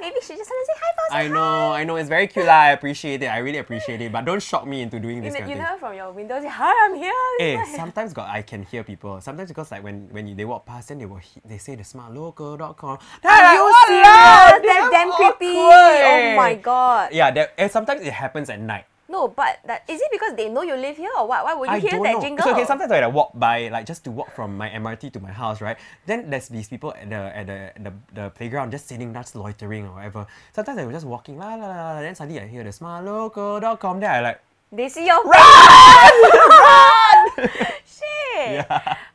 Maybe 0.00 0.16
she 0.22 0.36
just 0.36 0.50
want 0.50 0.60
to 0.62 0.66
say 0.72 0.78
hi, 0.80 0.90
Fauzi. 0.96 1.24
I 1.24 1.28
know. 1.28 1.72
I 1.72 1.84
know. 1.84 1.96
It's 1.96 2.08
very 2.08 2.26
cute. 2.26 2.46
lah. 2.46 2.68
I 2.68 2.70
appreciate 2.72 3.22
it. 3.22 3.26
I 3.26 3.38
really 3.38 3.58
appreciate 3.58 4.00
it. 4.00 4.12
But 4.12 4.24
don't 4.24 4.42
shock 4.42 4.66
me 4.66 4.82
into 4.82 4.98
doing 5.00 5.20
this 5.22 5.34
know, 5.34 5.40
kind 5.40 5.50
you 5.50 5.56
know 5.58 5.74
thing. 5.74 5.78
from 5.78 5.94
your 5.94 6.12
window, 6.12 6.40
say 6.40 6.48
hi, 6.60 6.70
I'm 6.86 6.94
here. 6.94 7.12
Eh, 7.40 7.58
sometimes 7.76 8.12
got 8.12 8.28
I 8.28 8.42
can 8.42 8.62
hear 8.62 8.84
people. 8.84 9.20
Sometimes 9.20 9.48
because 9.50 9.70
like 9.70 9.82
when 9.82 10.08
when 10.10 10.26
you, 10.26 10.34
they 10.34 10.44
walk 10.44 10.66
past, 10.66 10.88
then 10.88 10.98
they 10.98 11.06
will 11.06 11.20
they 11.44 11.58
say 11.58 11.74
the 11.74 11.82
smartlocal.com. 11.82 12.98
Are 12.98 12.98
like, 13.24 13.54
you 13.54 13.64
"Walao, 13.66 13.86
serious? 13.86 14.62
That's 14.66 14.90
damn 14.90 15.10
creepy. 15.12 15.54
awkward." 15.56 16.02
Oh 16.06 16.36
my 16.36 16.54
god. 16.54 17.10
Yeah, 17.12 17.30
that, 17.30 17.54
and 17.58 17.70
sometimes 17.70 18.02
it 18.02 18.12
happens 18.12 18.50
at 18.50 18.60
night. 18.60 18.84
No, 19.08 19.28
but 19.28 19.60
that 19.64 19.84
is 19.88 20.00
it 20.00 20.10
because 20.12 20.34
they 20.36 20.50
know 20.50 20.60
you 20.62 20.76
live 20.76 20.96
here 20.96 21.10
or 21.16 21.26
what? 21.26 21.42
Why 21.42 21.54
would 21.54 21.68
you 21.70 21.76
I 21.76 21.78
hear 21.80 21.96
that 22.02 22.12
know. 22.12 22.20
jingle? 22.20 22.44
So 22.44 22.52
okay, 22.52 22.66
sometimes 22.66 22.90
when 22.90 23.02
I 23.02 23.06
walk 23.06 23.32
by, 23.34 23.68
like 23.68 23.86
just 23.86 24.04
to 24.04 24.10
walk 24.10 24.30
from 24.36 24.56
my 24.56 24.68
MRT 24.68 25.12
to 25.14 25.20
my 25.20 25.32
house, 25.32 25.62
right? 25.62 25.78
Then 26.04 26.28
there's 26.28 26.48
these 26.48 26.68
people 26.68 26.92
at 26.92 27.08
the 27.08 27.16
at 27.16 27.46
the 27.46 27.72
the, 27.80 27.92
the 28.12 28.30
playground 28.30 28.70
just 28.70 28.86
sitting, 28.86 29.14
just 29.14 29.34
loitering 29.34 29.86
or 29.86 29.94
whatever. 29.96 30.26
Sometimes 30.52 30.76
they 30.76 30.84
were 30.84 30.92
just 30.92 31.06
walking, 31.06 31.38
la 31.38 31.54
la 31.54 31.66
la. 31.66 31.92
la, 31.94 32.00
Then 32.00 32.14
suddenly 32.14 32.40
I 32.40 32.46
hear 32.46 32.62
the 32.64 32.70
smartlocal.com. 32.70 34.00
Then 34.00 34.10
I 34.10 34.20
like, 34.20 34.40
They 34.72 34.88
see 34.90 35.06
your 35.06 35.24
run! 35.24 35.32
Run! 36.52 37.48
Shit. 37.86 38.04
Yeah. 38.38 38.64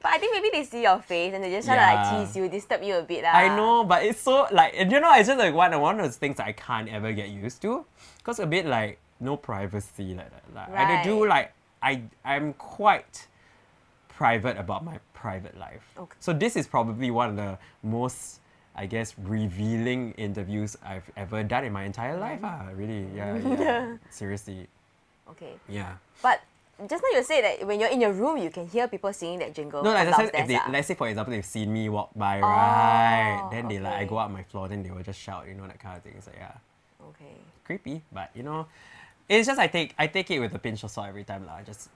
But 0.02 0.12
I 0.12 0.18
think 0.18 0.34
maybe 0.36 0.50
they 0.52 0.66
see 0.66 0.82
your 0.84 1.00
face 1.00 1.34
and 1.34 1.42
they 1.44 1.50
just 1.50 1.66
try 1.66 1.78
to 1.78 1.82
like 1.82 2.26
tease 2.28 2.36
you, 2.36 2.50
disturb 2.50 2.84
you 2.84 2.96
a 2.96 3.04
bit. 3.04 3.24
I 3.24 3.48
know, 3.56 3.86
but 3.86 4.04
it's 4.04 4.20
so 4.20 4.48
like 4.52 4.74
and 4.76 4.92
you 4.92 5.00
know, 5.00 5.14
it's 5.16 5.28
just 5.30 5.40
like 5.40 5.54
one 5.54 5.72
one 5.80 5.98
of 6.00 6.06
those 6.06 6.18
things 6.18 6.38
that 6.38 6.48
I 6.48 6.52
can't 6.52 6.90
ever 6.90 7.14
get 7.14 7.30
used 7.30 7.62
to, 7.62 7.86
cause 8.24 8.40
a 8.40 8.46
bit 8.46 8.66
like 8.66 9.00
no 9.24 9.38
privacy 9.38 10.14
like 10.14 10.30
that. 10.32 10.44
Like 10.54 10.70
I 10.70 11.04
do 11.04 11.26
like 11.28 11.54
I 11.82 12.02
I'm 12.24 12.54
quite 12.54 13.28
private 14.10 14.58
about 14.58 14.84
my 14.86 15.00
private 15.14 15.58
life. 15.58 15.84
Okay. 15.98 16.16
So 16.20 16.34
this 16.34 16.56
is 16.56 16.68
probably 16.68 17.10
one 17.12 17.30
of 17.30 17.36
the 17.36 17.58
most 17.82 18.40
I 18.76 18.86
guess 18.86 19.14
revealing 19.18 20.14
interviews 20.18 20.76
I've 20.84 21.10
ever 21.16 21.44
done 21.44 21.64
in 21.64 21.74
my 21.74 21.84
entire 21.84 22.18
life. 22.18 22.40
Ah, 22.44 22.70
really, 22.74 23.06
yeah, 23.16 23.38
yeah. 23.38 23.98
Seriously, 24.10 24.68
Okay. 25.30 25.54
yeah. 25.70 25.94
But 26.22 26.42
just 26.90 27.04
now 27.04 27.18
you 27.18 27.24
say 27.24 27.42
that 27.42 27.68
when 27.68 27.80
you're 27.80 27.90
in 27.90 28.02
your 28.02 28.14
room, 28.14 28.38
you 28.38 28.50
can 28.50 28.68
hear 28.68 28.88
people 28.88 29.14
singing 29.14 29.40
that 29.40 29.54
jingle. 29.54 29.84
No, 29.84 29.94
like 29.94 30.10
sometimes 30.10 30.32
if 30.34 30.48
they, 30.48 30.58
ah. 30.58 30.70
let's 30.72 30.88
say 30.88 30.96
for 30.96 31.08
example 31.08 31.32
they've 31.34 31.46
seen 31.46 31.72
me 31.72 31.88
walk 31.90 32.10
by, 32.16 32.42
right? 32.42 33.42
Oh, 33.46 33.50
Then 33.52 33.68
they 33.68 33.80
like 33.80 33.94
I 33.94 34.06
go 34.06 34.18
up 34.18 34.32
my 34.32 34.44
floor, 34.44 34.68
then 34.68 34.82
they 34.82 34.90
will 34.90 35.04
just 35.04 35.20
shout, 35.20 35.48
you 35.48 35.54
know, 35.54 35.68
that 35.68 35.80
kind 35.80 35.98
of 35.98 36.04
thing. 36.04 36.18
So 36.22 36.32
yeah. 36.36 36.58
Okay. 37.10 37.36
creepy, 37.64 38.02
but 38.12 38.32
you 38.34 38.42
know, 38.44 38.66
it's 39.30 39.48
just 39.48 39.60
I 39.60 39.68
take 39.68 39.94
I 39.98 40.08
take 40.08 40.32
it 40.32 40.40
with 40.40 40.54
a 40.56 40.60
pinch 40.60 40.84
of 40.84 40.92
salt 40.92 41.08
every 41.08 41.24
time 41.24 41.46
lah. 41.46 41.62
Just 41.66 41.90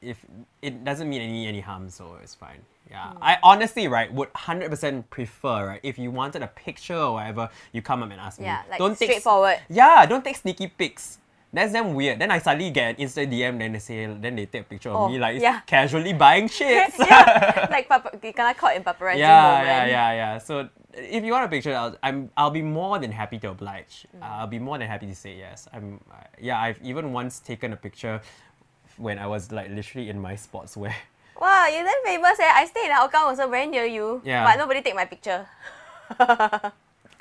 if 0.00 0.24
it 0.62 0.84
doesn't 0.84 1.08
mean 1.08 1.22
any 1.22 1.46
any 1.46 1.60
harm, 1.60 1.90
so 1.90 2.16
it's 2.22 2.34
fine. 2.34 2.60
Yeah, 2.90 3.12
Hmm. 3.12 3.22
I 3.22 3.38
honestly 3.42 3.88
right 3.88 4.12
would 4.12 4.30
hundred 4.34 4.70
percent 4.70 5.10
prefer 5.10 5.66
right 5.68 5.80
if 5.82 5.98
you 5.98 6.10
wanted 6.10 6.42
a 6.42 6.46
picture 6.48 6.96
or 6.96 7.14
whatever, 7.14 7.50
you 7.72 7.82
come 7.82 8.02
up 8.02 8.10
and 8.10 8.20
ask 8.20 8.38
me. 8.38 8.46
Yeah, 8.46 8.62
like 8.70 8.78
don't 8.78 8.96
take 8.98 9.10
straightforward. 9.10 9.58
Yeah, 9.68 10.06
don't 10.06 10.24
take 10.24 10.36
sneaky 10.36 10.68
pics. 10.68 11.18
That's 11.52 11.72
damn 11.72 11.94
weird. 11.94 12.18
Then 12.18 12.30
I 12.30 12.38
suddenly 12.38 12.70
get 12.70 12.98
an 12.98 13.06
Insta 13.06 13.24
DM, 13.26 13.58
then 13.58 13.72
they 13.72 13.78
say, 13.78 14.04
then 14.06 14.36
they 14.36 14.44
take 14.46 14.62
a 14.62 14.64
picture 14.64 14.90
of 14.90 14.96
Oh, 14.96 15.08
me 15.08 15.18
like 15.18 15.40
yeah. 15.40 15.60
casually 15.66 16.12
buying 16.12 16.46
shit. 16.48 16.92
yeah, 16.98 17.66
like 17.70 17.88
papa, 17.88 18.10
you 18.22 18.32
kind 18.34 18.50
of 18.50 18.56
caught 18.60 18.76
in 18.76 18.84
paparazzi 18.84 19.18
yeah, 19.18 19.42
moment. 19.48 19.66
yeah, 19.66 19.86
yeah, 19.86 20.12
yeah. 20.12 20.38
So 20.38 20.68
if 20.92 21.24
you 21.24 21.32
want 21.32 21.46
a 21.46 21.48
picture, 21.48 21.74
I'll, 21.74 21.96
I'm 22.02 22.28
I'll 22.36 22.50
be 22.50 22.60
more 22.60 22.98
than 22.98 23.12
happy 23.12 23.38
to 23.38 23.50
oblige. 23.50 24.04
Mm. 24.14 24.22
Uh, 24.22 24.44
I'll 24.44 24.46
be 24.46 24.58
more 24.58 24.76
than 24.76 24.88
happy 24.88 25.06
to 25.06 25.14
say 25.14 25.38
yes. 25.38 25.66
I'm 25.72 26.00
uh, 26.12 26.16
yeah. 26.38 26.60
I've 26.60 26.80
even 26.82 27.12
once 27.12 27.40
taken 27.40 27.72
a 27.72 27.76
picture 27.76 28.20
when 28.98 29.18
I 29.18 29.26
was 29.26 29.50
like 29.50 29.70
literally 29.70 30.10
in 30.10 30.20
my 30.20 30.34
sportswear. 30.34 30.92
Wow, 31.40 31.68
you're 31.70 31.84
then 31.86 32.02
famous 32.04 32.34
eh. 32.40 32.50
I 32.52 32.66
stay 32.66 32.86
in 32.86 32.90
Hougang 32.90 33.30
also 33.30 33.46
very 33.48 33.68
near 33.68 33.84
you. 33.86 34.20
Yeah. 34.24 34.42
But 34.42 34.58
nobody 34.58 34.82
take 34.82 34.96
my 34.96 35.04
picture. 35.06 35.46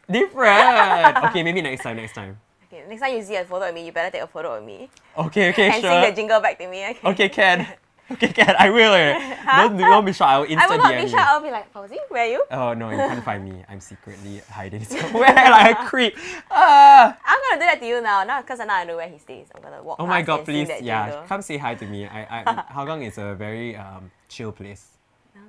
Different. 0.09 1.17
okay, 1.25 1.43
maybe 1.43 1.61
next 1.61 1.83
time. 1.83 1.97
Next 1.97 2.13
time. 2.15 2.39
Okay, 2.67 2.83
next 2.87 3.01
time 3.01 3.15
you 3.15 3.23
see 3.23 3.35
a 3.35 3.45
photo 3.45 3.69
of 3.69 3.73
me, 3.73 3.85
you 3.85 3.91
better 3.93 4.11
take 4.11 4.21
a 4.21 4.27
photo 4.27 4.57
of 4.57 4.63
me. 4.63 4.89
Okay, 5.17 5.49
okay, 5.49 5.71
sure. 5.71 5.73
and 5.73 5.81
sure. 5.81 5.91
sing 5.91 6.09
the 6.09 6.15
jingle 6.15 6.41
back 6.41 6.57
to 6.59 6.67
me. 6.67 6.83
Okay. 6.89 7.07
Okay, 7.07 7.29
Ken. 7.29 7.67
Okay, 8.09 8.29
Ken. 8.29 8.55
I 8.57 8.69
will. 8.69 8.95
Don't 9.67 9.77
don't 9.77 10.05
be 10.05 10.13
shy. 10.13 10.31
I'll 10.31 10.45
Insta 10.45 10.59
I 10.59 10.67
will 10.67 10.77
not 10.77 10.93
DM 10.93 11.03
be 11.03 11.03
you. 11.03 11.09
shy. 11.09 11.25
I'll 11.27 11.43
be 11.43 11.51
like, 11.51 11.73
Fauzi, 11.73 11.97
where 12.07 12.23
are 12.23 12.31
you? 12.31 12.45
Oh 12.51 12.73
no, 12.73 12.89
you 12.89 12.95
can't 12.95 13.21
find 13.21 13.43
me. 13.43 13.65
I'm 13.67 13.81
secretly 13.81 14.39
hiding 14.49 14.85
somewhere 14.85 15.35
like 15.35 15.77
a 15.77 15.85
creep. 15.85 16.15
Ah. 16.49 17.17
I'm 17.25 17.39
gonna 17.43 17.61
do 17.61 17.67
that 17.67 17.81
to 17.81 17.85
you 17.85 17.99
now. 17.99 18.23
Now, 18.23 18.39
because 18.39 18.59
now 18.59 18.75
I 18.75 18.85
know 18.85 18.95
where 18.95 19.09
he 19.09 19.17
stays. 19.17 19.47
I'm 19.53 19.61
gonna 19.61 19.83
walk. 19.83 19.97
Oh 19.99 20.07
my 20.07 20.21
god, 20.21 20.37
and 20.37 20.45
please, 20.45 20.69
yeah, 20.79 21.09
jingle. 21.09 21.27
come 21.27 21.41
say 21.41 21.57
hi 21.57 21.75
to 21.75 21.85
me. 21.85 22.07
I, 22.07 22.43
I 22.47 22.63
Hougang 22.71 23.05
is 23.05 23.17
a 23.17 23.35
very 23.35 23.75
um, 23.75 24.09
chill 24.29 24.53
place. 24.53 24.87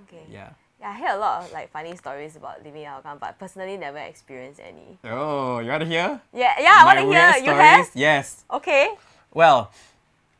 Okay. 0.09 0.27
Yeah. 0.29 0.51
Yeah, 0.81 0.91
I 0.91 0.97
hear 0.97 1.09
a 1.11 1.19
lot 1.19 1.45
of 1.45 1.53
like 1.53 1.71
funny 1.73 1.97
stories 1.97 2.37
about 2.37 2.63
living 2.65 2.83
in 2.83 2.89
Hougang, 2.89 3.19
but 3.19 3.39
personally 3.39 3.77
never 3.77 3.99
experienced 3.99 4.61
any. 4.61 4.99
Oh, 5.05 5.59
you 5.59 5.71
wanna 5.71 5.85
hear? 5.85 6.21
Yeah, 6.33 6.55
yeah, 6.61 6.79
I 6.79 6.85
want 6.85 6.99
to 6.99 7.03
hear. 7.03 7.11
weird 7.11 7.37
You 7.37 7.43
stories? 7.43 7.61
have? 7.61 7.91
Yes. 7.95 8.45
Okay. 8.51 8.91
Well, 9.35 9.73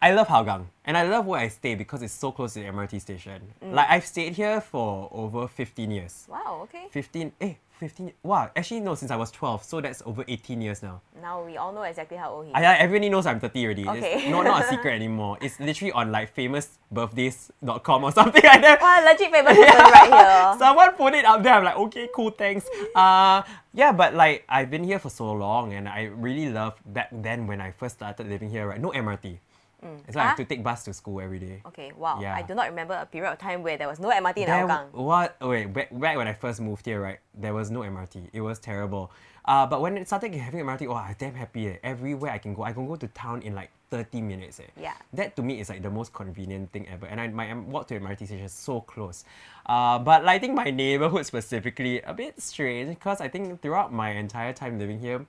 I 0.01 0.13
love 0.13 0.29
Hougang, 0.29 0.67
and 0.85 0.97
I 0.97 1.03
love 1.03 1.27
where 1.27 1.41
I 1.41 1.49
stay 1.49 1.75
because 1.75 2.03
it's 2.03 2.15
so 2.15 2.31
close 2.31 2.55
to 2.55 2.61
the 2.61 2.67
MRT 2.67 3.01
station. 3.01 3.43
Mm. 3.65 3.73
Like 3.75 3.91
I've 3.91 4.07
stayed 4.07 4.35
here 4.35 4.61
for 4.61 5.09
over 5.11 5.49
15 5.49 5.91
years. 5.91 6.27
Wow. 6.29 6.61
Okay. 6.63 6.87
15, 6.91 7.33
eh, 7.41 7.55
15, 7.79 8.13
wow, 8.23 8.51
actually 8.57 8.81
no, 8.81 8.95
since 8.95 9.11
I 9.11 9.17
was 9.17 9.31
12, 9.31 9.63
so 9.65 9.81
that's 9.81 10.03
over 10.05 10.25
18 10.27 10.61
years 10.61 10.83
now. 10.83 11.01
Now 11.23 11.45
we 11.45 11.57
all 11.57 11.73
know 11.73 11.83
exactly 11.83 12.17
how 12.17 12.31
old 12.31 12.47
he 12.47 12.51
is. 12.51 12.57
I, 12.57 12.65
I- 12.65 12.77
everybody 12.79 13.09
knows 13.09 13.25
I'm 13.27 13.39
30 13.41 13.65
already. 13.65 13.89
Okay. 13.89 14.15
It's 14.23 14.29
not, 14.29 14.45
not 14.45 14.65
a 14.65 14.69
secret 14.69 14.93
anymore. 15.01 15.39
It's 15.41 15.59
literally 15.61 15.93
on 15.93 16.11
like 16.13 16.35
famousbirthdays.com 16.35 18.05
or 18.05 18.13
something 18.13 18.43
like 18.45 18.63
that. 18.63 18.81
Wow, 18.81 19.05
legit 19.05 19.31
famous 19.31 19.57
right 19.59 20.11
here. 20.11 20.59
Someone 20.59 20.93
put 20.93 21.15
it 21.15 21.25
up 21.25 21.43
there. 21.43 21.55
I'm 21.55 21.65
like, 21.65 21.77
okay, 21.77 22.09
cool, 22.15 22.31
thanks. 22.31 22.67
Uh, 22.95 23.43
yeah, 23.75 23.93
but 23.93 24.15
like 24.15 24.45
I've 24.49 24.71
been 24.71 24.85
here 24.85 24.99
for 24.99 25.11
so 25.11 25.31
long, 25.33 25.73
and 25.73 25.89
I 25.89 26.05
really 26.05 26.51
love 26.51 26.81
back 26.87 27.09
then 27.13 27.47
when 27.47 27.61
I 27.61 27.71
first 27.71 27.97
started 27.97 28.29
living 28.29 28.51
here. 28.51 28.67
Right, 28.69 28.81
no 28.81 28.91
MRT. 28.91 29.39
So 29.81 30.19
I 30.19 30.23
have 30.25 30.33
Ah. 30.33 30.35
to 30.35 30.45
take 30.45 30.63
bus 30.65 30.83
to 30.85 30.93
school 30.93 31.21
every 31.21 31.39
day. 31.39 31.63
Okay, 31.67 31.93
wow. 31.97 32.19
Yeah. 32.21 32.35
I 32.35 32.43
do 32.43 32.55
not 32.55 32.67
remember 32.69 32.95
a 32.95 33.07
period 33.07 33.31
of 33.33 33.39
time 33.39 33.63
where 33.63 33.77
there 33.79 33.87
was 33.87 34.01
no 34.01 34.11
MRT 34.11 34.43
in 34.43 34.47
There 34.47 34.67
Hougang. 34.67 34.91
what? 34.93 35.37
oh, 35.41 35.51
Wait, 35.51 35.73
back, 35.73 35.89
back 35.93 36.17
when 36.17 36.27
I 36.27 36.33
first 36.33 36.61
moved 36.61 36.85
here, 36.85 37.01
right? 37.01 37.19
There 37.33 37.55
was 37.55 37.71
no 37.71 37.81
MRT. 37.85 38.29
It 38.33 38.41
was 38.41 38.59
terrible. 38.59 39.13
Uh, 39.45 39.67
but 39.67 39.81
when 39.81 39.97
it 39.97 40.07
started 40.07 40.35
having 40.35 40.61
MRT, 40.67 40.89
oh, 40.89 40.95
I 40.95 41.09
was 41.09 41.17
damn 41.17 41.35
happy. 41.35 41.69
Eh. 41.69 41.77
Everywhere 41.85 42.33
I 42.33 42.39
can 42.39 42.55
go, 42.55 42.65
I 42.65 42.73
can 42.73 42.87
go 42.89 42.97
to 42.97 43.07
town 43.09 43.41
in 43.43 43.55
like 43.55 43.71
30 43.91 44.21
minutes. 44.21 44.59
Eh. 44.61 44.65
Yeah. 44.77 44.93
That 45.15 45.37
to 45.37 45.43
me 45.43 45.61
is 45.61 45.69
like 45.71 45.81
the 45.83 45.91
most 45.91 46.13
convenient 46.13 46.73
thing 46.73 46.87
ever. 46.89 47.07
And 47.07 47.21
I, 47.21 47.29
my 47.29 47.55
walk 47.55 47.87
to 47.89 47.99
MRT 48.01 48.27
station 48.27 48.45
is 48.45 48.53
so 48.53 48.81
close. 48.83 49.25
Uh, 49.65 49.99
but 50.01 50.25
like, 50.25 50.37
I 50.37 50.39
think 50.41 50.55
my 50.55 50.71
neighborhood 50.71 51.25
specifically, 51.25 52.03
a 52.03 52.13
bit 52.13 52.43
strange 52.43 52.89
because 52.91 53.21
I 53.23 53.29
think 53.29 53.63
throughout 53.63 53.93
my 53.93 54.11
entire 54.11 54.53
time 54.53 54.79
living 54.79 54.99
here, 54.99 55.25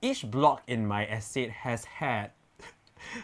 each 0.00 0.30
block 0.30 0.62
in 0.66 0.86
my 0.86 1.06
estate 1.06 1.50
has 1.50 1.84
had 1.84 2.30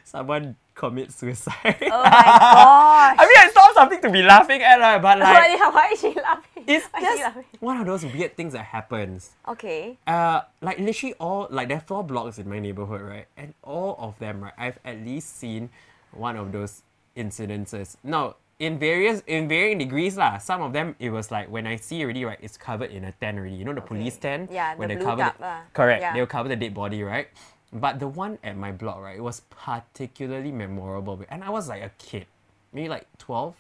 someone 0.05 0.57
commit 0.75 1.13
suicide. 1.13 1.77
Oh 1.91 2.03
my 2.05 2.23
gosh. 2.25 3.17
I 3.19 3.23
mean, 3.27 3.47
it's 3.47 3.55
not 3.55 3.75
something 3.75 4.01
to 4.03 4.11
be 4.11 4.23
laughing 4.23 4.63
at, 4.63 4.79
right? 4.81 5.01
but 5.01 5.19
like, 5.19 5.35
why, 5.61 5.71
why 5.71 5.91
is 5.93 6.01
she 6.01 6.15
laughing? 6.15 6.65
it's 6.67 6.87
Why 6.93 7.01
just 7.01 7.23
laughing? 7.23 7.45
one 7.61 7.77
of 7.79 7.87
those 7.87 8.05
weird 8.05 8.37
things 8.37 8.53
that 8.55 8.65
happens. 8.65 9.31
Okay. 9.49 9.99
Uh, 10.07 10.43
like 10.61 10.79
literally 10.79 11.15
all 11.19 11.47
like 11.51 11.69
there 11.69 11.79
are 11.79 11.87
four 11.87 12.05
blocks 12.05 12.39
in 12.39 12.49
my 12.49 12.59
neighborhood, 12.59 13.01
right? 13.03 13.27
And 13.37 13.55
all 13.63 13.97
of 13.99 14.19
them, 14.19 14.43
right? 14.43 14.55
I've 14.57 14.79
at 14.85 14.99
least 15.05 15.37
seen 15.39 15.71
one 16.13 16.37
of 16.37 16.53
those 16.53 16.83
incidences. 17.17 17.97
Now, 18.03 18.37
in 18.59 18.79
various 18.79 19.23
in 19.27 19.49
varying 19.49 19.79
degrees, 19.79 20.17
lah. 20.17 20.39
Some 20.39 20.63
of 20.63 20.73
them 20.73 20.95
it 21.01 21.11
was 21.11 21.31
like 21.31 21.51
when 21.51 21.67
I 21.67 21.77
see 21.77 22.03
already, 22.05 22.25
right? 22.25 22.39
It's 22.41 22.57
covered 22.57 22.91
in 22.93 23.05
a 23.05 23.13
tent 23.13 23.39
already. 23.39 23.57
You 23.57 23.65
know 23.65 23.75
the 23.75 23.81
police 23.83 24.17
tent. 24.17 24.51
Yeah, 24.53 24.77
when 24.77 24.89
the 24.89 24.95
they 24.97 25.03
cover 25.03 25.35
the, 25.37 25.43
lah. 25.43 25.61
correct. 25.75 26.01
Yeah. 26.03 26.15
They'll 26.15 26.27
cover 26.31 26.49
the 26.49 26.57
dead 26.57 26.73
body, 26.75 27.03
right? 27.03 27.27
But 27.73 27.99
the 28.01 28.09
one 28.09 28.39
at 28.45 28.57
my 28.57 28.73
block, 28.73 29.01
right? 29.01 29.17
It 29.17 29.23
was 29.23 29.41
particularly 29.51 30.53
memorable, 30.53 31.23
and 31.31 31.43
I 31.43 31.51
was 31.51 31.69
like 31.69 31.83
a 31.83 31.91
kid, 31.99 32.27
maybe 32.73 32.89
like 32.89 33.07
twelve 33.19 33.57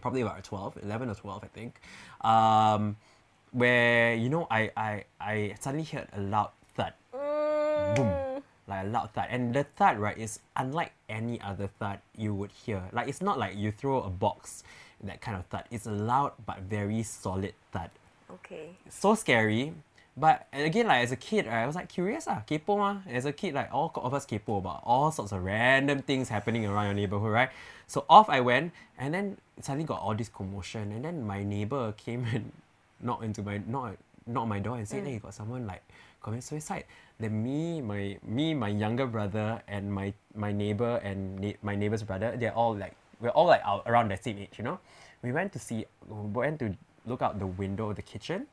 probably 0.00 0.20
about 0.20 0.44
12, 0.44 0.78
11 0.82 1.10
or 1.10 1.14
12, 1.14 1.44
I 1.44 1.46
think, 1.48 1.80
um, 2.22 2.96
where, 3.52 4.14
you 4.14 4.28
know, 4.28 4.46
I, 4.50 4.70
I, 4.76 5.04
I 5.20 5.54
suddenly 5.60 5.84
heard 5.84 6.08
a 6.12 6.20
loud 6.20 6.50
thud, 6.74 6.92
Mm, 7.14 8.42
like 8.66 8.84
a 8.84 8.88
loud 8.88 9.10
thud. 9.12 9.26
And 9.30 9.54
the 9.54 9.64
thud, 9.64 9.98
right, 9.98 10.16
is 10.16 10.40
unlike 10.56 10.92
any 11.08 11.40
other 11.40 11.68
thud 11.78 12.00
you 12.16 12.34
would 12.34 12.50
hear. 12.52 12.82
Like, 12.92 13.08
it's 13.08 13.22
not 13.22 13.38
like 13.38 13.56
you 13.56 13.72
throw 13.72 14.02
a 14.02 14.10
box, 14.10 14.62
that 15.02 15.20
kind 15.20 15.36
of 15.36 15.46
thud. 15.46 15.64
It's 15.70 15.86
a 15.86 15.90
loud 15.90 16.32
but 16.46 16.60
very 16.60 17.02
solid 17.02 17.54
thud. 17.72 17.90
okay. 18.30 18.70
So 18.90 19.14
scary. 19.14 19.72
But 20.18 20.48
again, 20.52 20.88
like 20.88 21.04
as 21.04 21.12
a 21.12 21.16
kid, 21.16 21.46
right, 21.46 21.62
I 21.62 21.66
was 21.66 21.76
like 21.76 21.88
curious, 21.88 22.26
ah, 22.26 22.42
kepo 22.46 22.76
ma. 22.76 22.98
As 23.08 23.24
a 23.24 23.32
kid, 23.32 23.54
like 23.54 23.72
all 23.72 23.92
of 23.94 24.12
us 24.14 24.26
kepo 24.26 24.58
about 24.58 24.82
all 24.84 25.12
sorts 25.12 25.30
of 25.32 25.44
random 25.44 26.02
things 26.02 26.28
happening 26.28 26.66
around 26.66 26.86
your 26.86 26.94
neighborhood, 26.94 27.30
right? 27.30 27.50
So 27.86 28.04
off 28.10 28.28
I 28.28 28.40
went, 28.40 28.72
and 28.98 29.14
then 29.14 29.38
suddenly 29.60 29.84
got 29.84 30.00
all 30.00 30.14
this 30.14 30.28
commotion, 30.28 30.90
and 30.90 31.04
then 31.04 31.24
my 31.24 31.44
neighbor 31.44 31.92
came 31.92 32.26
and 32.34 32.50
knocked 33.00 33.22
into 33.22 33.42
my 33.42 33.62
knocked 33.66 33.98
knocked 34.26 34.48
my 34.48 34.58
door 34.58 34.76
and 34.76 34.88
said, 34.88 35.04
"Hey, 35.06 35.18
got 35.18 35.34
someone 35.34 35.66
like 35.66 35.82
commit 36.20 36.42
suicide." 36.42 36.84
Then 37.20 37.42
me, 37.42 37.80
my 37.80 38.18
me, 38.26 38.54
my 38.54 38.68
younger 38.68 39.06
brother, 39.06 39.62
and 39.68 39.92
my 39.92 40.12
my 40.34 40.50
neighbor 40.50 40.98
and 41.04 41.38
ne- 41.38 41.56
my 41.62 41.76
neighbor's 41.76 42.02
brother, 42.02 42.34
they're 42.36 42.54
all 42.54 42.74
like 42.74 42.96
we're 43.20 43.30
all 43.30 43.46
like 43.46 43.62
out, 43.64 43.82
around 43.86 44.10
the 44.10 44.16
same 44.16 44.38
age, 44.38 44.58
you 44.58 44.64
know. 44.64 44.78
We 45.22 45.32
went 45.32 45.52
to 45.54 45.58
see, 45.58 45.86
we 46.06 46.30
went 46.30 46.58
to 46.60 46.76
look 47.06 47.22
out 47.22 47.38
the 47.38 47.46
window 47.46 47.90
of 47.90 47.96
the 47.96 48.02
kitchen, 48.02 48.46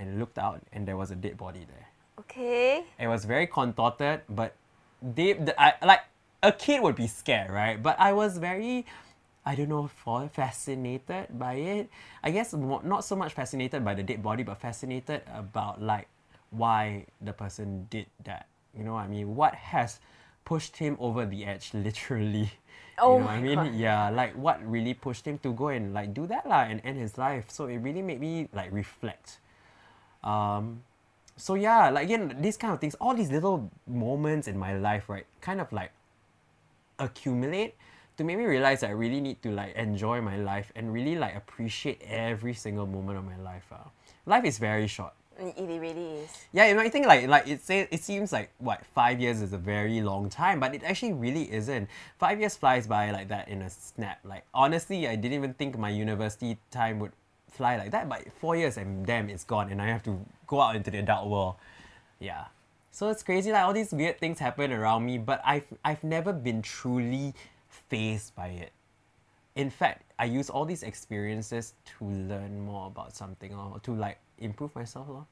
and 0.00 0.18
looked 0.18 0.38
out, 0.38 0.62
and 0.72 0.88
there 0.88 0.96
was 0.96 1.12
a 1.12 1.14
dead 1.14 1.36
body 1.36 1.60
there. 1.68 1.86
Okay. 2.18 2.84
It 2.98 3.06
was 3.06 3.24
very 3.24 3.46
contorted, 3.46 4.22
but 4.28 4.56
they, 5.02 5.34
the, 5.34 5.52
I, 5.60 5.74
like 5.84 6.00
a 6.42 6.52
kid 6.52 6.82
would 6.82 6.96
be 6.96 7.06
scared, 7.06 7.50
right? 7.50 7.80
But 7.80 8.00
I 8.00 8.12
was 8.12 8.38
very, 8.38 8.86
I 9.44 9.54
don't 9.54 9.68
know, 9.68 9.90
fascinated 10.32 11.38
by 11.38 11.54
it. 11.54 11.90
I 12.24 12.30
guess 12.30 12.54
not 12.54 13.04
so 13.04 13.14
much 13.14 13.32
fascinated 13.32 13.84
by 13.84 13.94
the 13.94 14.02
dead 14.02 14.22
body, 14.22 14.42
but 14.42 14.58
fascinated 14.58 15.22
about 15.32 15.82
like 15.82 16.08
why 16.50 17.06
the 17.20 17.32
person 17.32 17.86
did 17.90 18.06
that. 18.24 18.46
You 18.76 18.84
know 18.84 18.94
what 18.94 19.04
I 19.04 19.08
mean? 19.08 19.36
What 19.36 19.54
has 19.54 20.00
pushed 20.44 20.76
him 20.76 20.96
over 20.98 21.26
the 21.26 21.44
edge, 21.44 21.70
literally? 21.74 22.50
Oh 22.98 23.14
you 23.14 23.20
know 23.20 23.26
what 23.26 23.34
I 23.34 23.40
mean? 23.40 23.54
God. 23.56 23.74
Yeah, 23.74 24.10
like 24.10 24.34
what 24.36 24.60
really 24.64 24.94
pushed 24.94 25.26
him 25.26 25.38
to 25.38 25.52
go 25.52 25.68
and 25.68 25.94
like 25.94 26.12
do 26.12 26.26
that 26.26 26.46
lah 26.46 26.68
and 26.68 26.80
end 26.84 26.98
his 26.98 27.16
life. 27.16 27.50
So 27.50 27.66
it 27.66 27.78
really 27.78 28.02
made 28.02 28.20
me 28.20 28.48
like 28.52 28.72
reflect. 28.72 29.38
Um, 30.22 30.82
so 31.36 31.54
yeah, 31.54 31.90
like 31.90 32.04
again, 32.04 32.36
these 32.40 32.56
kind 32.56 32.74
of 32.74 32.80
things, 32.80 32.94
all 33.00 33.14
these 33.14 33.30
little 33.30 33.70
moments 33.86 34.48
in 34.48 34.58
my 34.58 34.76
life, 34.76 35.08
right, 35.08 35.26
kind 35.40 35.60
of 35.60 35.72
like 35.72 35.92
accumulate 36.98 37.74
to 38.18 38.24
make 38.24 38.36
me 38.36 38.44
realize 38.44 38.80
that 38.80 38.90
I 38.90 38.92
really 38.92 39.20
need 39.20 39.42
to 39.42 39.50
like 39.50 39.74
enjoy 39.76 40.20
my 40.20 40.36
life 40.36 40.70
and 40.76 40.92
really 40.92 41.16
like 41.16 41.34
appreciate 41.34 42.02
every 42.02 42.52
single 42.52 42.86
moment 42.86 43.18
of 43.18 43.24
my 43.24 43.38
life. 43.38 43.64
Uh. 43.72 43.88
Life 44.26 44.44
is 44.44 44.58
very 44.58 44.86
short. 44.86 45.14
It 45.38 45.80
really 45.80 46.20
is. 46.20 46.30
Yeah, 46.52 46.68
you 46.68 46.74
might 46.74 46.92
think 46.92 47.06
like 47.06 47.26
like 47.26 47.48
it 47.48 47.62
say, 47.64 47.88
it 47.90 48.02
seems 48.04 48.30
like 48.30 48.50
what 48.58 48.84
five 48.84 49.20
years 49.20 49.40
is 49.40 49.54
a 49.54 49.58
very 49.58 50.02
long 50.02 50.28
time, 50.28 50.60
but 50.60 50.74
it 50.74 50.84
actually 50.84 51.14
really 51.14 51.50
isn't. 51.50 51.88
Five 52.18 52.40
years 52.40 52.56
flies 52.56 52.86
by 52.86 53.10
like 53.10 53.28
that 53.28 53.48
in 53.48 53.62
a 53.62 53.70
snap. 53.70 54.20
Like 54.22 54.44
honestly, 54.52 55.08
I 55.08 55.16
didn't 55.16 55.32
even 55.38 55.54
think 55.54 55.78
my 55.78 55.88
university 55.88 56.58
time 56.70 56.98
would 56.98 57.12
fly 57.50 57.76
like 57.76 57.90
that. 57.90 58.08
But 58.08 58.32
four 58.32 58.56
years 58.56 58.76
and 58.76 59.06
damn, 59.06 59.28
it's 59.28 59.44
gone, 59.44 59.70
and 59.70 59.80
I 59.80 59.86
have 59.86 60.02
to 60.04 60.24
go 60.46 60.60
out 60.60 60.76
into 60.76 60.90
the 60.90 60.98
adult 60.98 61.28
world. 61.28 61.54
Yeah, 62.18 62.46
so 62.90 63.08
it's 63.08 63.22
crazy. 63.22 63.52
Like 63.52 63.64
all 63.64 63.72
these 63.72 63.92
weird 63.92 64.18
things 64.18 64.38
happen 64.38 64.72
around 64.72 65.06
me, 65.06 65.18
but 65.18 65.40
I've 65.44 65.66
I've 65.84 66.04
never 66.04 66.32
been 66.32 66.62
truly 66.62 67.34
fazed 67.68 68.34
by 68.34 68.48
it. 68.48 68.72
In 69.54 69.70
fact, 69.70 70.12
I 70.18 70.24
use 70.24 70.50
all 70.50 70.64
these 70.64 70.82
experiences 70.82 71.74
to 71.84 72.04
learn 72.04 72.60
more 72.60 72.86
about 72.86 73.14
something 73.14 73.54
or 73.54 73.80
to 73.80 73.94
like 73.94 74.18
improve 74.38 74.74
myself. 74.74 75.08
Lor. 75.08 75.26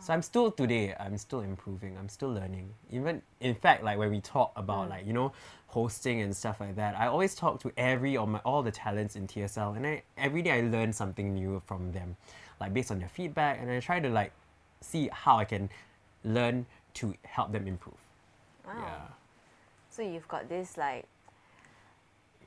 So 0.00 0.12
I'm 0.12 0.22
still 0.22 0.50
today, 0.50 0.94
I'm 0.98 1.16
still 1.16 1.40
improving, 1.40 1.96
I'm 1.96 2.08
still 2.08 2.32
learning. 2.32 2.68
Even 2.90 3.22
in 3.40 3.54
fact, 3.54 3.82
like 3.82 3.98
when 3.98 4.10
we 4.10 4.20
talk 4.20 4.52
about 4.56 4.86
mm. 4.86 4.90
like, 4.90 5.06
you 5.06 5.12
know, 5.12 5.32
hosting 5.66 6.20
and 6.20 6.36
stuff 6.36 6.60
like 6.60 6.76
that, 6.76 6.96
I 6.98 7.06
always 7.06 7.34
talk 7.34 7.60
to 7.60 7.72
every 7.76 8.16
of 8.16 8.28
my 8.28 8.38
all 8.40 8.62
the 8.62 8.70
talents 8.70 9.16
in 9.16 9.26
TSL 9.26 9.76
and 9.76 9.86
I 9.86 10.02
every 10.18 10.42
day 10.42 10.52
I 10.52 10.60
learn 10.62 10.92
something 10.92 11.34
new 11.34 11.62
from 11.66 11.92
them. 11.92 12.16
Like 12.60 12.74
based 12.74 12.90
on 12.90 12.98
their 12.98 13.08
feedback 13.08 13.58
and 13.60 13.70
I 13.70 13.80
try 13.80 14.00
to 14.00 14.08
like 14.08 14.32
see 14.80 15.08
how 15.12 15.38
I 15.38 15.44
can 15.44 15.70
learn 16.22 16.66
to 16.94 17.14
help 17.24 17.52
them 17.52 17.66
improve. 17.66 17.96
Wow. 18.66 18.74
Yeah. 18.78 19.00
So 19.90 20.02
you've 20.02 20.28
got 20.28 20.48
this 20.48 20.76
like 20.76 21.06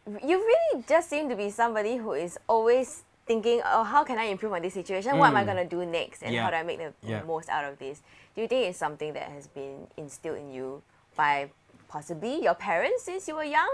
you 0.08 0.38
really 0.38 0.84
just 0.88 1.10
seem 1.10 1.28
to 1.30 1.36
be 1.36 1.50
somebody 1.50 1.98
who 1.98 2.14
is 2.14 2.40
always 2.48 3.04
thinking, 3.28 3.62
oh, 3.66 3.84
how 3.84 4.04
can 4.04 4.18
I 4.18 4.26
improve 4.26 4.54
on 4.54 4.62
this 4.62 4.74
situation? 4.74 5.18
What 5.18 5.28
am 5.30 5.36
I 5.36 5.44
Mm. 5.44 5.48
gonna 5.48 5.66
do 5.66 5.86
next? 5.86 6.24
And 6.24 6.34
Yeah. 6.34 6.44
how 6.44 6.50
do 6.50 6.56
I 6.58 6.64
make 6.64 6.80
the 6.80 6.94
Yeah. 7.04 7.24
most 7.24 7.50
out 7.50 7.66
of 7.66 7.78
this? 7.78 8.02
Do 8.36 8.42
you 8.42 8.48
think 8.48 8.68
it's 8.68 8.80
something 8.80 9.14
that 9.14 9.30
has 9.30 9.48
been 9.48 9.88
instilled 9.98 10.38
in 10.38 10.52
you 10.52 10.82
by 11.16 11.52
possibly 11.88 12.42
your 12.42 12.56
parents 12.56 13.04
since 13.04 13.28
you 13.28 13.36
were 13.36 13.44
young? 13.44 13.70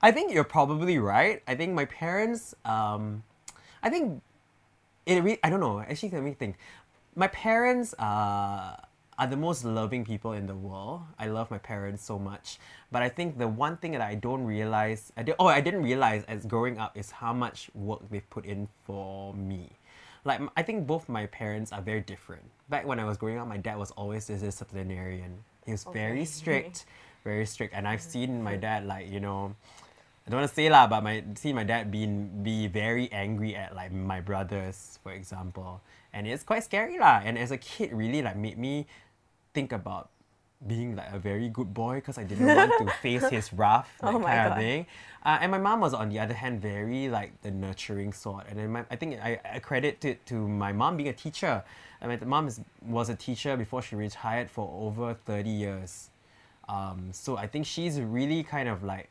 I 0.00 0.12
think 0.12 0.32
you're 0.32 0.44
probably 0.44 0.98
right. 0.98 1.42
I 1.48 1.54
think 1.56 1.74
my 1.74 1.84
parents, 1.86 2.54
um, 2.64 3.24
I 3.82 3.90
think 3.90 4.22
it. 5.06 5.22
Re- 5.22 5.40
I 5.42 5.50
don't 5.50 5.60
know. 5.60 5.80
Actually, 5.80 6.10
let 6.10 6.22
me 6.22 6.34
think. 6.34 6.56
My 7.14 7.28
parents 7.28 7.94
uh, 7.98 8.76
are 9.18 9.26
the 9.26 9.36
most 9.36 9.64
loving 9.64 10.04
people 10.04 10.32
in 10.32 10.46
the 10.46 10.54
world. 10.54 11.02
I 11.18 11.26
love 11.26 11.50
my 11.50 11.58
parents 11.58 12.04
so 12.04 12.18
much. 12.18 12.58
But 12.92 13.02
I 13.02 13.08
think 13.08 13.38
the 13.38 13.48
one 13.48 13.76
thing 13.78 13.92
that 13.92 14.02
I 14.02 14.14
don't 14.14 14.44
realize, 14.44 15.12
I 15.16 15.22
did, 15.22 15.36
oh, 15.38 15.46
I 15.46 15.60
didn't 15.60 15.82
realize 15.82 16.24
as 16.28 16.44
growing 16.44 16.78
up 16.78 16.96
is 16.96 17.10
how 17.10 17.32
much 17.32 17.70
work 17.74 18.00
they've 18.10 18.28
put 18.28 18.44
in 18.44 18.68
for 18.84 19.32
me. 19.34 19.70
Like 20.26 20.40
I 20.56 20.62
think 20.62 20.86
both 20.86 21.08
my 21.08 21.26
parents 21.26 21.72
are 21.72 21.80
very 21.80 22.00
different. 22.00 22.42
Back 22.68 22.84
when 22.84 22.98
I 22.98 23.04
was 23.04 23.16
growing 23.16 23.38
up, 23.38 23.46
my 23.46 23.56
dad 23.56 23.78
was 23.78 23.92
always 23.92 24.26
this 24.26 24.42
disciplinarian. 24.42 25.38
He 25.64 25.70
was 25.70 25.84
very 25.84 26.24
strict, 26.24 26.84
very 27.22 27.46
strict, 27.46 27.72
and 27.74 27.86
I've 27.86 28.00
mm. 28.00 28.10
seen 28.10 28.42
my 28.42 28.56
dad 28.56 28.86
like 28.86 29.08
you 29.08 29.20
know. 29.20 29.54
I 30.26 30.30
don't 30.30 30.40
want 30.40 30.50
to 30.50 30.54
say 30.56 30.68
lah, 30.68 30.88
but 30.88 31.04
my 31.04 31.22
see 31.36 31.52
my 31.52 31.62
dad 31.62 31.92
being 31.92 32.42
be 32.42 32.66
very 32.66 33.06
angry 33.12 33.54
at 33.54 33.76
like 33.76 33.92
my 33.92 34.20
brothers, 34.20 34.98
for 35.00 35.12
example, 35.12 35.80
and 36.12 36.26
it's 36.26 36.42
quite 36.42 36.64
scary 36.64 36.98
lah. 36.98 37.22
And 37.22 37.38
as 37.38 37.52
a 37.52 37.56
kid, 37.56 37.92
really 37.92 38.20
like 38.20 38.36
made 38.36 38.58
me 38.58 38.88
think 39.56 39.72
about 39.72 40.04
being 40.72 40.90
like 41.00 41.10
a 41.12 41.20
very 41.30 41.48
good 41.58 41.70
boy 41.82 41.94
because 42.00 42.16
I 42.22 42.24
didn't 42.30 42.46
want 42.58 42.72
to 42.82 42.86
face 43.06 43.26
his 43.36 43.46
wrath, 43.58 43.88
that 44.00 44.14
Oh 44.14 44.18
my 44.18 44.30
kind 44.34 44.46
of 44.48 44.52
God. 44.52 44.58
thing. 44.62 44.80
Uh, 45.28 45.38
and 45.42 45.48
my 45.56 45.58
mom 45.68 45.78
was 45.86 45.94
on 46.02 46.08
the 46.12 46.18
other 46.24 46.34
hand 46.42 46.54
very 46.72 47.02
like 47.18 47.30
the 47.44 47.50
nurturing 47.64 48.12
sort, 48.12 48.44
and 48.48 48.56
then 48.58 48.68
my, 48.74 48.82
I 48.94 48.96
think 49.00 49.10
I, 49.28 49.40
I 49.56 49.58
credit 49.68 50.04
it 50.10 50.18
to 50.30 50.34
my 50.64 50.72
mom 50.80 50.96
being 50.98 51.08
a 51.16 51.18
teacher. 51.24 51.54
I 52.00 52.06
mean, 52.08 52.18
my 52.22 52.26
mom 52.34 52.44
is, 52.50 52.60
was 52.98 53.06
a 53.16 53.16
teacher 53.26 53.52
before 53.56 53.80
she 53.86 53.94
retired 53.96 54.48
for 54.56 54.64
over 54.86 55.06
thirty 55.28 55.54
years. 55.64 56.10
Um, 56.68 57.00
so 57.12 57.30
I 57.44 57.46
think 57.52 57.62
she's 57.74 57.94
really 58.18 58.42
kind 58.42 58.68
of 58.68 58.78
like 58.92 59.08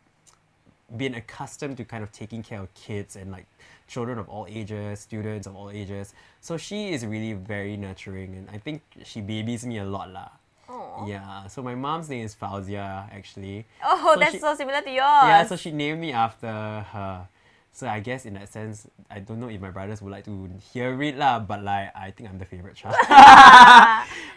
been 0.95 1.15
accustomed 1.15 1.77
to 1.77 1.83
kind 1.85 2.03
of 2.03 2.11
taking 2.11 2.43
care 2.43 2.59
of 2.61 2.73
kids 2.73 3.15
and 3.15 3.31
like 3.31 3.45
children 3.87 4.17
of 4.19 4.29
all 4.29 4.45
ages, 4.49 4.99
students 4.99 5.47
of 5.47 5.55
all 5.55 5.69
ages. 5.69 6.13
So 6.41 6.57
she 6.57 6.93
is 6.93 7.05
really 7.05 7.33
very 7.33 7.77
nurturing 7.77 8.35
and 8.35 8.49
I 8.51 8.57
think 8.57 8.81
she 9.03 9.21
babies 9.21 9.65
me 9.65 9.77
a 9.79 9.85
lot 9.85 10.11
lah. 10.11 10.29
Aw. 10.69 11.05
Yeah. 11.07 11.47
So 11.47 11.61
my 11.61 11.75
mom's 11.75 12.09
name 12.09 12.25
is 12.25 12.35
Fauzia 12.35 13.09
actually. 13.11 13.65
Oh, 13.83 14.13
So 14.13 14.19
that's 14.19 14.31
she- 14.33 14.39
so 14.39 14.53
similar 14.55 14.81
to 14.81 14.89
yours. 14.89 15.25
Yeah, 15.29 15.45
so 15.45 15.55
she 15.55 15.71
named 15.71 15.99
me 16.01 16.11
after 16.11 16.47
her. 16.47 17.27
So 17.75 17.87
I 17.87 17.99
guess 17.99 18.25
in 18.25 18.35
that 18.35 18.47
sense, 18.47 18.87
I 19.11 19.19
don't 19.19 19.37
know 19.39 19.49
if 19.49 19.59
my 19.59 19.69
brothers 19.69 20.01
would 20.01 20.11
like 20.11 20.23
to 20.25 20.47
hear 20.71 20.95
it 21.03 21.17
lah, 21.17 21.39
but 21.39 21.61
like 21.61 21.91
I 21.93 22.11
think 22.11 22.29
I'm 22.29 22.39
the 22.39 22.45
favorite 22.47 22.75
child. 22.79 22.95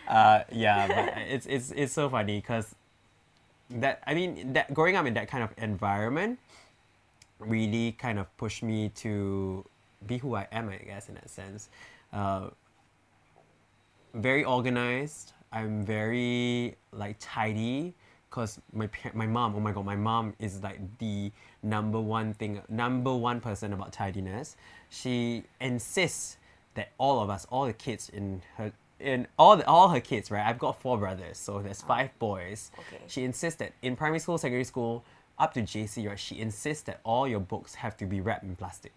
uh, 0.08 0.42
yeah, 0.50 0.88
but 0.88 1.22
it's 1.30 1.46
it's 1.46 1.70
it's 1.70 1.92
so 1.92 2.08
funny 2.10 2.40
because 2.42 2.74
that 3.70 4.02
I 4.06 4.14
mean 4.14 4.52
that 4.52 4.72
growing 4.72 4.96
up 4.96 5.06
in 5.06 5.14
that 5.14 5.28
kind 5.28 5.44
of 5.44 5.50
environment 5.58 6.38
really 7.38 7.92
kind 7.92 8.18
of 8.18 8.34
pushed 8.36 8.62
me 8.62 8.88
to 8.96 9.64
be 10.06 10.18
who 10.18 10.34
I 10.34 10.46
am, 10.52 10.68
I 10.68 10.76
guess 10.76 11.08
in 11.08 11.14
that 11.14 11.30
sense. 11.30 11.68
Uh, 12.12 12.50
very 14.14 14.44
organized. 14.44 15.32
I'm 15.52 15.84
very 15.84 16.76
like 16.92 17.16
tidy 17.18 17.94
because 18.28 18.60
my 18.72 18.88
my 19.14 19.26
mom. 19.26 19.54
Oh 19.56 19.60
my 19.60 19.72
god, 19.72 19.84
my 19.84 19.96
mom 19.96 20.34
is 20.38 20.62
like 20.62 20.80
the 20.98 21.32
number 21.62 22.00
one 22.00 22.34
thing, 22.34 22.60
number 22.68 23.14
one 23.14 23.40
person 23.40 23.72
about 23.72 23.92
tidiness. 23.92 24.56
She 24.90 25.44
insists 25.60 26.36
that 26.74 26.92
all 26.98 27.20
of 27.20 27.30
us, 27.30 27.46
all 27.50 27.66
the 27.66 27.72
kids 27.72 28.08
in 28.08 28.42
her. 28.56 28.72
In 29.00 29.26
all 29.38 29.56
the, 29.56 29.66
all 29.66 29.88
her 29.90 30.00
kids, 30.00 30.30
right? 30.30 30.44
I've 30.44 30.58
got 30.58 30.80
four 30.80 30.98
brothers, 30.98 31.38
so 31.38 31.60
there's 31.60 31.82
oh. 31.84 31.88
five 31.88 32.18
boys. 32.18 32.70
Okay. 32.78 33.02
She 33.06 33.24
insists 33.24 33.58
that 33.60 33.72
in 33.82 33.94
primary 33.94 34.18
school, 34.18 34.38
secondary 34.38 34.64
school, 34.64 35.04
up 35.38 35.54
to 35.54 35.62
JC, 35.62 36.08
right? 36.08 36.18
She 36.18 36.40
insists 36.40 36.82
that 36.84 37.00
all 37.04 37.28
your 37.28 37.40
books 37.40 37.76
have 37.76 37.96
to 37.98 38.06
be 38.06 38.20
wrapped 38.20 38.44
in 38.44 38.56
plastic 38.56 38.92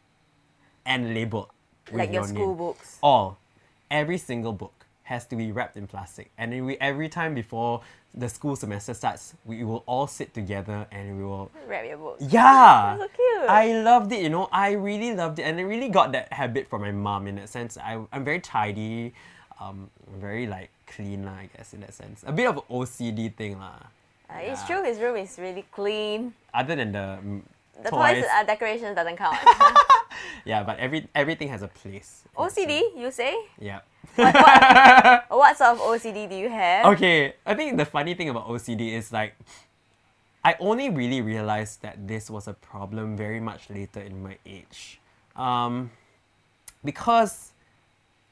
and 0.85 1.13
labeled 1.13 1.49
with 1.91 1.99
like 1.99 2.09
your 2.11 2.21
your 2.21 2.27
school 2.27 2.47
name 2.47 2.57
books. 2.57 2.97
all 3.03 3.37
every 3.89 4.17
single 4.17 4.53
book 4.53 4.85
has 5.03 5.25
to 5.27 5.35
be 5.35 5.51
wrapped 5.51 5.75
in 5.77 5.87
plastic 5.87 6.31
and 6.37 6.53
then 6.53 6.65
we 6.65 6.77
every 6.77 7.09
time 7.09 7.33
before 7.35 7.81
the 8.13 8.29
school 8.29 8.55
semester 8.55 8.93
starts 8.93 9.33
we 9.45 9.63
will 9.63 9.83
all 9.85 10.07
sit 10.07 10.33
together 10.33 10.87
and 10.91 11.17
we 11.17 11.23
will 11.23 11.51
Wrap 11.67 11.85
your 11.85 11.97
books. 11.97 12.23
yeah 12.29 12.97
so 12.97 13.07
cute. 13.07 13.49
i 13.49 13.73
loved 13.81 14.11
it 14.11 14.21
you 14.21 14.29
know 14.29 14.47
i 14.51 14.71
really 14.71 15.13
loved 15.13 15.39
it 15.39 15.43
and 15.43 15.59
i 15.59 15.63
really 15.63 15.89
got 15.89 16.11
that 16.13 16.31
habit 16.31 16.69
from 16.69 16.81
my 16.81 16.91
mom 16.91 17.27
in 17.27 17.35
that 17.35 17.49
sense 17.49 17.77
I, 17.77 18.01
i'm 18.11 18.23
very 18.23 18.39
tidy 18.39 19.13
um 19.61 19.89
very 20.17 20.49
like 20.49 20.73
clean 20.89 21.21
lah, 21.23 21.37
i 21.45 21.47
guess 21.53 21.73
in 21.77 21.85
that 21.85 21.93
sense 21.93 22.25
a 22.25 22.33
bit 22.33 22.49
of 22.49 22.57
ocd 22.67 23.21
thing 23.37 23.61
lah. 23.61 23.77
Uh, 24.31 24.39
It's 24.47 24.63
Yeah. 24.63 24.79
true, 24.79 24.81
his 24.87 24.97
room 25.03 25.15
is 25.19 25.35
really 25.37 25.67
clean. 25.75 26.33
other 26.55 26.73
than 26.75 26.91
the, 26.95 27.19
mm, 27.21 27.43
The 27.83 27.91
toys, 27.91 28.23
toys 28.23 28.31
uh, 28.31 28.43
decorations 28.47 28.95
doesn't 28.95 29.17
count. 29.19 29.37
yeah 30.49 30.63
but 30.63 30.79
every 30.79 31.07
everything 31.13 31.49
has 31.53 31.61
a 31.61 31.67
place 31.71 32.23
in 32.25 32.31
that 32.39 32.51
sense. 32.51 32.65
OCD, 32.65 32.73
you 32.97 33.09
say? 33.11 33.33
yeah 33.59 33.81
what 35.29 35.53
sort 35.59 35.75
of 35.75 35.79
OCD 35.79 36.27
do 36.27 36.35
you 36.35 36.49
have? 36.49 36.85
Okay, 36.97 37.35
I 37.45 37.53
think 37.55 37.77
the 37.77 37.85
funny 37.85 38.13
thing 38.17 38.27
about 38.29 38.47
OCD 38.49 38.91
is 38.97 39.11
like, 39.13 39.35
I 40.43 40.55
only 40.59 40.89
really 40.89 41.21
realized 41.21 41.81
that 41.85 42.07
this 42.09 42.27
was 42.29 42.47
a 42.49 42.53
problem 42.53 43.15
very 43.15 43.39
much 43.39 43.69
later 43.69 44.01
in 44.01 44.19
my 44.23 44.35
age. 44.43 44.99
Um, 45.37 45.91
because 46.83 47.50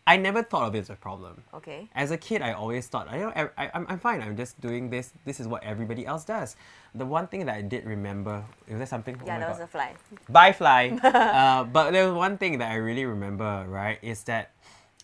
I 0.09 0.17
never 0.17 0.41
thought 0.41 0.63
of 0.69 0.73
it 0.75 0.79
as 0.79 0.89
a 0.89 0.95
problem. 0.95 1.43
Okay. 1.53 1.87
As 1.93 2.09
a 2.09 2.17
kid, 2.17 2.41
I 2.41 2.53
always 2.53 2.87
thought, 2.87 3.07
I 3.11 3.19
know, 3.19 3.29
I, 3.35 3.65
I, 3.65 3.71
I'm, 3.75 3.85
I'm 3.89 3.99
fine. 3.99 4.23
I'm 4.23 4.35
just 4.35 4.59
doing 4.59 4.89
this. 4.89 5.13
This 5.23 5.39
is 5.39 5.47
what 5.47 5.63
everybody 5.63 6.03
else 6.03 6.25
does. 6.25 6.55
The 6.95 7.05
one 7.05 7.27
thing 7.27 7.45
that 7.45 7.55
I 7.55 7.61
did 7.61 7.85
remember, 7.85 8.43
is 8.67 8.79
there 8.79 8.87
something? 8.87 9.15
Oh 9.21 9.25
Yeah, 9.27 9.35
my 9.35 9.39
that 9.41 9.49
was 9.49 9.59
God. 9.59 9.65
a 9.65 9.67
fly. 9.67 9.93
Bye, 10.27 10.51
fly. 10.53 10.89
uh, 11.03 11.63
but 11.65 11.91
there 11.91 12.05
was 12.07 12.15
one 12.15 12.39
thing 12.39 12.57
that 12.57 12.71
I 12.71 12.77
really 12.77 13.05
remember, 13.05 13.65
right, 13.69 13.99
is 14.01 14.23
that 14.23 14.49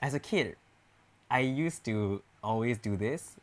as 0.02 0.16
a 0.16 0.20
kid, 0.20 0.56
I 1.30 1.42
used 1.42 1.86
to 1.86 2.24
always 2.44 2.80
do 2.80 2.98
this. 2.98 3.36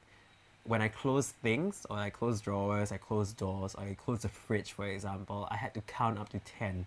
When 0.65 0.83
I 0.83 0.89
close 0.89 1.29
things, 1.29 1.87
or 1.89 1.97
I 1.97 2.11
close 2.11 2.41
drawers, 2.41 2.91
I 2.91 2.97
close 2.97 3.33
doors, 3.33 3.77
or 3.77 3.85
I 3.85 3.95
close 3.95 4.23
the 4.23 4.29
fridge, 4.29 4.73
for 4.73 4.87
example, 4.87 5.47
I 5.49 5.57
had 5.57 5.75
to 5.75 5.81
count 5.83 6.19
up 6.19 6.29
to 6.31 6.41
10 6.41 6.87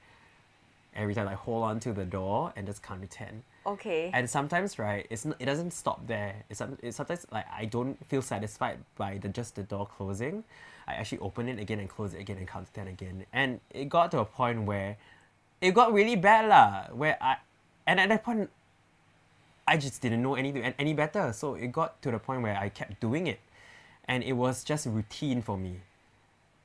every 0.96 1.16
time 1.16 1.30
I 1.30 1.36
hold 1.36 1.64
on 1.64 1.80
to 1.82 1.94
the 1.94 2.06
door 2.06 2.52
and 2.58 2.68
just 2.68 2.84
count 2.84 3.02
to 3.04 3.08
10. 3.08 3.44
Okay. 3.66 4.12
And 4.14 4.30
sometimes, 4.30 4.78
right, 4.78 5.08
it's 5.10 5.26
it 5.26 5.46
doesn't 5.46 5.72
stop 5.72 6.06
there. 6.06 6.44
It's, 6.50 6.62
it's 6.84 6.98
sometimes 6.98 7.26
like 7.32 7.46
I 7.52 7.66
don't 7.66 7.98
feel 8.08 8.22
satisfied 8.22 8.78
by 8.96 9.18
the 9.18 9.30
just 9.30 9.56
the 9.56 9.64
door 9.64 9.88
closing. 9.88 10.44
I 10.88 10.94
actually 10.94 11.20
open 11.20 11.50
it 11.50 11.58
again 11.58 11.80
and 11.80 11.90
close 11.90 12.14
it 12.14 12.22
again 12.22 12.38
and 12.38 12.48
count 12.48 12.72
ten 12.74 12.88
again. 12.88 13.26
And 13.34 13.60
it 13.74 13.90
got 13.90 14.12
to 14.12 14.20
a 14.20 14.26
point 14.26 14.64
where 14.64 14.98
it 15.62 15.74
got 15.74 15.94
really 15.94 16.16
bad 16.16 16.48
lah. 16.48 16.94
Where 16.96 17.18
I 17.20 17.38
and 17.88 18.00
at 18.00 18.10
that 18.10 18.24
point, 18.24 18.50
I 19.68 19.78
just 19.78 20.02
didn't 20.02 20.22
know 20.22 20.36
anything 20.36 20.62
any 20.78 20.94
better. 20.94 21.34
So 21.34 21.56
it 21.56 21.72
got 21.72 22.02
to 22.04 22.12
the 22.12 22.20
point 22.20 22.44
where 22.44 22.58
I 22.58 22.70
kept 22.70 23.02
doing 23.02 23.26
it, 23.26 23.40
and 24.06 24.24
it 24.24 24.34
was 24.34 24.64
just 24.64 24.86
routine 24.86 25.42
for 25.42 25.58
me. 25.58 25.82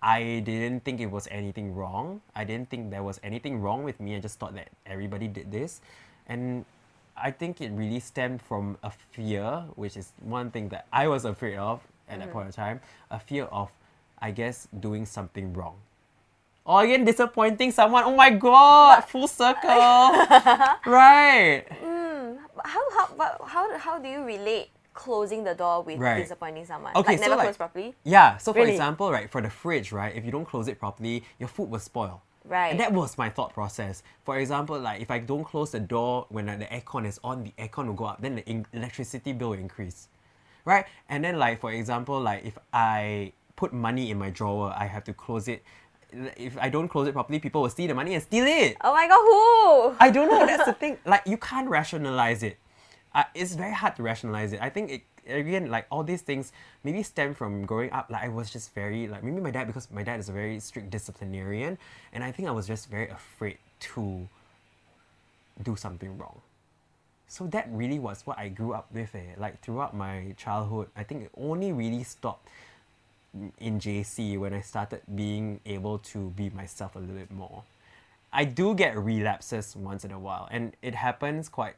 I 0.02 0.40
didn't 0.44 0.84
think 0.84 1.00
it 1.00 1.10
was 1.10 1.28
anything 1.30 1.74
wrong. 1.74 2.20
I 2.34 2.44
didn't 2.44 2.68
think 2.70 2.90
there 2.90 3.02
was 3.02 3.20
anything 3.22 3.60
wrong 3.60 3.84
with 3.84 4.00
me. 4.00 4.16
I 4.16 4.20
just 4.20 4.38
thought 4.38 4.54
that 4.54 4.68
everybody 4.84 5.28
did 5.28 5.52
this. 5.52 5.80
And 6.26 6.64
I 7.22 7.30
think 7.30 7.60
it 7.60 7.70
really 7.72 8.00
stemmed 8.00 8.42
from 8.42 8.78
a 8.82 8.90
fear, 8.90 9.64
which 9.76 9.96
is 9.96 10.12
one 10.20 10.50
thing 10.50 10.68
that 10.70 10.86
I 10.92 11.08
was 11.08 11.24
afraid 11.24 11.56
of 11.56 11.80
at 12.08 12.18
that 12.20 12.32
point 12.32 12.48
of 12.48 12.54
mm-hmm. 12.54 12.62
time. 12.62 12.80
A 13.10 13.18
fear 13.20 13.44
of, 13.44 13.70
I 14.18 14.30
guess, 14.30 14.68
doing 14.80 15.06
something 15.06 15.52
wrong. 15.52 15.76
Or 16.64 16.82
again, 16.84 17.04
disappointing 17.04 17.72
someone. 17.72 18.04
Oh 18.04 18.14
my 18.14 18.30
god, 18.30 19.00
full 19.04 19.28
circle. 19.28 19.68
right. 20.86 21.64
But 22.54 22.66
how, 22.66 22.90
how, 22.90 23.08
but 23.16 23.40
how, 23.46 23.78
how 23.78 23.98
do 23.98 24.08
you 24.08 24.22
relate 24.22 24.70
closing 24.92 25.44
the 25.44 25.54
door 25.54 25.82
with 25.82 25.98
Right. 25.98 26.20
disappointing 26.20 26.66
someone? 26.66 26.92
Okay, 26.94 27.12
like 27.12 27.18
so 27.18 27.24
never 27.24 27.36
like- 27.36 27.46
close 27.46 27.56
properly? 27.56 27.94
Yeah, 28.04 28.36
so 28.36 28.52
for 28.52 28.60
example, 28.60 29.10
right, 29.10 29.30
for 29.30 29.40
the 29.40 29.50
fridge, 29.50 29.92
right, 29.92 30.14
if 30.14 30.24
you 30.24 30.30
don't 30.30 30.44
close 30.44 30.68
it 30.68 30.78
properly, 30.78 31.24
your 31.38 31.48
food 31.48 31.70
will 31.70 31.78
spoil. 31.78 32.22
Right. 32.44 32.68
And 32.68 32.80
that 32.80 32.92
was 32.92 33.18
my 33.18 33.28
thought 33.28 33.52
process. 33.52 34.02
For 34.24 34.38
example, 34.38 34.78
like 34.78 35.00
if 35.00 35.10
I 35.10 35.18
don't 35.18 35.44
close 35.44 35.72
the 35.72 35.80
door 35.80 36.26
when 36.30 36.46
the 36.46 36.66
aircon 36.66 37.06
is 37.06 37.20
on, 37.22 37.44
the 37.44 37.52
aircon 37.58 37.86
will 37.86 37.94
go 37.94 38.06
up, 38.06 38.20
then 38.20 38.36
the 38.36 38.44
in- 38.46 38.66
electricity 38.72 39.32
bill 39.32 39.50
will 39.50 39.58
increase. 39.58 40.08
Right? 40.64 40.86
And 41.08 41.24
then 41.24 41.38
like 41.38 41.60
for 41.60 41.72
example, 41.72 42.20
like 42.20 42.44
if 42.44 42.58
I 42.72 43.32
put 43.56 43.72
money 43.72 44.10
in 44.10 44.18
my 44.18 44.30
drawer, 44.30 44.72
I 44.76 44.86
have 44.86 45.04
to 45.04 45.12
close 45.12 45.48
it. 45.48 45.62
If 46.36 46.58
I 46.58 46.68
don't 46.70 46.88
close 46.88 47.06
it 47.06 47.12
properly, 47.12 47.38
people 47.38 47.62
will 47.62 47.70
see 47.70 47.86
the 47.86 47.94
money 47.94 48.14
and 48.14 48.22
steal 48.22 48.46
it. 48.46 48.76
Oh 48.82 48.92
my 48.92 49.06
god, 49.06 49.20
who? 49.20 49.96
I 50.00 50.10
don't 50.10 50.28
know. 50.28 50.44
That's 50.46 50.64
the 50.64 50.72
thing. 50.72 50.98
Like 51.04 51.22
you 51.26 51.36
can't 51.36 51.68
rationalize 51.68 52.42
it. 52.42 52.58
Uh, 53.14 53.24
it's 53.34 53.54
very 53.54 53.74
hard 53.74 53.96
to 53.96 54.02
rationalize 54.02 54.52
it. 54.52 54.60
I 54.62 54.70
think 54.70 54.90
it 54.90 55.02
again, 55.30 55.70
like 55.70 55.86
all 55.90 56.02
these 56.02 56.22
things 56.22 56.52
maybe 56.84 57.02
stem 57.02 57.34
from 57.34 57.64
growing 57.64 57.90
up. 57.92 58.10
Like 58.10 58.24
I 58.24 58.28
was 58.28 58.50
just 58.50 58.74
very 58.74 59.08
like 59.08 59.22
maybe 59.22 59.40
my 59.40 59.50
dad 59.50 59.66
because 59.66 59.90
my 59.90 60.02
dad 60.02 60.20
is 60.20 60.28
a 60.28 60.32
very 60.32 60.60
strict 60.60 60.90
disciplinarian, 60.90 61.78
and 62.12 62.24
I 62.24 62.32
think 62.32 62.48
I 62.48 62.52
was 62.52 62.66
just 62.66 62.90
very 62.90 63.08
afraid 63.08 63.58
to 63.94 64.28
do 65.62 65.76
something 65.76 66.16
wrong. 66.18 66.40
So 67.28 67.46
that 67.48 67.68
really 67.70 67.98
was 67.98 68.26
what 68.26 68.38
I 68.38 68.48
grew 68.48 68.72
up 68.72 68.88
with. 68.92 69.14
Eh. 69.14 69.34
Like 69.38 69.60
throughout 69.62 69.94
my 69.94 70.34
childhood, 70.36 70.88
I 70.96 71.04
think 71.04 71.24
it 71.24 71.30
only 71.36 71.72
really 71.72 72.02
stopped 72.02 72.48
in 73.58 73.78
JC 73.78 74.38
when 74.38 74.52
I 74.52 74.60
started 74.60 75.02
being 75.14 75.60
able 75.64 75.98
to 75.98 76.30
be 76.30 76.50
myself 76.50 76.96
a 76.96 76.98
little 76.98 77.14
bit 77.14 77.30
more. 77.30 77.62
I 78.32 78.44
do 78.44 78.74
get 78.74 78.96
relapses 78.96 79.76
once 79.76 80.04
in 80.04 80.10
a 80.10 80.18
while, 80.18 80.48
and 80.50 80.76
it 80.82 80.94
happens 80.94 81.48
quite, 81.48 81.74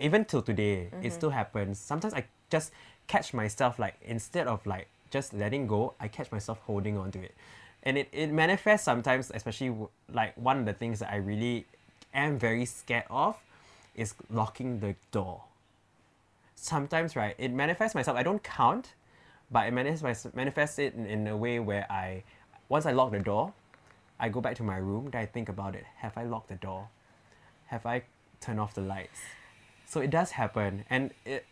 even 0.00 0.24
till 0.24 0.42
today, 0.42 0.90
it 1.02 1.12
still 1.12 1.30
happens. 1.30 1.78
Sometimes 1.78 2.14
I 2.14 2.24
just 2.50 2.72
catch 3.06 3.32
myself 3.34 3.78
like 3.78 3.96
instead 4.02 4.46
of 4.46 4.66
like 4.66 4.88
just 5.10 5.32
letting 5.32 5.66
go, 5.66 5.94
I 5.98 6.08
catch 6.08 6.30
myself 6.30 6.58
holding 6.66 6.96
on 6.98 7.10
to 7.12 7.22
it, 7.22 7.34
and 7.82 7.96
it 7.98 8.08
it 8.12 8.30
manifests 8.30 8.84
sometimes, 8.84 9.30
especially 9.34 9.74
like 10.12 10.36
one 10.36 10.58
of 10.58 10.66
the 10.66 10.74
things 10.74 10.98
that 11.00 11.12
I 11.12 11.16
really 11.16 11.66
am 12.14 12.38
very 12.38 12.64
scared 12.64 13.04
of 13.10 13.36
is 13.94 14.14
locking 14.30 14.80
the 14.80 14.94
door. 15.10 15.42
Sometimes, 16.54 17.16
right, 17.16 17.34
it 17.38 17.52
manifests 17.52 17.94
myself. 17.94 18.16
I 18.16 18.22
don't 18.22 18.42
count, 18.42 18.94
but 19.50 19.66
it 19.66 19.72
manifests 19.72 20.26
manifests 20.34 20.78
it 20.78 20.94
in, 20.94 21.06
in 21.06 21.26
a 21.28 21.36
way 21.36 21.58
where 21.58 21.90
I 21.90 22.24
once 22.68 22.84
I 22.84 22.92
lock 22.92 23.12
the 23.12 23.20
door, 23.20 23.52
I 24.20 24.28
go 24.28 24.40
back 24.40 24.56
to 24.56 24.62
my 24.62 24.76
room, 24.76 25.10
then 25.10 25.22
I 25.22 25.26
think 25.26 25.48
about 25.48 25.74
it. 25.74 25.84
Have 25.96 26.18
I 26.18 26.24
locked 26.24 26.48
the 26.48 26.56
door? 26.56 26.88
Have 27.66 27.86
I 27.86 28.02
turned 28.40 28.60
off 28.60 28.74
the 28.74 28.82
lights? 28.82 29.20
So 29.86 30.00
it 30.00 30.10
does 30.10 30.32
happen, 30.32 30.84
and 30.90 31.12
it 31.24 31.46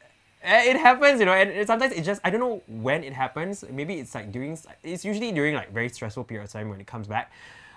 it 0.46 0.76
happens, 0.76 1.20
you 1.20 1.26
know. 1.26 1.32
And 1.32 1.66
sometimes 1.66 1.92
it 1.92 2.02
just 2.02 2.20
I 2.24 2.30
don't 2.30 2.40
know 2.40 2.62
when 2.68 3.04
it 3.04 3.12
happens. 3.12 3.64
Maybe 3.70 3.94
it's 3.94 4.14
like 4.14 4.32
during 4.32 4.58
it's 4.82 5.04
usually 5.04 5.32
during 5.32 5.54
like 5.54 5.72
very 5.72 5.88
stressful 5.88 6.24
period 6.24 6.44
of 6.44 6.52
time 6.52 6.68
when 6.68 6.80
it 6.80 6.86
comes 6.86 7.06
back. 7.06 7.32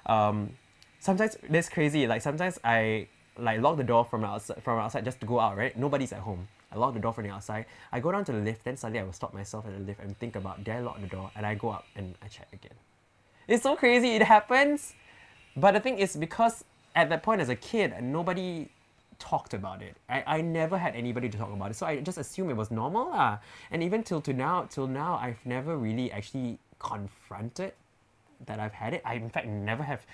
Um, 0.06 0.52
sometimes 1.00 1.38
that's 1.50 1.70
crazy. 1.70 2.08
Like 2.08 2.22
sometimes 2.22 2.60
I 2.64 3.08
like 3.38 3.62
lock 3.62 3.78
the 3.78 3.84
door 3.84 4.06
from 4.06 4.24
outside 4.24 4.62
from 4.62 4.80
outside 4.80 5.06
just 5.06 5.20
to 5.22 5.26
go 5.26 5.40
out. 5.40 5.58
Right, 5.58 5.78
nobody's 5.78 6.14
at 6.14 6.20
home. 6.20 6.48
I 6.72 6.78
lock 6.78 6.94
the 6.94 7.00
door 7.00 7.14
from 7.14 7.24
the 7.26 7.32
outside. 7.32 7.66
I 7.92 8.00
go 8.00 8.12
down 8.12 8.26
to 8.26 8.32
the 8.32 8.40
lift. 8.40 8.64
Then 8.64 8.78
suddenly 8.78 9.00
I 9.00 9.04
will 9.04 9.14
stop 9.14 9.34
myself 9.34 9.66
at 9.66 9.74
the 9.74 9.80
lift 9.80 10.00
and 10.02 10.18
think 10.20 10.36
about 10.36 10.64
did 10.64 10.76
I 10.76 10.80
lock 10.82 11.02
the 11.02 11.08
door? 11.08 11.32
And 11.36 11.46
I 11.46 11.56
go 11.56 11.70
up 11.70 11.86
and 11.96 12.16
I 12.22 12.28
check 12.28 12.48
again. 12.54 12.78
It's 13.48 13.64
so 13.64 13.76
crazy. 13.76 14.10
It 14.10 14.22
happens. 14.22 14.94
But 15.58 15.72
the 15.72 15.80
thing 15.80 15.98
is, 15.98 16.16
because 16.16 16.64
at 16.96 17.10
that 17.10 17.24
point 17.24 17.42
as 17.42 17.50
a 17.50 17.56
kid, 17.56 17.94
nobody 18.02 18.70
talked 19.20 19.54
about 19.54 19.82
it. 19.82 19.96
I, 20.10 20.24
I 20.26 20.42
never 20.42 20.78
had 20.78 20.96
anybody 20.96 21.30
to 21.30 21.38
talk 21.38 21.52
about 21.52 21.72
it. 21.72 21.76
So 21.76 21.86
I 21.86 22.00
just 22.00 22.18
assumed 22.18 22.50
it 22.50 22.58
was 22.58 22.72
normal. 22.72 23.10
lah. 23.10 23.40
And 23.72 23.84
even 23.84 24.04
till 24.04 24.22
to 24.22 24.34
now, 24.34 24.68
till 24.70 24.88
now, 24.88 25.20
I've 25.22 25.46
never 25.46 25.78
really 25.78 26.12
actually 26.12 26.58
confronted 26.80 27.74
that 28.46 28.60
I've 28.60 28.74
had 28.74 28.94
it. 28.94 29.02
I 29.06 29.16
in 29.16 29.30
fact 29.30 29.48
never 29.48 29.84
have 29.84 30.06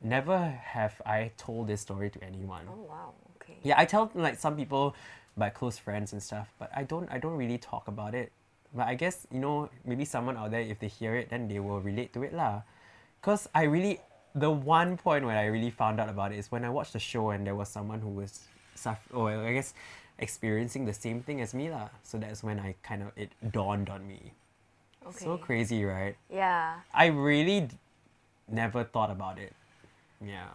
never 0.00 0.38
have 0.62 1.00
I 1.04 1.32
told 1.36 1.66
this 1.66 1.80
story 1.80 2.10
to 2.10 2.22
anyone. 2.22 2.66
Oh 2.68 2.86
wow. 2.88 3.12
Okay. 3.42 3.58
Yeah, 3.62 3.74
I 3.76 3.84
tell 3.84 4.10
like 4.14 4.38
some 4.38 4.56
people, 4.56 4.94
my 5.36 5.50
close 5.50 5.78
friends 5.78 6.12
and 6.12 6.22
stuff, 6.22 6.48
but 6.58 6.70
I 6.74 6.84
don't 6.84 7.10
I 7.10 7.18
don't 7.18 7.36
really 7.36 7.58
talk 7.58 7.88
about 7.88 8.14
it. 8.14 8.30
But 8.74 8.86
I 8.86 8.94
guess 8.94 9.26
you 9.30 9.40
know 9.40 9.70
maybe 9.84 10.04
someone 10.04 10.36
out 10.36 10.50
there 10.50 10.60
if 10.60 10.78
they 10.78 10.88
hear 10.88 11.14
it 11.16 11.30
then 11.30 11.48
they 11.48 11.58
will 11.58 11.80
relate 11.80 12.12
to 12.14 12.22
it 12.22 12.32
lah. 12.32 12.62
Cause 13.22 13.48
I 13.54 13.64
really 13.64 14.00
the 14.34 14.50
one 14.50 14.96
point 14.96 15.24
when 15.24 15.36
I 15.36 15.46
really 15.46 15.70
found 15.70 16.00
out 16.00 16.08
about 16.08 16.32
it 16.32 16.38
is 16.38 16.50
when 16.50 16.64
I 16.64 16.70
watched 16.70 16.92
the 16.92 16.98
show 16.98 17.30
and 17.30 17.46
there 17.46 17.54
was 17.54 17.68
someone 17.68 18.00
who 18.00 18.08
was 18.08 18.40
suff- 18.74 19.08
or 19.12 19.30
I 19.30 19.52
guess 19.52 19.74
experiencing 20.18 20.84
the 20.84 20.94
same 20.94 21.22
thing 21.22 21.40
as 21.40 21.54
me 21.54 21.70
lah. 21.70 21.88
So 22.02 22.18
that's 22.18 22.42
when 22.42 22.58
I 22.58 22.74
kind 22.82 23.02
of 23.02 23.12
it 23.16 23.30
dawned 23.52 23.88
on 23.88 24.06
me. 24.06 24.32
Okay. 25.06 25.24
So 25.24 25.36
crazy, 25.38 25.84
right? 25.84 26.16
Yeah. 26.30 26.80
I 26.92 27.06
really 27.06 27.62
d- 27.62 27.76
never 28.48 28.84
thought 28.84 29.10
about 29.10 29.38
it. 29.38 29.52
Yeah. 30.24 30.48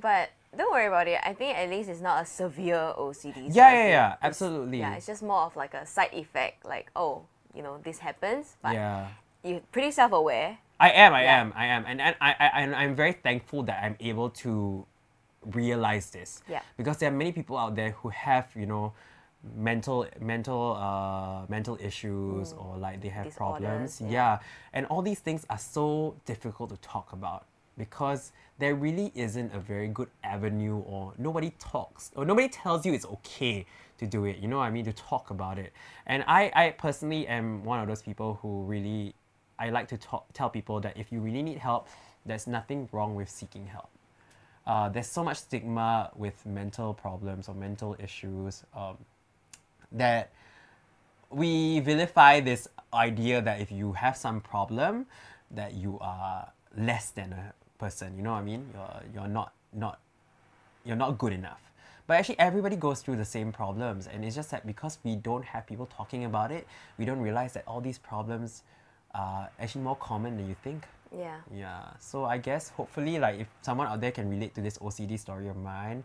But 0.00 0.30
don't 0.56 0.72
worry 0.72 0.86
about 0.86 1.06
it. 1.06 1.20
I 1.22 1.34
think 1.34 1.56
at 1.56 1.68
least 1.68 1.88
it's 1.88 2.00
not 2.00 2.22
a 2.22 2.26
severe 2.26 2.94
OCD. 2.98 3.34
sort 3.34 3.54
Yeah, 3.54 3.72
yeah, 3.72 3.88
yeah, 3.88 4.16
absolutely. 4.22 4.78
Yeah, 4.78 4.96
it's 4.96 5.06
just 5.06 5.22
more 5.22 5.42
of 5.42 5.54
like 5.54 5.74
a 5.74 5.86
side 5.86 6.10
effect. 6.12 6.64
Like, 6.64 6.90
oh, 6.96 7.22
you 7.54 7.62
know, 7.62 7.78
this 7.84 7.98
happens, 7.98 8.56
but 8.62 8.74
yeah. 8.74 9.08
you're 9.44 9.60
pretty 9.70 9.90
self-aware. 9.90 10.58
I 10.80 10.90
am, 10.90 11.12
I 11.14 11.22
Yeah. 11.24 11.40
am, 11.40 11.52
I 11.54 11.66
am, 11.66 11.84
and, 11.86 12.00
and 12.00 12.16
I, 12.20 12.30
I, 12.40 12.46
and 12.62 12.74
I'm 12.74 12.94
very 12.96 13.12
thankful 13.12 13.62
that 13.64 13.84
I'm 13.84 13.96
able 14.00 14.30
to 14.44 14.86
realize 15.44 16.10
this. 16.10 16.42
Yeah. 16.48 16.60
Because 16.76 16.98
there 16.98 17.10
are 17.10 17.16
many 17.16 17.32
people 17.32 17.56
out 17.58 17.76
there 17.76 17.90
who 17.92 18.08
have, 18.08 18.48
you 18.56 18.66
know, 18.66 18.92
mental, 19.56 20.06
mental, 20.20 20.76
uh, 20.76 21.46
mental 21.48 21.78
issues 21.80 22.52
or 22.54 22.76
like 22.76 23.00
they 23.00 23.08
have 23.08 23.34
problems. 23.36 24.00
Yeah. 24.00 24.10
yeah. 24.10 24.38
And 24.72 24.86
all 24.86 25.02
these 25.02 25.20
things 25.20 25.46
are 25.50 25.58
so 25.58 26.16
difficult 26.26 26.70
to 26.70 26.76
talk 26.78 27.12
about 27.12 27.44
because 27.78 28.32
there 28.58 28.74
really 28.74 29.10
isn't 29.14 29.54
a 29.54 29.58
very 29.58 29.88
good 29.88 30.08
avenue 30.22 30.78
or 30.80 31.14
nobody 31.18 31.52
talks 31.58 32.10
or 32.14 32.24
nobody 32.26 32.48
tells 32.48 32.84
you 32.84 32.92
it's 32.92 33.06
okay 33.06 33.64
to 33.98 34.06
do 34.06 34.24
it. 34.26 34.38
You 34.38 34.48
know 34.48 34.58
what 34.58 34.64
I 34.64 34.70
mean? 34.70 34.84
To 34.84 34.92
talk 34.92 35.30
about 35.30 35.58
it. 35.58 35.72
And 36.06 36.24
I, 36.26 36.50
I 36.54 36.70
personally 36.76 37.26
am 37.26 37.64
one 37.64 37.80
of 37.80 37.88
those 37.88 38.02
people 38.02 38.38
who 38.42 38.62
really 38.64 39.14
I 39.60 39.68
like 39.68 39.88
to 39.88 39.98
tell 40.32 40.50
people 40.50 40.80
that 40.80 40.96
if 40.96 41.12
you 41.12 41.20
really 41.20 41.42
need 41.42 41.58
help, 41.58 41.86
there's 42.24 42.46
nothing 42.46 42.88
wrong 42.92 43.14
with 43.14 43.28
seeking 43.28 43.66
help. 43.66 43.90
Uh, 44.66 44.88
there's 44.88 45.06
so 45.06 45.22
much 45.22 45.36
stigma 45.36 46.10
with 46.16 46.44
mental 46.46 46.94
problems 46.94 47.48
or 47.48 47.54
mental 47.54 47.94
issues 47.98 48.64
um, 48.74 48.96
that 49.92 50.30
we 51.30 51.80
vilify 51.80 52.40
this 52.40 52.68
idea 52.94 53.40
that 53.42 53.60
if 53.60 53.70
you 53.70 53.92
have 53.92 54.16
some 54.16 54.40
problem, 54.40 55.06
that 55.50 55.74
you 55.74 55.98
are 56.00 56.50
less 56.76 57.10
than 57.10 57.32
a 57.32 57.52
person. 57.78 58.16
You 58.16 58.22
know 58.22 58.32
what 58.32 58.38
I 58.38 58.42
mean? 58.42 58.66
You're 58.72 59.02
you're 59.14 59.28
not 59.28 59.52
not 59.72 59.98
you're 60.84 60.96
not 60.96 61.18
good 61.18 61.32
enough. 61.32 61.60
But 62.06 62.18
actually, 62.18 62.38
everybody 62.40 62.76
goes 62.76 63.02
through 63.02 63.16
the 63.16 63.24
same 63.24 63.52
problems, 63.52 64.08
and 64.08 64.24
it's 64.24 64.34
just 64.34 64.50
that 64.50 64.66
because 64.66 64.98
we 65.04 65.14
don't 65.16 65.44
have 65.44 65.66
people 65.66 65.86
talking 65.86 66.24
about 66.24 66.50
it, 66.50 66.66
we 66.98 67.04
don't 67.04 67.20
realize 67.20 67.52
that 67.52 67.64
all 67.66 67.80
these 67.80 67.98
problems 67.98 68.62
are 69.14 69.50
actually 69.58 69.82
more 69.82 69.96
common 69.96 70.36
than 70.36 70.48
you 70.48 70.56
think. 70.62 70.86
Yeah. 71.16 71.40
Yeah. 71.52 71.82
So 71.98 72.24
I 72.24 72.38
guess 72.38 72.68
hopefully, 72.70 73.18
like 73.18 73.40
if 73.40 73.48
someone 73.62 73.86
out 73.88 74.00
there 74.00 74.12
can 74.12 74.30
relate 74.30 74.54
to 74.54 74.60
this 74.60 74.78
OCD 74.78 75.18
story 75.18 75.48
of 75.48 75.56
mine, 75.56 76.04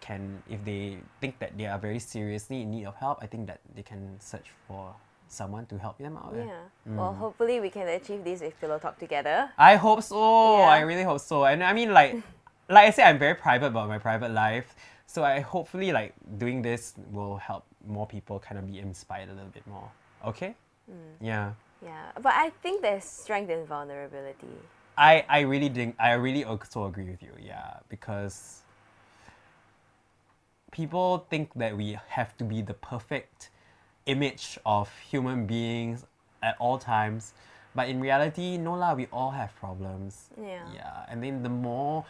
can 0.00 0.42
if 0.48 0.64
they 0.64 0.98
think 1.20 1.38
that 1.40 1.56
they 1.58 1.66
are 1.66 1.78
very 1.78 1.98
seriously 1.98 2.62
in 2.62 2.70
need 2.70 2.84
of 2.86 2.94
help, 2.96 3.18
I 3.22 3.26
think 3.26 3.46
that 3.48 3.60
they 3.74 3.82
can 3.82 4.16
search 4.20 4.48
for 4.66 4.94
someone 5.28 5.66
to 5.66 5.76
help 5.78 5.98
them 5.98 6.16
out. 6.16 6.32
eh? 6.36 6.44
Yeah. 6.46 6.52
Mm. 6.88 6.96
Well, 6.96 7.12
hopefully 7.12 7.60
we 7.60 7.68
can 7.68 7.88
achieve 7.88 8.22
this 8.24 8.40
with 8.40 8.58
Pillow 8.60 8.78
Talk 8.78 8.98
together. 8.98 9.50
I 9.58 9.74
hope 9.76 10.02
so. 10.02 10.58
Yeah. 10.58 10.68
I 10.68 10.80
really 10.80 11.02
hope 11.02 11.20
so. 11.20 11.44
And 11.44 11.62
I 11.64 11.72
mean, 11.72 11.92
like, 11.92 12.14
like 12.70 12.86
I 12.86 12.90
said, 12.90 13.08
I'm 13.08 13.18
very 13.18 13.34
private 13.34 13.66
about 13.66 13.88
my 13.88 13.98
private 13.98 14.30
life. 14.30 14.74
So 15.06 15.22
I 15.24 15.40
hopefully 15.40 15.92
like 15.92 16.14
doing 16.38 16.62
this 16.62 16.94
will 17.12 17.36
help 17.36 17.64
more 17.86 18.06
people 18.06 18.38
kind 18.38 18.58
of 18.58 18.66
be 18.66 18.78
inspired 18.78 19.28
a 19.28 19.32
little 19.32 19.50
bit 19.50 19.66
more. 19.66 19.90
Okay. 20.24 20.54
Mm. 20.90 20.94
Yeah. 21.20 21.52
Yeah. 21.86 22.10
But 22.20 22.34
I 22.34 22.50
think 22.62 22.82
there's 22.82 23.04
strength 23.04 23.50
in 23.50 23.64
vulnerability. 23.64 24.58
I, 24.98 25.24
I 25.28 25.40
really 25.40 25.68
think 25.68 25.94
I 25.98 26.12
really 26.12 26.44
also 26.44 26.86
agree 26.86 27.04
with 27.04 27.22
you. 27.22 27.32
Yeah, 27.40 27.78
because 27.88 28.62
people 30.72 31.26
think 31.30 31.54
that 31.54 31.76
we 31.76 31.98
have 32.08 32.36
to 32.38 32.44
be 32.44 32.62
the 32.62 32.74
perfect 32.74 33.50
image 34.06 34.58
of 34.66 34.90
human 34.98 35.46
beings 35.46 36.04
at 36.42 36.56
all 36.58 36.78
times, 36.78 37.34
but 37.74 37.88
in 37.88 38.00
reality, 38.00 38.56
no 38.56 38.74
lah. 38.74 38.94
We 38.94 39.06
all 39.12 39.30
have 39.30 39.54
problems. 39.56 40.30
Yeah. 40.40 40.64
Yeah, 40.74 41.06
and 41.08 41.22
then 41.22 41.42
the 41.42 41.50
more 41.50 42.04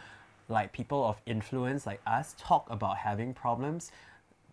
like 0.49 0.71
people 0.71 1.05
of 1.05 1.21
influence 1.25 1.85
like 1.85 2.01
us 2.07 2.33
talk 2.39 2.67
about 2.69 2.97
having 2.97 3.33
problems, 3.33 3.91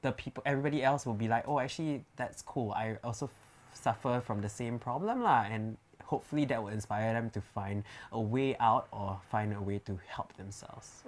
the 0.03 0.13
people 0.13 0.43
everybody 0.45 0.83
else 0.83 1.07
will 1.07 1.15
be 1.15 1.29
like, 1.29 1.47
oh, 1.47 1.61
actually 1.61 2.05
that's 2.17 2.43
cool. 2.43 2.73
I 2.73 2.97
also 3.05 3.31
suffer 3.75 4.21
from 4.25 4.41
the 4.41 4.49
same 4.49 4.79
problem 4.79 5.23
lah, 5.23 5.45
and 5.51 5.77
hopefully 6.05 6.45
that 6.47 6.63
will 6.63 6.71
inspire 6.73 7.13
them 7.13 7.31
to 7.31 7.41
find 7.41 7.85
a 8.13 8.21
way 8.21 8.57
out 8.59 8.89
or 8.93 9.21
find 9.31 9.53
a 9.55 9.61
way 9.61 9.79
to 9.81 9.99
help 10.09 10.33
themselves. 10.37 11.05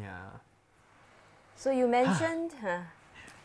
Yeah, 0.00 0.40
So 1.56 1.70
you 1.70 1.86
mentioned, 1.86 2.52
huh? 2.62 2.80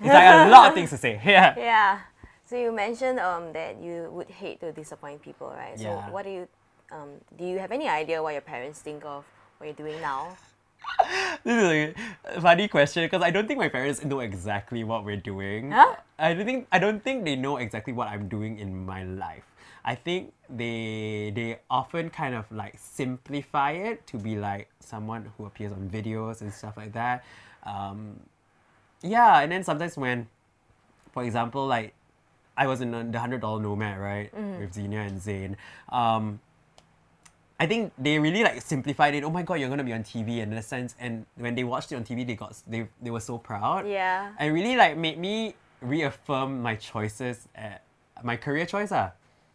it's 0.03 0.13
like 0.13 0.27
a 0.27 0.49
lot 0.49 0.67
of 0.69 0.73
things 0.73 0.89
to 0.91 0.97
say. 0.97 1.21
Yeah. 1.25 1.55
yeah. 1.57 1.99
So 2.45 2.55
you 2.55 2.71
mentioned 2.71 3.19
um 3.19 3.51
that 3.53 3.81
you 3.81 4.09
would 4.11 4.29
hate 4.29 4.59
to 4.61 4.71
disappoint 4.71 5.21
people, 5.21 5.51
right? 5.51 5.77
So 5.77 5.89
Yeah. 5.91 6.09
what 6.09 6.23
do 6.23 6.31
you 6.31 6.47
um 6.91 7.19
do 7.37 7.43
you 7.45 7.59
have 7.59 7.71
any 7.71 7.87
idea 7.89 8.23
what 8.23 8.33
your 8.33 8.41
parents 8.41 8.79
think 8.79 9.03
of 9.05 9.25
what 9.57 9.67
you're 9.67 9.75
doing 9.75 9.99
now? 10.01 10.37
This 11.43 11.63
is 11.63 11.95
a 12.25 12.41
funny 12.41 12.67
question 12.67 13.05
because 13.05 13.21
I 13.21 13.31
don't 13.31 13.47
think 13.47 13.59
my 13.59 13.69
parents 13.69 14.03
know 14.03 14.19
exactly 14.19 14.83
what 14.83 15.05
we're 15.05 15.21
doing. 15.21 15.71
Huh? 15.71 15.95
I 16.19 16.33
don't 16.33 16.45
think 16.45 16.67
I 16.71 16.79
don't 16.79 17.03
think 17.03 17.23
they 17.23 17.35
know 17.35 17.57
exactly 17.57 17.93
what 17.93 18.07
I'm 18.09 18.27
doing 18.27 18.59
in 18.59 18.85
my 18.85 19.03
life. 19.03 19.45
I 19.85 19.95
think 19.95 20.33
they 20.49 21.31
they 21.33 21.59
often 21.69 22.09
kind 22.09 22.35
of 22.35 22.51
like 22.51 22.75
simplify 22.77 23.71
it 23.71 24.05
to 24.07 24.17
be 24.17 24.35
like 24.35 24.67
someone 24.79 25.31
who 25.37 25.45
appears 25.45 25.71
on 25.71 25.89
videos 25.89 26.41
and 26.41 26.51
stuff 26.53 26.75
like 26.75 26.91
that. 26.93 27.23
Um, 27.63 28.19
yeah, 29.01 29.39
and 29.39 29.51
then 29.51 29.63
sometimes 29.63 29.95
when, 29.95 30.27
for 31.13 31.23
example, 31.23 31.65
like 31.65 31.93
I 32.57 32.67
was 32.67 32.81
in 32.81 32.91
the 33.11 33.19
hundred 33.19 33.41
dollar 33.41 33.61
nomad, 33.61 33.99
right, 33.99 34.33
with 34.59 34.73
Xenia 34.73 35.01
and 35.01 35.21
Zane. 35.21 35.55
Um, 35.89 36.39
I 37.59 37.65
think 37.65 37.91
they 37.97 38.19
really 38.19 38.43
like 38.43 38.61
simplified 38.61 39.15
it. 39.15 39.23
Oh 39.23 39.31
my 39.31 39.41
god, 39.41 39.55
you're 39.55 39.69
gonna 39.69 39.83
be 39.83 39.93
on 39.93 40.03
TV 40.03 40.39
in 40.39 40.53
a 40.53 40.61
sense. 40.61 40.95
And 40.99 41.25
when 41.35 41.55
they 41.55 41.63
watched 41.63 41.91
it 41.91 41.95
on 41.95 42.03
TV, 42.03 42.25
they 42.25 42.35
got 42.35 42.55
they 42.67 42.87
they 43.01 43.09
were 43.09 43.19
so 43.19 43.37
proud. 43.37 43.87
Yeah. 43.87 44.31
And 44.37 44.53
really 44.53 44.75
like 44.75 44.97
made 44.97 45.17
me 45.17 45.55
reaffirm 45.81 46.61
my 46.61 46.75
choices, 46.75 47.47
at, 47.55 47.83
my 48.23 48.35
career 48.35 48.65
choice, 48.65 48.91
ah, 48.91 49.11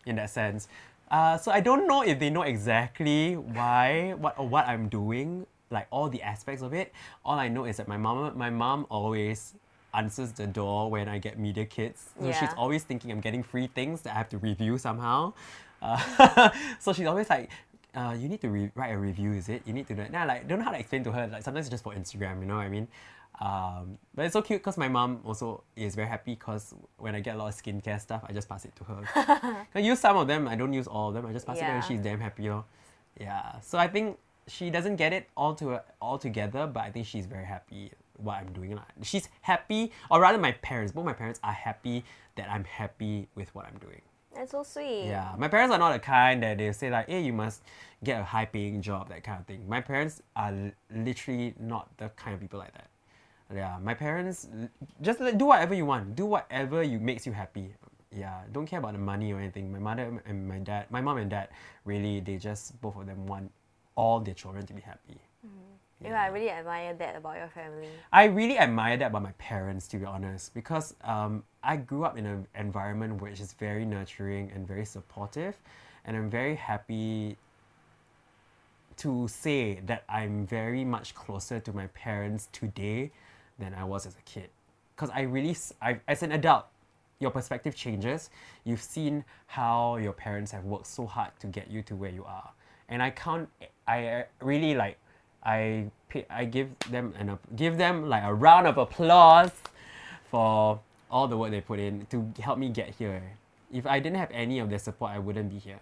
in 0.07 0.16
that 0.16 0.30
sense. 0.30 0.68
Uh, 1.11 1.36
so 1.36 1.53
I 1.53 1.61
don't 1.61 1.86
know 1.86 2.03
if 2.03 2.18
they 2.18 2.30
know 2.30 2.42
exactly 2.42 3.36
why 3.36 4.14
what 4.18 4.36
or 4.38 4.48
what 4.48 4.66
I'm 4.66 4.88
doing, 4.88 5.46
like 5.70 5.86
all 5.90 6.09
the 6.09 6.22
aspects 6.22 6.62
of 6.62 6.74
it. 6.74 6.92
All 7.24 7.38
I 7.38 7.46
know 7.48 7.66
is 7.66 7.76
that 7.76 7.86
my 7.86 7.96
mom 7.96 8.36
my 8.36 8.50
mom 8.50 8.86
always 8.90 9.55
answers 9.94 10.32
the 10.32 10.46
door 10.46 10.90
when 10.90 11.09
I 11.09 11.18
get 11.18 11.38
media 11.38 11.66
kits. 11.66 12.11
So 12.18 12.32
she's 12.32 12.55
always 12.57 12.82
thinking 12.82 13.12
I'm 13.12 13.20
getting 13.20 13.42
free 13.42 13.68
things 13.68 14.03
that 14.03 14.14
I 14.14 14.18
have 14.18 14.28
to 14.30 14.38
review 14.38 14.78
somehow. 14.78 15.34
Uh, 15.82 16.50
so 16.78 16.92
she's 16.92 17.07
always 17.07 17.28
like, 17.28 17.50
uh, 17.95 18.14
you 18.18 18.28
need 18.28 18.40
to 18.40 18.49
re- 18.49 18.70
write 18.74 18.93
a 18.93 18.99
review, 18.99 19.32
is 19.32 19.49
it? 19.49 19.62
You 19.66 19.72
need 19.72 19.86
to 19.88 19.95
do 19.95 20.03
it. 20.03 20.11
Now, 20.11 20.26
like, 20.26 20.49
don't 20.49 20.59
know 20.59 20.64
how 20.64 20.70
to 20.72 20.78
explain 20.78 21.05
to 21.05 21.12
her. 21.12 21.26
Like, 21.26 21.43
sometimes 21.43 21.66
it's 21.66 21.70
just 21.72 21.84
for 21.84 21.95
Instagram, 21.95 22.40
you 22.40 22.47
know 22.47 22.57
what 22.57 22.62
I 22.62 22.68
mean? 22.68 22.88
Um, 23.40 23.99
but 24.14 24.26
it's 24.26 24.34
so 24.34 24.43
cute 24.43 24.61
because 24.61 24.76
my 24.76 24.88
mom 24.88 25.20
also 25.24 25.64
is 25.74 25.95
very 25.95 26.07
happy 26.07 26.34
because 26.34 26.74
when 26.99 27.14
I 27.14 27.20
get 27.20 27.34
a 27.34 27.38
lot 27.38 27.49
of 27.49 27.61
skincare 27.61 28.01
stuff, 28.01 28.22
I 28.28 28.32
just 28.32 28.49
pass 28.49 28.64
it 28.64 28.76
to 28.76 28.84
her. 28.84 29.66
I 29.74 29.78
use 29.78 30.01
some 30.01 30.16
of 30.16 30.26
them, 30.26 30.47
I 30.47 30.55
don't 30.55 30.72
use 30.72 30.86
all 30.86 31.09
of 31.09 31.14
them. 31.14 31.26
I 31.26 31.32
just 31.32 31.47
pass 31.47 31.57
it 31.57 31.61
to 31.61 31.66
her. 31.66 31.72
Yeah. 31.74 31.80
She's 31.80 32.01
damn 32.01 32.20
happy, 32.20 32.49
lor. 32.49 32.64
Yeah. 33.18 33.61
So 33.61 33.78
I 33.78 33.88
think 33.88 34.18
she 34.47 34.70
doesn't 34.70 34.97
get 34.97 35.12
it 35.12 35.28
all 35.36 35.55
to 35.57 35.82
all 36.01 36.18
together, 36.18 36.66
but 36.66 36.80
I 36.80 36.90
think 36.90 37.07
she's 37.07 37.26
very 37.26 37.45
happy 37.45 37.90
what 38.16 38.34
I'm 38.34 38.53
doing. 38.53 38.78
She's 39.03 39.28
happy, 39.40 39.93
or 40.11 40.20
rather, 40.20 40.38
my 40.38 40.53
parents. 40.53 40.93
Both 40.93 41.05
my 41.05 41.12
parents 41.12 41.40
are 41.43 41.53
happy 41.53 42.05
that 42.36 42.51
I'm 42.51 42.64
happy 42.64 43.28
with 43.34 43.55
what 43.55 43.66
I'm 43.66 43.78
doing. 43.78 44.03
That's 44.35 44.51
so 44.53 44.62
sweet. 44.62 45.07
Yeah, 45.07 45.35
my 45.37 45.49
parents 45.49 45.74
are 45.74 45.78
not 45.78 45.93
the 45.93 45.99
kind 45.99 46.43
that 46.43 46.59
they 46.59 46.72
say 46.72 46.91
like, 46.91 47.09
"Hey, 47.09 47.20
you 47.20 47.33
must 47.33 47.62
get 48.03 48.20
a 48.20 48.24
high-paying 48.24 48.80
job," 48.80 49.09
that 49.11 49.22
kind 49.22 49.41
of 49.41 49.47
thing. 49.47 49.68
My 49.68 49.80
parents 49.80 50.22
are 50.35 50.53
li- 50.53 50.72
literally 50.91 51.55
not 51.61 51.89
the 51.99 52.09
kind 52.11 52.35
of 52.35 52.41
people 52.41 52.59
like 52.59 52.72
that. 52.72 52.89
Yeah, 53.55 53.76
my 53.83 53.93
parents 53.95 54.49
just 55.03 55.20
do 55.37 55.45
whatever 55.45 55.74
you 55.74 55.85
want, 55.85 56.16
do 56.16 56.24
whatever 56.24 56.83
you 56.83 56.99
makes 56.99 57.26
you 57.26 57.33
happy. 57.33 57.74
Yeah, 58.11 58.41
don't 58.53 58.66
care 58.66 58.78
about 58.78 58.93
the 58.93 58.99
money 58.99 59.33
or 59.33 59.39
anything. 59.41 59.70
My 59.72 59.78
mother 59.78 60.22
and 60.26 60.49
my 60.49 60.59
dad, 60.59 60.91
my 60.91 61.01
mom 61.01 61.18
and 61.18 61.30
dad, 61.30 61.49
really, 61.85 62.20
they 62.20 62.37
just 62.37 62.80
both 62.80 62.97
of 62.97 63.07
them 63.07 63.26
want 63.26 63.51
all 63.95 64.20
their 64.20 64.35
children 64.35 64.66
to 64.66 64.72
be 64.72 64.80
happy. 64.80 65.20
Mm. 65.47 65.71
Yeah, 66.05 66.22
I 66.22 66.26
really 66.28 66.50
admire 66.50 66.94
that 66.94 67.16
about 67.16 67.36
your 67.36 67.48
family. 67.48 67.88
I 68.12 68.24
really 68.24 68.59
admire 68.59 68.96
that 68.96 69.07
about 69.07 69.22
my 69.22 69.32
parents, 69.32 69.88
to 69.88 69.98
be 69.98 70.05
honest, 70.05 70.55
because 70.55 70.94
um, 71.05 71.44
I 71.62 71.76
grew 71.76 72.05
up 72.05 72.18
in 72.18 72.26
an 72.26 72.46
environment 72.59 73.20
which 73.20 73.40
is 73.40 73.53
very 73.55 73.84
nurturing 73.84 74.50
and 74.55 74.66
very 74.66 74.84
supportive, 74.84 75.57
and 76.05 76.16
I'm 76.16 76.30
very 76.30 76.55
happy 76.55 77.36
to 78.98 79.26
say 79.28 79.80
that 79.86 80.05
I'm 80.09 80.46
very 80.46 80.84
much 80.84 81.14
closer 81.14 81.61
to 81.61 81.72
my 81.72 81.86
parents 81.88 82.48
today 82.53 83.11
than 83.59 83.74
I 83.74 83.84
was 83.84 84.07
as 84.07 84.16
a 84.16 84.22
kid. 84.22 84.50
Because 84.94 85.11
I 85.14 85.22
really, 85.22 85.57
I, 85.80 86.00
as 86.07 86.22
an 86.22 86.32
adult, 86.32 86.66
your 87.22 87.30
perspective 87.30 87.74
changes. 87.74 88.28
You've 88.64 88.82
seen 88.82 89.24
how 89.46 89.96
your 89.96 90.12
parents 90.12 90.50
have 90.50 90.64
worked 90.64 90.88
so 90.88 91.07
hard 91.07 91.30
to 91.40 91.46
get 91.46 91.70
you 91.70 91.82
to 91.84 91.96
where 91.96 92.11
you 92.11 92.24
are, 92.24 92.50
and 92.88 93.03
I 93.03 93.11
can't. 93.11 93.48
I 93.86 94.24
really 94.40 94.74
like. 94.74 94.98
I 95.45 95.90
I 96.30 96.45
give 96.45 96.78
them 96.90 97.14
an 97.18 97.38
give 97.57 97.78
them 97.78 98.09
like 98.09 98.22
a 98.22 98.32
round 98.32 98.66
of 98.66 98.78
applause 98.78 99.53
for 100.30 100.80
all 101.11 101.28
the 101.28 101.36
work 101.36 101.51
they 101.51 101.61
put 101.61 101.78
in 101.78 102.07
to 102.07 102.32
help 102.40 102.59
me 102.59 102.68
get 102.68 102.95
here. 102.97 103.22
If 103.72 103.86
I 103.86 104.01
didn't 104.01 104.18
have 104.18 104.30
any 104.32 104.59
of 104.59 104.70
their 104.70 104.78
support, 104.78 105.12
I 105.12 105.18
wouldn't 105.18 105.51
be 105.51 105.59
here. 105.59 105.80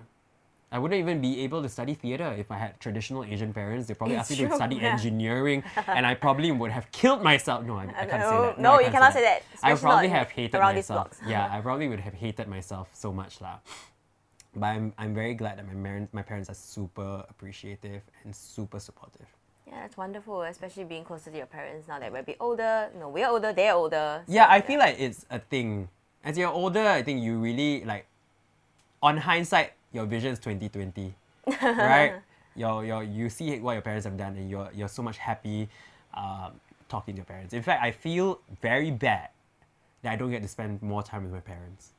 I 0.73 0.79
wouldn't 0.79 1.01
even 1.01 1.21
be 1.21 1.41
able 1.41 1.63
to 1.63 1.69
study 1.69 1.95
theater 1.95 2.33
if 2.39 2.51
I 2.51 2.57
had 2.57 2.79
traditional 2.79 3.25
Asian 3.25 3.53
parents. 3.53 3.89
They 3.89 3.95
probably 3.95 4.15
It's 4.15 4.31
asked 4.31 4.41
me 4.41 4.47
to 4.47 4.55
study 4.55 4.77
yeah. 4.81 4.93
engineering, 4.93 5.65
and 5.89 6.07
I 6.07 6.15
probably 6.15 6.53
would 6.53 6.71
have 6.71 6.91
killed 6.93 7.23
myself. 7.23 7.65
No, 7.65 7.77
I, 7.77 7.87
I 7.87 7.87
uh, 7.87 8.07
can't 8.07 8.11
say 8.11 8.19
that. 8.19 8.61
no, 8.61 8.75
I 8.75 8.81
you 8.83 8.91
cannot 8.91 9.13
say 9.13 9.23
that, 9.23 9.43
I 9.65 9.75
probably 9.75 10.09
have 10.09 10.31
hated 10.31 10.59
myself. 10.61 11.19
Yeah, 11.27 11.49
I 11.51 11.61
probably 11.67 11.89
would 11.89 12.01
have 12.01 12.15
hated 12.15 12.47
myself 12.47 12.89
so 12.95 13.13
much 13.13 13.41
lah. 13.41 13.59
But 14.55 14.67
I'm, 14.67 14.93
I'm 14.99 15.15
very 15.15 15.35
glad 15.35 15.59
that 15.59 15.67
my 15.67 15.75
parents 15.75 16.15
my 16.15 16.23
parents 16.23 16.49
are 16.51 16.55
super 16.55 17.25
appreciative 17.29 18.03
and 18.25 18.35
super 18.35 18.79
supportive. 18.79 19.27
Yeah, 19.71 19.83
that's 19.83 19.97
wonderful, 19.97 20.43
especially 20.43 20.83
being 20.85 21.05
closer 21.05 21.31
to 21.31 21.37
your 21.37 21.47
parents 21.47 21.87
now 21.87 21.99
that 22.01 22.11
we're 22.11 22.19
a 22.19 22.23
bit 22.25 22.37
older. 22.41 22.91
You 22.93 23.01
know, 23.01 23.09
we're 23.09 23.29
older, 23.29 23.53
they're 23.53 23.73
older. 23.75 24.23
so 24.27 24.33
Yeah, 24.33 24.47
I 24.51 24.61
feel 24.61 24.79
like 24.81 24.97
it's 24.99 25.25
a 25.31 25.39
thing. 25.39 25.89
As 26.25 26.37
you're 26.37 26.51
older, 26.51 26.83
I 26.87 27.03
think 27.03 27.23
you 27.23 27.39
really 27.39 27.85
like. 27.85 28.07
On 29.03 29.17
hindsight, 29.17 29.73
your 29.93 30.05
vision 30.05 30.33
is 30.33 30.39
twenty 30.39 30.69
twenty, 30.69 31.15
right? 31.63 32.21
Your 32.55 32.85
your 32.85 33.03
you 33.03 33.31
see 33.31 33.59
what 33.61 33.73
your 33.73 33.81
parents 33.81 34.05
have 34.05 34.19
done, 34.19 34.37
and 34.37 34.51
you're 34.51 34.69
you're 34.75 34.89
so 34.93 35.03
much 35.03 35.17
happy, 35.17 35.69
um, 36.13 36.59
talking 36.89 37.15
to 37.15 37.19
your 37.19 37.25
parents. 37.25 37.55
In 37.55 37.63
fact, 37.63 37.83
I 37.83 37.93
feel 37.93 38.41
very 38.61 38.91
bad 38.91 39.31
that 40.03 40.13
I 40.13 40.17
don't 40.17 40.31
get 40.31 40.43
to 40.43 40.49
spend 40.49 40.83
more 40.83 41.03
time 41.03 41.23
with 41.23 41.33
my 41.33 41.41
parents. 41.41 41.93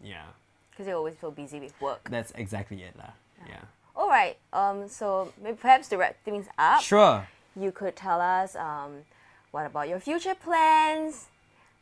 Yeah, 0.00 0.22
Because 0.70 0.86
you 0.86 0.94
always 0.94 1.16
feel 1.16 1.32
busy 1.32 1.58
with 1.58 1.74
work. 1.82 2.08
that's 2.08 2.30
exactly 2.36 2.80
it, 2.82 2.94
lah. 2.96 3.10
Yeah. 3.46 3.64
All 3.98 4.08
right. 4.08 4.36
Um. 4.52 4.88
So 4.88 5.32
maybe 5.42 5.56
perhaps 5.56 5.88
to 5.88 5.96
wrap 5.98 6.14
things 6.24 6.46
up, 6.56 6.80
Sure. 6.82 7.26
you 7.56 7.72
could 7.72 7.96
tell 7.96 8.20
us 8.20 8.54
um, 8.54 9.02
what 9.50 9.66
about 9.66 9.88
your 9.88 9.98
future 9.98 10.36
plans 10.36 11.26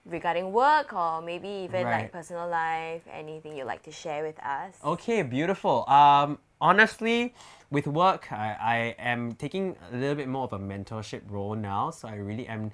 regarding 0.07 0.51
work, 0.53 0.93
or 0.95 1.21
maybe 1.21 1.49
even 1.69 1.85
Right. 1.85 2.03
like 2.03 2.13
personal 2.13 2.49
life. 2.49 3.03
Anything 3.13 3.55
you'd 3.57 3.67
like 3.67 3.83
to 3.83 3.93
share 3.93 4.23
with 4.25 4.39
us? 4.41 4.75
Okay, 4.83 5.23
beautiful. 5.23 5.85
Um, 5.91 6.39
honestly, 6.59 7.35
with 7.71 7.87
work, 7.87 8.33
I, 8.33 8.57
I 8.61 8.77
am 8.99 9.35
taking 9.35 9.77
a 9.93 9.97
little 9.97 10.15
bit 10.15 10.29
more 10.29 10.45
of 10.45 10.55
a 10.55 10.59
mentorship 10.59 11.21
role 11.29 11.55
now. 11.55 11.91
So 11.91 12.09
I 12.09 12.15
really 12.17 12.47
am 12.49 12.71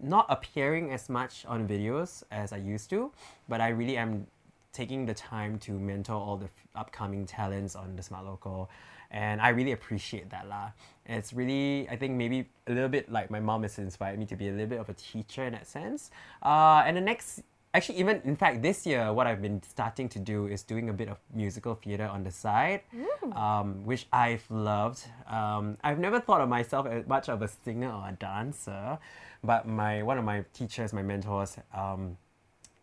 not 0.00 0.26
appearing 0.28 0.92
as 0.92 1.08
much 1.08 1.44
on 1.48 1.66
videos 1.66 2.22
as 2.30 2.52
I 2.52 2.58
used 2.58 2.90
to, 2.90 3.10
but 3.48 3.60
I 3.60 3.68
really 3.68 3.96
am 3.96 4.26
taking 4.76 5.06
the 5.06 5.14
time 5.14 5.58
to 5.60 5.72
mentor 5.72 6.14
all 6.14 6.36
the 6.36 6.46
f- 6.46 6.66
upcoming 6.74 7.24
talents 7.24 7.74
on 7.74 7.96
the 7.96 8.02
Smart 8.02 8.24
Local. 8.24 8.68
And 9.10 9.40
I 9.40 9.50
really 9.50 9.72
appreciate 9.72 10.28
that 10.30 10.48
lah. 10.48 10.70
It's 11.06 11.32
really, 11.32 11.88
I 11.88 11.96
think 11.96 12.14
maybe 12.14 12.48
a 12.66 12.72
little 12.72 12.88
bit 12.88 13.10
like 13.10 13.30
my 13.30 13.40
mom 13.40 13.62
has 13.62 13.78
inspired 13.78 14.18
me 14.18 14.26
to 14.26 14.36
be 14.36 14.48
a 14.48 14.52
little 14.52 14.66
bit 14.66 14.80
of 14.80 14.88
a 14.88 14.94
teacher 14.94 15.44
in 15.44 15.52
that 15.52 15.66
sense. 15.66 16.10
Uh, 16.42 16.82
and 16.84 16.96
the 16.96 17.00
next 17.00 17.42
Actually, 17.76 17.98
even 17.98 18.22
in 18.24 18.36
fact, 18.36 18.62
this 18.62 18.86
year, 18.86 19.12
what 19.12 19.26
I've 19.26 19.42
been 19.42 19.62
starting 19.62 20.08
to 20.08 20.18
do 20.18 20.46
is 20.46 20.62
doing 20.62 20.88
a 20.88 20.94
bit 20.94 21.10
of 21.10 21.18
musical 21.34 21.74
theater 21.74 22.06
on 22.06 22.24
the 22.24 22.30
side, 22.30 22.80
um, 23.36 23.84
which 23.84 24.06
I've 24.10 24.50
loved. 24.50 25.04
Um, 25.28 25.76
I've 25.84 25.98
never 25.98 26.18
thought 26.18 26.40
of 26.40 26.48
myself 26.48 26.86
as 26.86 27.06
much 27.06 27.28
of 27.28 27.42
a 27.42 27.48
singer 27.48 27.92
or 27.92 28.08
a 28.08 28.12
dancer, 28.12 28.96
but 29.44 29.68
my 29.68 30.02
one 30.02 30.16
of 30.16 30.24
my 30.24 30.46
teachers, 30.54 30.94
my 30.94 31.02
mentors, 31.02 31.58
um, 31.74 32.16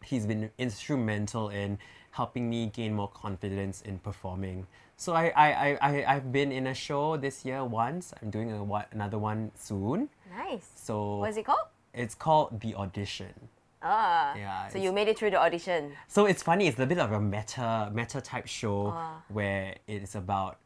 he's 0.06 0.26
been 0.26 0.50
instrumental 0.58 1.50
in 1.50 1.78
helping 2.12 2.50
me 2.50 2.68
gain 2.68 2.94
more 2.94 3.08
confidence 3.10 3.82
in 3.82 3.98
performing. 4.00 4.68
So 4.98 5.14
I, 5.14 5.34
I, 5.36 5.48
I, 5.52 5.78
I, 5.82 6.16
I've 6.16 6.32
been 6.32 6.52
in 6.52 6.68
a 6.68 6.74
show 6.74 7.18
this 7.18 7.44
year 7.44 7.64
once. 7.66 8.14
I'm 8.22 8.30
doing 8.30 8.52
a, 8.52 8.64
one, 8.64 8.86
another 8.92 9.18
one 9.18 9.52
soon. 9.56 10.10
Nice. 10.38 10.70
So 10.76 11.18
What 11.18 11.30
is 11.32 11.38
it 11.38 11.46
called? 11.46 11.68
it's 11.94 12.16
called 12.16 12.60
The 12.62 12.76
Audition. 12.76 13.34
Ah. 13.82 14.34
Yeah, 14.36 14.68
So 14.70 14.78
you 14.78 14.92
made 14.94 15.08
it 15.10 15.18
through 15.18 15.32
the 15.32 15.42
audition. 15.42 15.92
So 16.08 16.26
it's 16.26 16.42
funny. 16.42 16.68
It's 16.68 16.80
a 16.80 16.86
bit 16.86 17.00
of 17.00 17.12
a 17.12 17.20
meta 17.20 17.92
meta 17.94 18.22
type 18.22 18.48
show 18.48 18.94
Ah. 18.96 19.22
where 19.28 19.76
it 19.88 20.04
is 20.04 20.16
about 20.16 20.58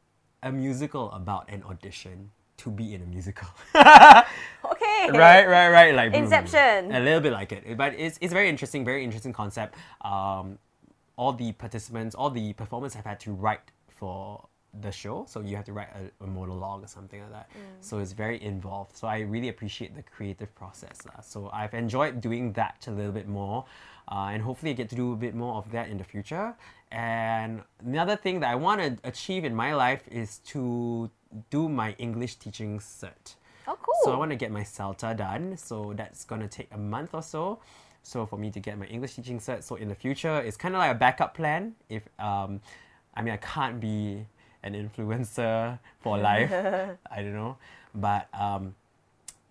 a 0.44 0.52
musical 0.52 1.10
about 1.12 1.50
an 1.50 1.64
audition 1.64 2.30
to 2.58 2.72
be 2.72 2.94
in 2.94 3.02
a 3.02 3.06
musical. 3.06 3.48
Okay. 4.66 5.10
right, 5.12 5.48
right, 5.48 5.70
right. 5.70 5.94
Like 5.96 6.12
mm, 6.12 6.16
Inception. 6.16 6.92
A 6.92 7.00
little 7.00 7.22
bit 7.22 7.32
like 7.32 7.52
it, 7.54 7.78
but 7.78 7.94
it's 7.98 8.18
it's 8.20 8.34
very 8.34 8.50
interesting. 8.50 8.84
Very 8.84 9.04
interesting 9.04 9.32
concept. 9.32 9.76
Um, 10.02 10.60
all 11.16 11.32
the 11.32 11.54
participants, 11.54 12.14
all 12.16 12.30
the 12.30 12.52
performers 12.54 12.94
have 12.94 13.06
had 13.06 13.20
to 13.22 13.32
write 13.32 13.72
for 13.88 14.46
the 14.82 14.92
show, 14.92 15.26
so 15.28 15.40
you 15.40 15.56
have 15.56 15.66
to 15.66 15.74
write 15.74 15.90
a, 15.96 16.24
a 16.24 16.28
monologue 16.28 16.84
or 16.84 16.88
something 16.88 17.22
like 17.22 17.32
that. 17.32 17.50
So 17.80 18.00
it's 18.00 18.12
very 18.12 18.42
involved. 18.44 18.98
So 18.98 19.08
I 19.08 19.20
really 19.22 19.48
appreciate 19.50 19.96
the 19.96 20.04
creative 20.04 20.54
process. 20.54 20.98
lah. 21.06 21.22
So 21.22 21.50
I've 21.54 21.74
enjoyed 21.74 22.20
doing 22.22 22.52
that 22.54 22.86
a 22.88 22.92
little 22.92 23.14
bit 23.14 23.28
more, 23.28 23.66
uh, 24.12 24.32
and 24.34 24.44
hopefully 24.44 24.72
I 24.72 24.76
get 24.76 24.90
to 24.90 24.96
do 24.96 25.14
a 25.14 25.16
bit 25.16 25.34
more 25.34 25.56
of 25.56 25.72
that 25.72 25.88
in 25.90 25.98
the 25.98 26.04
future. 26.04 26.54
And 26.92 27.62
another 27.86 28.16
thing 28.16 28.40
that 28.42 28.52
I 28.52 28.56
want 28.56 28.82
to 28.82 28.98
achieve 29.08 29.46
in 29.46 29.56
my 29.56 29.74
life 29.74 30.04
is 30.12 30.40
to 30.52 31.10
do 31.50 31.70
my 31.70 31.92
English 31.98 32.36
teaching 32.36 32.80
cert. 32.80 33.36
Oh, 33.68 33.78
cool. 33.82 33.96
So 34.04 34.14
I 34.14 34.18
want 34.18 34.32
to 34.32 34.38
get 34.38 34.52
my 34.52 34.62
CELTA 34.62 35.18
done. 35.18 35.58
So 35.58 35.94
that's 35.96 36.24
gonna 36.24 36.48
take 36.48 36.70
a 36.72 36.78
month 36.78 37.14
or 37.14 37.22
so. 37.22 37.60
So 38.04 38.26
for 38.26 38.38
me 38.38 38.50
to 38.52 38.60
get 38.60 38.78
my 38.78 38.86
English 38.86 39.16
teaching 39.16 39.40
cert. 39.40 39.64
So 39.64 39.76
in 39.76 39.90
the 39.90 39.96
future, 39.96 40.40
it's 40.40 40.56
kind 40.56 40.76
of 40.76 40.80
like 40.80 40.92
a 40.92 40.96
backup 40.96 41.34
plan. 41.34 41.76
If 41.90 42.08
um, 42.20 42.62
I 43.14 43.22
mean 43.22 43.34
I 43.34 43.38
can't 43.38 43.80
be 43.80 44.26
an 44.64 44.74
influencer 44.74 45.80
for 46.00 46.18
life. 46.30 46.52
I 46.52 47.22
don't 47.22 47.34
know, 47.34 47.58
but 47.94 48.28
um, 48.34 48.76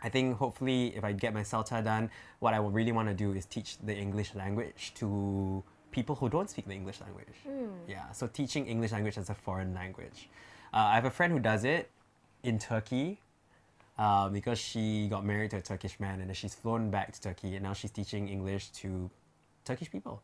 I 0.02 0.08
think 0.08 0.36
hopefully 0.36 0.96
if 0.96 1.04
I 1.04 1.12
get 1.12 1.34
my 1.34 1.42
CELTA 1.42 1.84
done, 1.84 2.10
what 2.38 2.54
I 2.54 2.58
really 2.58 2.92
want 2.92 3.08
to 3.08 3.14
do 3.14 3.32
is 3.32 3.44
teach 3.44 3.78
the 3.78 3.94
English 3.94 4.34
language 4.34 4.92
to 4.96 5.62
people 5.90 6.14
who 6.14 6.28
don't 6.28 6.48
speak 6.48 6.66
the 6.66 6.74
English 6.74 7.00
language. 7.00 7.36
Hmm. 7.46 7.68
Yeah, 7.88 8.10
so 8.12 8.26
teaching 8.26 8.66
English 8.66 8.92
language 8.92 9.18
as 9.18 9.30
a 9.30 9.34
foreign 9.34 9.74
language. 9.74 10.28
Uh, 10.76 10.90
I 10.92 10.94
have 10.96 11.06
a 11.06 11.10
friend 11.10 11.32
who 11.32 11.38
does 11.38 11.64
it 11.64 11.90
in 12.42 12.58
Turkey 12.58 13.18
uh, 13.98 14.28
because 14.28 14.58
she 14.58 15.08
got 15.08 15.24
married 15.24 15.52
to 15.52 15.56
a 15.56 15.62
Turkish 15.62 15.98
man 15.98 16.20
and 16.20 16.28
then 16.28 16.34
she's 16.34 16.54
flown 16.54 16.90
back 16.90 17.12
to 17.12 17.20
Turkey 17.22 17.54
and 17.54 17.62
now 17.62 17.72
she's 17.72 17.90
teaching 17.90 18.28
English 18.28 18.68
to 18.82 19.08
Turkish 19.64 19.90
people. 19.90 20.20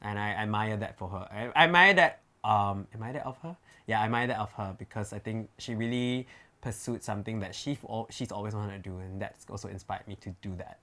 And 0.00 0.18
I 0.18 0.30
admire 0.30 0.78
that 0.78 0.96
for 0.96 1.10
her. 1.10 1.28
I, 1.30 1.50
I 1.54 1.64
admire 1.64 1.92
that, 1.92 2.20
um, 2.44 2.86
admire 2.94 3.12
that 3.12 3.26
of 3.26 3.36
her? 3.42 3.54
Yeah, 3.86 4.00
I 4.00 4.06
admire 4.06 4.26
that 4.28 4.38
of 4.38 4.50
her 4.52 4.74
because 4.78 5.12
I 5.12 5.18
think 5.18 5.50
she 5.58 5.74
really 5.74 6.26
pursued 6.62 7.02
something 7.02 7.38
that 7.40 7.54
she 7.54 7.76
she's 8.08 8.32
always 8.32 8.54
wanted 8.54 8.82
to 8.82 8.90
do 8.90 8.96
and 9.00 9.20
that's 9.20 9.44
also 9.50 9.68
inspired 9.68 10.08
me 10.08 10.16
to 10.22 10.30
do 10.40 10.56
that. 10.56 10.78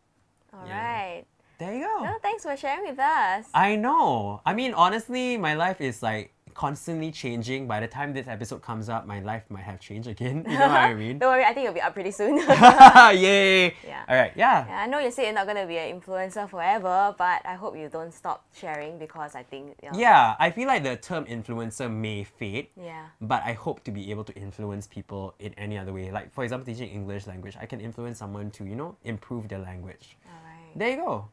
All 0.53 0.68
Yeah. 0.68 0.78
right. 0.78 1.26
There 1.57 1.74
you 1.74 1.88
go. 1.88 2.03
Well, 2.03 2.20
thanks 2.22 2.43
for 2.43 2.55
sharing 2.55 2.88
with 2.88 2.99
us. 2.99 3.49
I 3.51 3.78
know. 3.78 4.41
I 4.45 4.53
mean, 4.53 4.76
honestly, 4.76 5.38
my 5.38 5.55
life 5.55 5.82
is 5.82 6.03
like 6.03 6.34
constantly 6.58 7.12
changing. 7.12 7.68
By 7.68 7.80
the 7.80 7.88
time 7.88 8.14
this 8.14 8.28
episode 8.28 8.64
comes 8.64 8.89
up, 8.89 9.05
my 9.05 9.20
life 9.22 9.43
might 9.49 9.64
have 9.64 9.80
changed 9.80 10.10
again. 10.10 10.43
You 10.49 10.58
know 10.58 10.68
what 10.68 10.89
I 10.89 10.93
mean? 10.95 11.20
Don't 11.22 11.30
worry, 11.30 11.45
I 11.45 11.53
think 11.53 11.66
it'll 11.66 11.76
be 11.76 11.82
up 11.82 11.93
pretty 11.93 12.10
soon. 12.10 12.38
Yay! 13.26 13.76
Yeah. 13.86 14.03
All 14.10 14.16
right. 14.18 14.34
Yeah. 14.36 14.66
Yeah, 14.68 14.82
I 14.82 14.88
know 14.88 14.97
you 14.97 15.12
say 15.12 15.26
you're 15.26 15.34
not 15.34 15.45
going 15.45 15.62
to 15.62 15.68
be 15.68 15.78
an 15.78 16.01
influencer 16.01 16.49
forever, 16.49 17.14
but 17.16 17.45
I 17.45 17.53
hope 17.53 17.78
you 17.78 17.88
don't 17.89 18.12
stop 18.12 18.43
sharing 18.53 18.97
because 18.97 19.36
I 19.36 19.43
think. 19.43 19.78
You 19.84 19.91
know, 19.91 19.99
Yeah. 19.99 20.36
I 20.39 20.49
feel 20.49 20.68
like 20.68 20.82
the 20.84 20.95
term 20.97 21.26
influencer 21.26 21.88
may 21.93 22.24
fade. 22.24 22.68
Yeah. 22.76 23.05
But 23.22 23.43
I 23.45 23.53
hope 23.53 23.84
to 23.84 23.91
be 23.91 24.10
able 24.10 24.24
to 24.24 24.34
influence 24.34 24.88
people 24.88 25.36
in 25.38 25.53
any 25.60 25.78
other 25.78 25.93
way. 25.93 26.10
Like, 26.12 26.34
for 26.34 26.43
example, 26.43 26.66
teaching 26.74 26.89
English 26.89 27.28
language, 27.28 27.55
I 27.62 27.68
can 27.68 27.80
influence 27.80 28.18
someone 28.18 28.49
to, 28.58 28.66
you 28.66 28.76
know, 28.76 28.97
improve 29.03 29.47
their 29.47 29.60
language. 29.60 30.18
All 30.26 30.41
right. 30.43 30.74
There 30.76 30.89
you 30.89 30.97
go. 30.97 31.30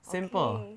Simple. 0.00 0.40
Okay. 0.64 0.76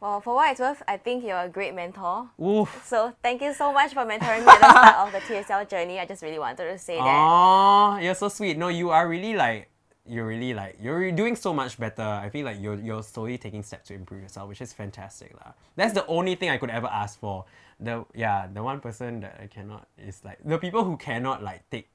Well, 0.00 0.20
for 0.20 0.34
what 0.36 0.52
it's 0.52 0.60
worth, 0.60 0.82
I 0.86 0.96
think 0.96 1.24
you're 1.24 1.38
a 1.38 1.48
great 1.48 1.74
mentor. 1.74 2.30
Oof. 2.40 2.82
So 2.86 3.12
thank 3.22 3.42
you 3.42 3.52
so 3.52 3.72
much 3.72 3.94
for 3.94 4.06
mentoring 4.06 4.46
me 4.46 4.52
at 4.52 4.60
the 4.60 4.70
start 4.70 4.96
of 5.06 5.12
the 5.12 5.18
TSL 5.18 5.68
journey. 5.68 5.98
I 5.98 6.06
just 6.06 6.22
really 6.22 6.38
wanted 6.38 6.70
to 6.70 6.78
say 6.78 6.96
that. 6.96 7.02
Aw, 7.04 7.98
you're 7.98 8.14
so 8.14 8.28
sweet. 8.28 8.56
No, 8.56 8.68
you 8.68 8.90
are 8.90 9.08
really 9.08 9.34
like 9.34 9.70
you're 10.06 10.26
really 10.26 10.54
like 10.54 10.78
you're 10.80 11.10
doing 11.12 11.34
so 11.34 11.52
much 11.52 11.78
better. 11.78 12.02
I 12.02 12.30
feel 12.30 12.44
like 12.44 12.58
you're 12.60 12.76
you're 12.76 13.02
slowly 13.02 13.38
taking 13.38 13.62
steps 13.62 13.88
to 13.88 13.94
improve 13.94 14.22
yourself, 14.22 14.48
which 14.48 14.60
is 14.62 14.72
fantastic. 14.72 15.34
lah. 15.34 15.52
That's 15.74 15.94
the 15.94 16.06
only 16.06 16.36
thing 16.36 16.48
I 16.50 16.58
could 16.58 16.70
ever 16.70 16.86
ask 16.86 17.18
for. 17.18 17.44
The 17.80 18.04
yeah, 18.14 18.46
the 18.46 18.62
one 18.62 18.78
person 18.80 19.20
that 19.20 19.38
I 19.42 19.46
cannot 19.48 19.88
is 19.98 20.22
like 20.24 20.38
the 20.44 20.58
people 20.58 20.84
who 20.84 20.96
cannot 20.96 21.42
like 21.42 21.68
take 21.70 21.90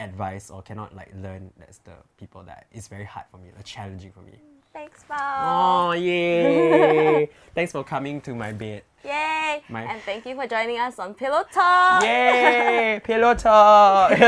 advice 0.00 0.50
or 0.50 0.62
cannot 0.62 0.96
like 0.96 1.12
learn. 1.20 1.52
That's 1.58 1.78
the 1.84 2.00
people 2.16 2.42
that 2.44 2.66
is 2.72 2.88
very 2.88 3.04
hard 3.04 3.26
for 3.30 3.36
me, 3.36 3.52
like 3.54 3.64
challenging 3.64 4.10
for 4.12 4.20
me. 4.20 4.40
Thanks, 4.72 5.04
Bao. 5.08 5.16
Oh 5.18 5.92
yay! 5.92 7.28
Thanks 7.54 7.72
for 7.72 7.84
coming 7.84 8.20
to 8.22 8.34
my 8.34 8.52
bed. 8.52 8.82
Yay! 9.04 9.62
My- 9.68 9.82
And 9.84 10.00
thank 10.02 10.24
you 10.24 10.34
for 10.34 10.46
joining 10.46 10.78
us 10.78 10.98
on 10.98 11.14
Pillow 11.14 11.44
Talk. 11.52 12.02
Yay! 12.02 13.00
Pillow 13.04 13.34
talk. 13.34 14.12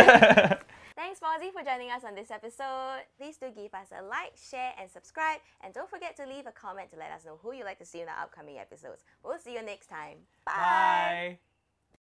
Thanks, 0.96 1.20
Fauzi, 1.20 1.52
for 1.52 1.62
joining 1.64 1.90
us 1.90 2.02
on 2.04 2.14
this 2.14 2.30
episode. 2.30 3.02
Please 3.18 3.36
do 3.36 3.50
give 3.54 3.72
us 3.74 3.88
a 3.98 4.02
like, 4.04 4.32
share, 4.36 4.72
and 4.80 4.90
subscribe. 4.90 5.38
And 5.62 5.72
don't 5.72 5.88
forget 5.88 6.16
to 6.16 6.26
leave 6.26 6.46
a 6.46 6.52
comment 6.52 6.90
to 6.92 6.98
let 6.98 7.10
us 7.12 7.24
know 7.24 7.38
who 7.42 7.52
you'd 7.54 7.64
like 7.64 7.78
to 7.78 7.86
see 7.86 8.00
in 8.00 8.08
our 8.08 8.22
upcoming 8.24 8.58
episodes. 8.58 9.04
We'll 9.24 9.38
see 9.38 9.54
you 9.54 9.62
next 9.62 9.86
time. 9.88 10.18
Bye. 10.44 10.52
Bye. 10.54 11.38